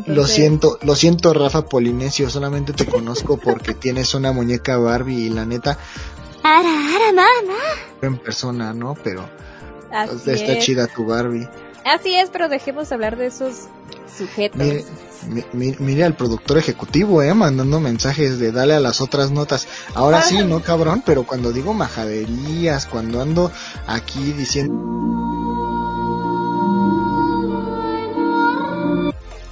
Lo 0.06 0.24
siento, 0.24 0.78
lo 0.82 0.94
siento 0.94 1.34
Rafa 1.34 1.64
Polinesio, 1.64 2.30
solamente 2.30 2.72
te 2.74 2.86
conozco 2.86 3.38
porque 3.38 3.74
tienes 3.80 4.14
una 4.14 4.30
muñeca 4.30 4.76
Barbie 4.76 5.26
y 5.26 5.30
la 5.30 5.46
neta... 5.46 5.76
En 8.02 8.18
persona, 8.18 8.72
¿no? 8.72 8.94
Pero 9.02 9.28
está 10.14 10.58
chida 10.60 10.86
tu 10.86 11.06
Barbie. 11.06 11.48
Así 11.84 12.14
es, 12.14 12.30
pero 12.30 12.48
dejemos 12.48 12.92
hablar 12.92 13.16
de 13.16 13.26
esos 13.26 13.66
sujetos. 14.06 14.58
Mire, 14.58 15.76
mire, 15.78 16.04
al 16.04 16.16
productor 16.16 16.58
ejecutivo, 16.58 17.22
eh, 17.22 17.32
mandando 17.34 17.80
mensajes 17.80 18.38
de 18.38 18.52
dale 18.52 18.74
a 18.74 18.80
las 18.80 19.00
otras 19.00 19.30
notas. 19.30 19.68
Ahora 19.94 20.22
sí, 20.22 20.38
no 20.44 20.62
cabrón, 20.62 21.02
pero 21.04 21.24
cuando 21.24 21.52
digo 21.52 21.74
majaderías, 21.74 22.86
cuando 22.86 23.20
ando 23.20 23.52
aquí 23.86 24.32
diciendo... 24.32 24.74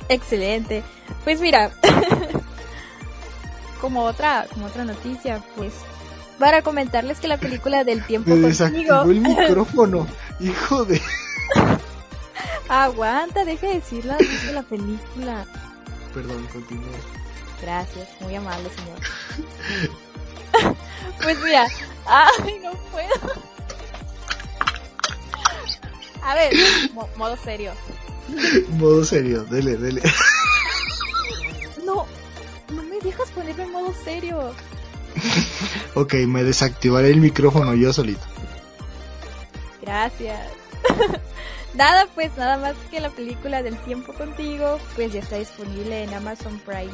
Excelente. 0.08 0.82
Pues 1.22 1.40
mira, 1.40 1.70
como 3.80 4.02
otra, 4.02 4.46
como 4.52 4.66
otra 4.66 4.84
noticia, 4.84 5.40
pues 5.56 5.72
para 6.40 6.62
comentarles 6.62 7.20
que 7.20 7.28
la 7.28 7.36
película 7.36 7.84
del 7.84 8.04
tiempo 8.04 8.34
Me 8.34 8.48
el 8.48 9.20
micrófono, 9.20 10.06
hijo 10.40 10.84
de. 10.84 11.00
Aguanta, 12.68 13.44
deja 13.44 13.68
de 13.68 13.74
decir 13.74 14.04
la, 14.04 14.16
la 14.52 14.62
película. 14.62 15.46
Perdón, 16.14 16.46
continúa. 16.52 16.96
Gracias, 17.60 18.08
muy 18.20 18.34
amable 18.34 18.70
señor. 18.70 18.98
pues 21.22 21.38
mira, 21.42 21.66
ay, 22.06 22.60
no 22.62 22.72
puedo. 22.90 23.34
A 26.22 26.34
ver, 26.34 26.52
modo 27.16 27.36
serio. 27.36 27.72
modo 28.78 29.04
serio, 29.04 29.44
dele, 29.44 29.76
dele. 29.76 30.02
No, 31.84 32.06
no 32.72 32.82
me 32.84 32.98
dejas 33.00 33.30
ponerme 33.30 33.64
en 33.64 33.72
modo 33.72 33.94
serio. 34.04 34.54
ok, 35.94 36.14
me 36.26 36.44
desactivaré 36.44 37.10
el 37.10 37.20
micrófono 37.20 37.74
yo 37.74 37.92
solito. 37.92 38.24
Gracias. 39.82 40.40
nada, 41.74 42.06
pues 42.14 42.36
nada 42.36 42.56
más 42.58 42.74
que 42.90 43.00
la 43.00 43.10
película 43.10 43.62
del 43.62 43.76
tiempo 43.78 44.12
contigo, 44.12 44.78
pues 44.94 45.12
ya 45.12 45.20
está 45.20 45.36
disponible 45.36 46.04
en 46.04 46.14
Amazon 46.14 46.60
Prime. 46.64 46.92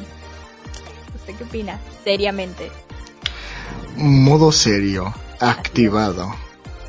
¿Usted 1.15 1.35
qué 1.35 1.43
opina? 1.43 1.79
Seriamente. 2.03 2.71
Modo 3.95 4.51
serio, 4.51 5.13
activado. 5.39 6.33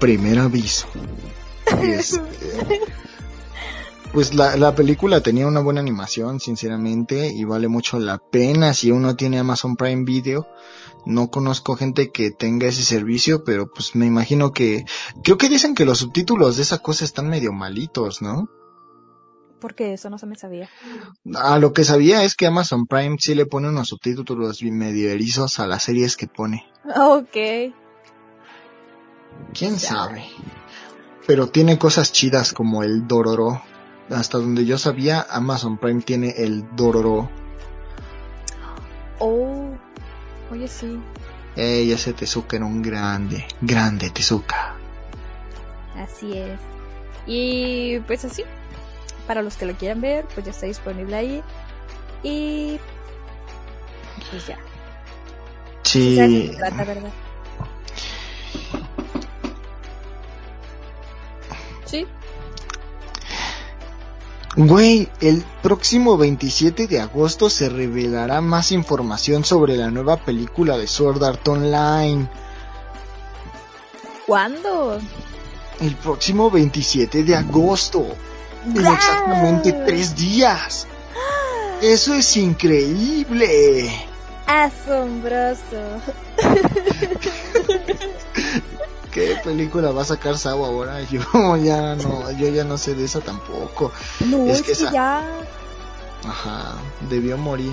Primer 0.00 0.38
aviso. 0.38 0.86
Este, 1.82 2.22
pues 4.12 4.32
la, 4.32 4.56
la 4.56 4.74
película 4.74 5.20
tenía 5.20 5.46
una 5.46 5.60
buena 5.60 5.80
animación, 5.80 6.40
sinceramente, 6.40 7.28
y 7.28 7.44
vale 7.44 7.68
mucho 7.68 7.98
la 7.98 8.16
pena 8.16 8.72
si 8.72 8.90
uno 8.90 9.14
tiene 9.16 9.38
Amazon 9.38 9.76
Prime 9.76 10.04
Video. 10.04 10.48
No 11.08 11.30
conozco 11.30 11.74
gente 11.74 12.10
que 12.12 12.30
tenga 12.30 12.68
ese 12.68 12.84
servicio, 12.84 13.42
pero 13.42 13.70
pues 13.70 13.96
me 13.96 14.06
imagino 14.06 14.52
que... 14.52 14.84
Creo 15.24 15.38
que 15.38 15.48
dicen 15.48 15.74
que 15.74 15.84
los 15.84 15.98
subtítulos 15.98 16.56
de 16.56 16.62
esa 16.62 16.78
cosa 16.78 17.04
están 17.04 17.28
medio 17.28 17.52
malitos, 17.52 18.22
¿no? 18.22 18.48
Porque 19.60 19.94
eso 19.94 20.08
no 20.08 20.18
se 20.18 20.26
me 20.26 20.36
sabía. 20.36 20.68
A 21.34 21.58
lo 21.58 21.72
que 21.72 21.82
sabía 21.82 22.22
es 22.22 22.36
que 22.36 22.46
Amazon 22.46 22.86
Prime 22.86 23.16
sí 23.18 23.34
le 23.34 23.46
pone 23.46 23.68
unos 23.68 23.88
subtítulos 23.88 24.62
medio 24.62 25.10
erizos 25.10 25.58
a 25.58 25.66
las 25.66 25.82
series 25.82 26.16
que 26.16 26.28
pone. 26.28 26.64
Ok. 26.96 27.74
¿Quién 29.52 29.78
sabe? 29.78 30.24
pero 31.28 31.46
tiene 31.50 31.78
cosas 31.78 32.10
chidas 32.10 32.54
como 32.54 32.82
el 32.82 33.06
Dororo. 33.06 33.60
Hasta 34.08 34.38
donde 34.38 34.64
yo 34.64 34.78
sabía, 34.78 35.26
Amazon 35.28 35.76
Prime 35.76 36.00
tiene 36.00 36.30
el 36.38 36.74
Dororo. 36.74 37.28
Oh, 39.18 39.67
oye 40.50 40.68
sí. 40.68 41.00
Ey, 41.56 41.90
ese 41.92 42.12
Tezuka 42.12 42.56
era 42.56 42.66
un 42.66 42.82
grande, 42.82 43.46
grande 43.60 44.10
Tezuka. 44.10 44.76
Así 45.96 46.36
es. 46.36 46.60
Y 47.26 47.98
pues 48.00 48.24
así, 48.24 48.44
para 49.26 49.42
los 49.42 49.56
que 49.56 49.66
lo 49.66 49.74
quieran 49.74 50.00
ver, 50.00 50.26
pues 50.34 50.46
ya 50.46 50.52
está 50.52 50.66
disponible 50.66 51.16
ahí. 51.16 51.42
Y 52.22 52.78
pues 54.30 54.46
ya. 54.46 54.58
Sí. 55.82 56.52
trata, 56.56 56.84
¿verdad? 56.84 57.12
Sí. 61.84 62.06
Güey, 64.60 65.08
el 65.20 65.44
próximo 65.62 66.16
27 66.18 66.88
de 66.88 67.00
agosto 67.00 67.48
se 67.48 67.68
revelará 67.68 68.40
más 68.40 68.72
información 68.72 69.44
sobre 69.44 69.76
la 69.76 69.88
nueva 69.88 70.16
película 70.16 70.76
de 70.76 70.88
Sword 70.88 71.22
Art 71.22 71.46
Online. 71.46 72.28
¿Cuándo? 74.26 74.98
El 75.80 75.94
próximo 75.94 76.50
27 76.50 77.22
de 77.22 77.36
agosto. 77.36 78.04
En 78.66 78.84
exactamente 78.84 79.72
tres 79.86 80.16
días. 80.16 80.88
Eso 81.80 82.14
es 82.14 82.36
increíble. 82.36 83.88
Asombroso. 84.48 86.00
¿Qué 89.26 89.36
película 89.44 89.90
va 89.90 90.02
a 90.02 90.04
sacar 90.04 90.38
Sao 90.38 90.64
ahora? 90.64 91.00
Yo 91.10 91.20
ya 91.56 91.94
no, 91.96 92.30
yo 92.32 92.48
ya 92.48 92.64
no 92.64 92.78
sé 92.78 92.94
de 92.94 93.04
esa 93.04 93.20
tampoco. 93.20 93.92
No, 94.26 94.46
Es 94.46 94.60
es, 94.60 94.62
que 94.66 94.72
esa- 94.72 94.92
ya 94.92 95.24
Ajá, 96.24 96.74
debió 97.08 97.38
morir 97.38 97.70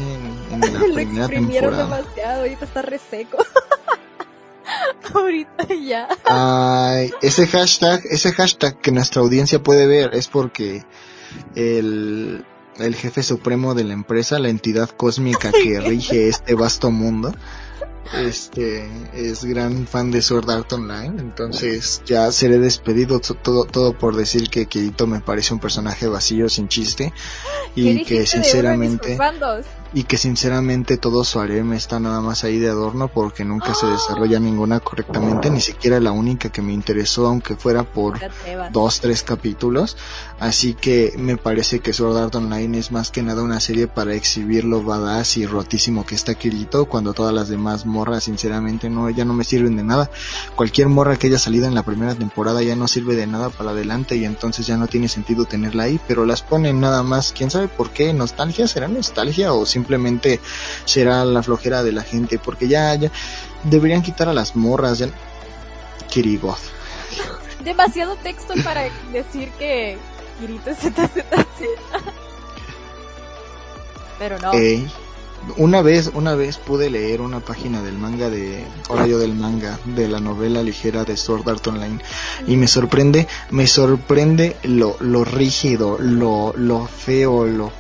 en, 0.51 0.63
en 0.63 0.73
la 0.73 0.79
lo 0.87 0.93
primera 0.95 1.27
temporada. 1.27 1.83
demasiado, 1.83 2.41
ahorita 2.41 2.65
está 2.65 2.81
reseco. 2.83 3.37
ahorita 5.13 5.65
ya. 5.85 6.07
Ay, 6.25 7.11
ese 7.21 7.47
hashtag, 7.47 8.01
ese 8.09 8.31
hashtag 8.33 8.77
que 8.81 8.91
nuestra 8.91 9.21
audiencia 9.21 9.61
puede 9.61 9.87
ver 9.87 10.13
es 10.15 10.27
porque 10.27 10.83
el, 11.55 12.45
el 12.77 12.95
jefe 12.95 13.23
supremo 13.23 13.73
de 13.75 13.83
la 13.83 13.93
empresa, 13.93 14.39
la 14.39 14.49
entidad 14.49 14.89
cósmica 14.89 15.51
que 15.51 15.79
rige 15.79 16.27
este 16.29 16.53
vasto 16.55 16.91
mundo, 16.91 17.33
este 18.13 18.87
es 19.13 19.43
gran 19.45 19.87
fan 19.87 20.11
de 20.11 20.21
Sword 20.21 20.49
Art 20.49 20.71
Online, 20.73 21.13
entonces 21.19 22.01
ya 22.05 22.31
seré 22.31 22.59
despedido 22.59 23.19
to- 23.19 23.33
todo, 23.35 23.65
todo 23.65 23.97
por 23.97 24.15
decir 24.15 24.49
que 24.49 24.67
Kirito 24.67 25.07
me 25.07 25.19
parece 25.21 25.53
un 25.53 25.59
personaje 25.59 26.07
vacío 26.07 26.47
sin 26.49 26.67
chiste 26.67 27.13
¿Qué 27.73 27.81
y 27.81 28.03
que 28.05 28.13
de 28.15 28.15
uno 28.15 28.17
de 28.17 28.19
mis 28.19 28.29
sinceramente? 28.29 29.17
Y 29.95 30.03
que 30.03 30.17
sinceramente 30.17 30.97
todo 30.97 31.23
su 31.23 31.39
harem 31.39 31.71
está 31.71 32.01
nada 32.01 32.19
más 32.19 32.43
ahí 32.43 32.59
de 32.59 32.67
adorno 32.67 33.07
porque 33.07 33.45
nunca 33.45 33.73
se 33.73 33.87
desarrolla 33.87 34.41
ninguna 34.41 34.81
correctamente, 34.81 35.49
ni 35.49 35.61
siquiera 35.61 36.01
la 36.01 36.11
única 36.11 36.49
que 36.49 36.61
me 36.61 36.73
interesó, 36.73 37.27
aunque 37.27 37.55
fuera 37.55 37.83
por 37.83 38.19
dos, 38.73 38.99
tres 38.99 39.23
capítulos. 39.23 39.95
Así 40.37 40.73
que 40.73 41.13
me 41.17 41.37
parece 41.37 41.79
que 41.79 41.93
Sword 41.93 42.17
Art 42.17 42.35
Online 42.35 42.77
es 42.77 42.91
más 42.91 43.09
que 43.09 43.23
nada 43.23 43.41
una 43.41 43.61
serie 43.61 43.87
para 43.87 44.13
exhibir 44.13 44.65
lo 44.65 44.83
badass 44.83 45.37
y 45.37 45.45
rotísimo 45.45 46.05
que 46.05 46.15
está 46.15 46.35
Kirito, 46.35 46.87
cuando 46.87 47.13
todas 47.13 47.33
las 47.33 47.47
demás 47.47 47.85
morras 47.85 48.25
sinceramente 48.25 48.89
no, 48.89 49.09
ya 49.09 49.23
no 49.23 49.33
me 49.33 49.45
sirven 49.45 49.77
de 49.77 49.83
nada. 49.83 50.11
Cualquier 50.57 50.89
morra 50.89 51.15
que 51.15 51.27
haya 51.27 51.39
salido 51.39 51.67
en 51.67 51.73
la 51.73 51.83
primera 51.83 52.15
temporada 52.15 52.61
ya 52.61 52.75
no 52.75 52.89
sirve 52.89 53.15
de 53.15 53.27
nada 53.27 53.49
para 53.49 53.69
adelante 53.69 54.17
y 54.17 54.25
entonces 54.25 54.67
ya 54.67 54.75
no 54.75 54.87
tiene 54.87 55.07
sentido 55.07 55.45
tenerla 55.45 55.83
ahí, 55.83 56.01
pero 56.05 56.25
las 56.25 56.41
ponen 56.41 56.81
nada 56.81 57.01
más, 57.01 57.31
quién 57.31 57.49
sabe 57.49 57.69
por 57.69 57.91
qué, 57.91 58.11
nostalgia, 58.11 58.67
será 58.67 58.89
nostalgia 58.89 59.53
o 59.53 59.65
simplemente 59.65 59.84
será 60.85 61.25
la 61.25 61.43
flojera 61.43 61.83
de 61.83 61.91
la 61.91 62.03
gente, 62.03 62.39
porque 62.39 62.67
ya, 62.67 62.93
ya 62.95 63.11
deberían 63.63 64.01
quitar 64.01 64.29
a 64.29 64.33
las 64.33 64.55
morras, 64.55 64.99
ya... 64.99 65.09
Kirigoth. 66.09 66.59
Demasiado 67.63 68.15
texto 68.17 68.53
para 68.63 68.83
decir 69.11 69.49
que 69.57 69.97
Kirito 70.39 70.69
es 70.69 70.77
ZZZ. 70.77 71.25
Pero 74.19 74.39
no. 74.39 74.53
Ey, 74.53 74.87
una 75.57 75.81
vez, 75.81 76.11
una 76.13 76.35
vez 76.35 76.57
pude 76.57 76.89
leer 76.89 77.21
una 77.21 77.39
página 77.39 77.81
del 77.81 77.97
manga 77.97 78.29
de, 78.29 78.65
ahora 78.89 79.07
yo 79.07 79.19
del 79.19 79.35
manga, 79.35 79.79
de 79.85 80.07
la 80.07 80.19
novela 80.19 80.63
ligera 80.63 81.03
de 81.03 81.17
Sword 81.17 81.47
Art 81.47 81.67
Online, 81.67 81.99
y 82.47 82.55
me 82.55 82.67
sorprende, 82.67 83.27
me 83.51 83.67
sorprende 83.67 84.57
lo, 84.63 84.97
lo 84.99 85.23
rígido, 85.23 85.97
lo, 85.99 86.53
lo 86.55 86.87
feo, 86.87 87.45
lo, 87.45 87.71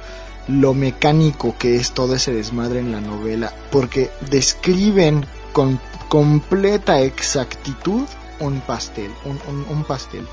lo 0.47 0.73
mecánico 0.73 1.55
que 1.57 1.75
es 1.75 1.91
todo 1.91 2.15
ese 2.15 2.33
desmadre 2.33 2.79
en 2.79 2.91
la 2.91 3.01
novela, 3.01 3.53
porque 3.71 4.11
describen 4.29 5.25
con 5.53 5.79
completa 6.09 7.01
exactitud 7.01 8.03
un 8.39 8.61
pastel, 8.61 9.11
un, 9.23 9.39
un, 9.47 9.65
un 9.69 9.83
pastel, 9.83 10.27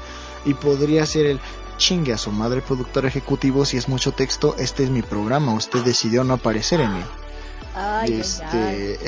y 0.44 0.54
podría 0.54 1.06
ser 1.06 1.26
el, 1.26 1.40
chingue 1.82 2.12
a 2.12 2.18
su 2.18 2.30
madre 2.30 2.62
productor 2.62 3.06
ejecutivo 3.06 3.64
si 3.64 3.76
es 3.76 3.88
mucho 3.88 4.12
texto, 4.12 4.54
este 4.58 4.84
es 4.84 4.90
mi 4.90 5.02
programa, 5.02 5.52
usted 5.54 5.82
decidió 5.82 6.22
no 6.24 6.34
aparecer 6.34 6.80
en 6.80 6.92
él. 6.92 7.04
Ay, 7.74 7.74
ay, 7.74 8.12
ay. 8.12 8.20
este 8.20 8.98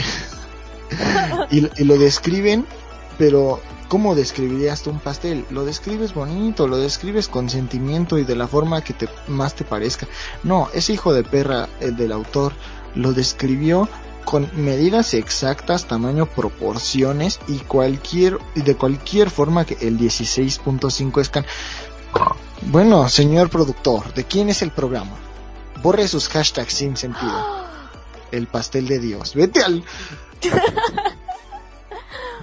y, 1.51 1.83
y 1.83 1.85
lo 1.85 1.97
describen, 1.99 2.67
pero 3.19 3.61
¿cómo 3.89 4.15
describirías 4.15 4.83
tú 4.83 4.91
un 4.91 4.99
pastel? 4.99 5.45
Lo 5.51 5.65
describes 5.65 6.15
bonito, 6.15 6.67
lo 6.67 6.77
describes 6.77 7.29
con 7.29 7.51
sentimiento 7.51 8.19
y 8.19 8.25
de 8.25 8.37
la 8.37 8.49
forma 8.49 8.83
que 8.83 8.95
te 8.95 9.09
más 9.29 9.55
te 9.55 9.65
parezca. 9.65 10.07
No, 10.43 10.69
ese 10.75 10.93
hijo 10.93 11.13
de 11.13 11.25
perra, 11.25 11.69
el 11.81 11.97
del 11.97 12.13
autor, 12.13 12.53
lo 12.95 13.13
describió 13.13 13.89
con 14.25 14.51
medidas 14.55 15.15
exactas, 15.15 15.87
tamaño, 15.87 16.27
proporciones 16.27 17.41
y 17.47 17.59
cualquier 17.59 18.39
y 18.55 18.63
de 18.63 18.77
cualquier 18.77 19.31
forma 19.31 19.65
que 19.65 19.77
el 19.87 19.99
16.5 19.99 21.25
scan. 21.25 21.47
Bueno, 22.63 23.09
señor 23.09 23.51
productor, 23.51 24.15
¿de 24.15 24.25
quién 24.25 24.49
es 24.49 24.63
el 24.63 24.71
programa? 24.71 25.17
Borre 25.83 26.09
sus 26.09 26.29
hashtags 26.29 26.73
sin 26.73 26.97
sentido. 26.97 27.65
El 28.33 28.49
pastel 28.49 28.89
de 28.89 28.99
Dios. 28.99 29.35
Vete 29.35 29.63
al... 29.63 29.85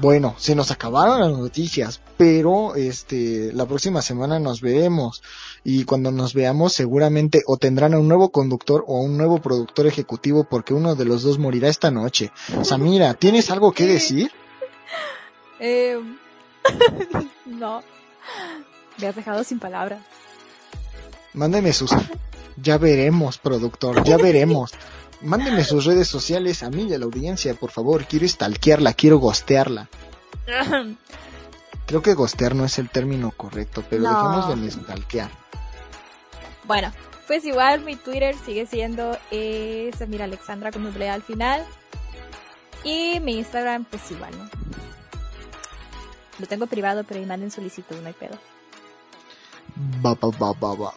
Bueno, 0.02 0.34
se 0.39 0.56
nos 0.56 0.72
acabaron 0.72 1.20
las 1.20 1.30
noticias, 1.30 2.02
pero 2.18 2.74
este 2.74 3.54
la 3.54 3.68
próxima 3.68 4.02
semana 4.02 4.39
nos 4.39 4.60
veremos 4.60 5.22
y 5.64 5.84
cuando 5.84 6.12
nos 6.12 6.34
veamos 6.34 6.74
seguramente 6.74 7.43
o 7.45 7.58
tendrán 7.58 7.93
a 7.93 7.99
un 7.99 8.08
nuevo 8.08 8.32
conductor 8.32 8.84
o 8.88 8.97
a 8.97 9.02
un 9.02 9.16
nuevo 9.16 9.39
productor 9.43 9.86
ejecutivo 9.86 10.43
porque 10.43 10.74
uno 10.74 10.95
de 10.95 11.06
los 11.06 11.22
dos 11.22 11.38
morirá 11.38 11.70
esta 11.70 11.91
noche. 11.91 12.32
Samira, 12.64 13.14
¿tienes 13.14 13.52
algo 13.52 13.72
que 13.72 13.86
decir? 13.86 14.32
Eh, 15.64 15.95
no. 17.45 17.84
Me 18.97 19.06
has 19.06 19.16
dejado 19.16 19.43
sin 19.43 19.60
palabras. 19.60 20.02
Mándeme 21.34 21.72
sus 21.72 21.91
Ya 22.58 22.80
veremos, 22.80 23.38
productor, 23.38 24.04
ya 24.04 24.18
veremos. 24.18 24.72
Mándeme 25.22 25.63
sus 25.63 25.86
redes 25.86 26.07
sociales 26.07 26.63
a 26.63 26.69
mí 26.69 26.84
y 26.89 26.93
a 26.93 26.97
la 26.97 27.05
audiencia, 27.05 27.53
por 27.53 27.72
favor. 27.72 28.05
Quiero 28.05 28.28
stalkearla, 28.28 28.93
quiero 28.93 29.17
gostearla. 29.19 29.88
Creo 31.86 32.01
que 32.01 32.13
gostear 32.13 32.55
no 32.55 32.65
es 32.65 32.80
el 32.80 32.89
término 32.89 33.32
correcto, 33.32 33.84
pero 33.89 34.03
No. 34.03 34.09
dejemos 34.09 34.61
de 34.61 34.72
stalkear. 34.72 35.30
bueno, 36.65 36.91
pues 37.28 37.43
igual 37.45 37.82
mi 37.82 37.95
Twitter 37.95 38.36
sigue 38.45 38.65
siendo 38.65 39.17
eh, 39.30 39.91
Samira 39.97 40.26
Alexandra 40.26 40.72
con 40.72 40.84
doble 40.84 41.09
al 41.09 41.22
final. 41.22 41.65
Y 42.84 43.19
mi 43.19 43.38
Instagram, 43.38 43.86
pues 43.86 44.09
igual, 44.11 44.36
¿no? 44.38 44.49
Lo 46.39 46.47
tengo 46.47 46.65
privado, 46.65 47.03
pero 47.03 47.19
ahí 47.19 47.26
manden 47.28 47.51
solicitud, 47.51 47.95
no 48.01 48.07
hay 48.07 48.13
pedo. 48.13 48.38
Va, 50.03 50.15
va, 50.15 50.74
va. 50.74 50.93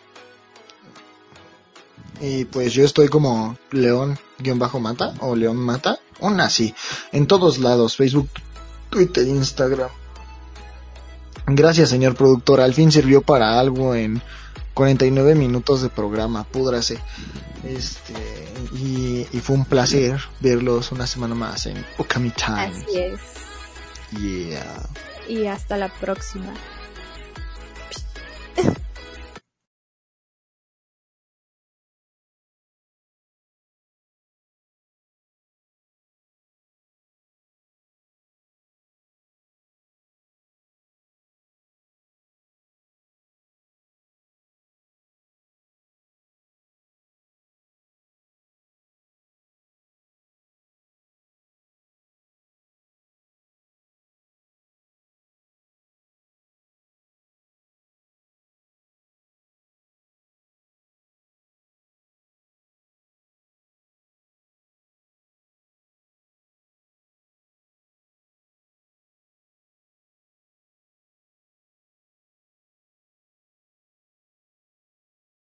Y 2.21 2.45
pues 2.45 2.73
yo 2.73 2.85
estoy 2.85 3.09
como 3.09 3.57
León-Mata 3.71 5.15
o 5.21 5.35
León 5.35 5.57
Mata, 5.57 5.99
aún 6.21 6.41
así, 6.41 6.75
en 7.13 7.27
todos 7.27 7.59
lados, 7.59 7.97
Facebook, 7.97 8.29
Twitter, 8.91 9.27
Instagram. 9.27 9.91
Gracias, 11.47 11.91
señor 11.91 12.15
productor, 12.15 12.61
al 12.61 12.73
fin 12.73 12.91
sirvió 12.91 13.21
para 13.21 13.59
algo 13.59 13.95
en 13.95 14.23
49 14.73 15.35
minutos 15.35 15.83
de 15.83 15.89
programa, 15.89 16.45
púdrase. 16.45 16.99
Este, 17.65 18.15
y, 18.75 19.27
y 19.33 19.41
fue 19.41 19.57
un 19.57 19.65
placer 19.65 20.21
verlos 20.41 20.93
una 20.93 21.07
semana 21.07 21.35
más 21.35 21.67
en 21.67 21.85
Okami 21.99 22.31
Times. 22.31 22.85
Así 22.85 22.99
es. 22.99 23.21
Yeah. 24.19 24.83
Y 25.29 25.47
hasta 25.47 25.77
la 25.77 25.89
próxima. 25.89 26.53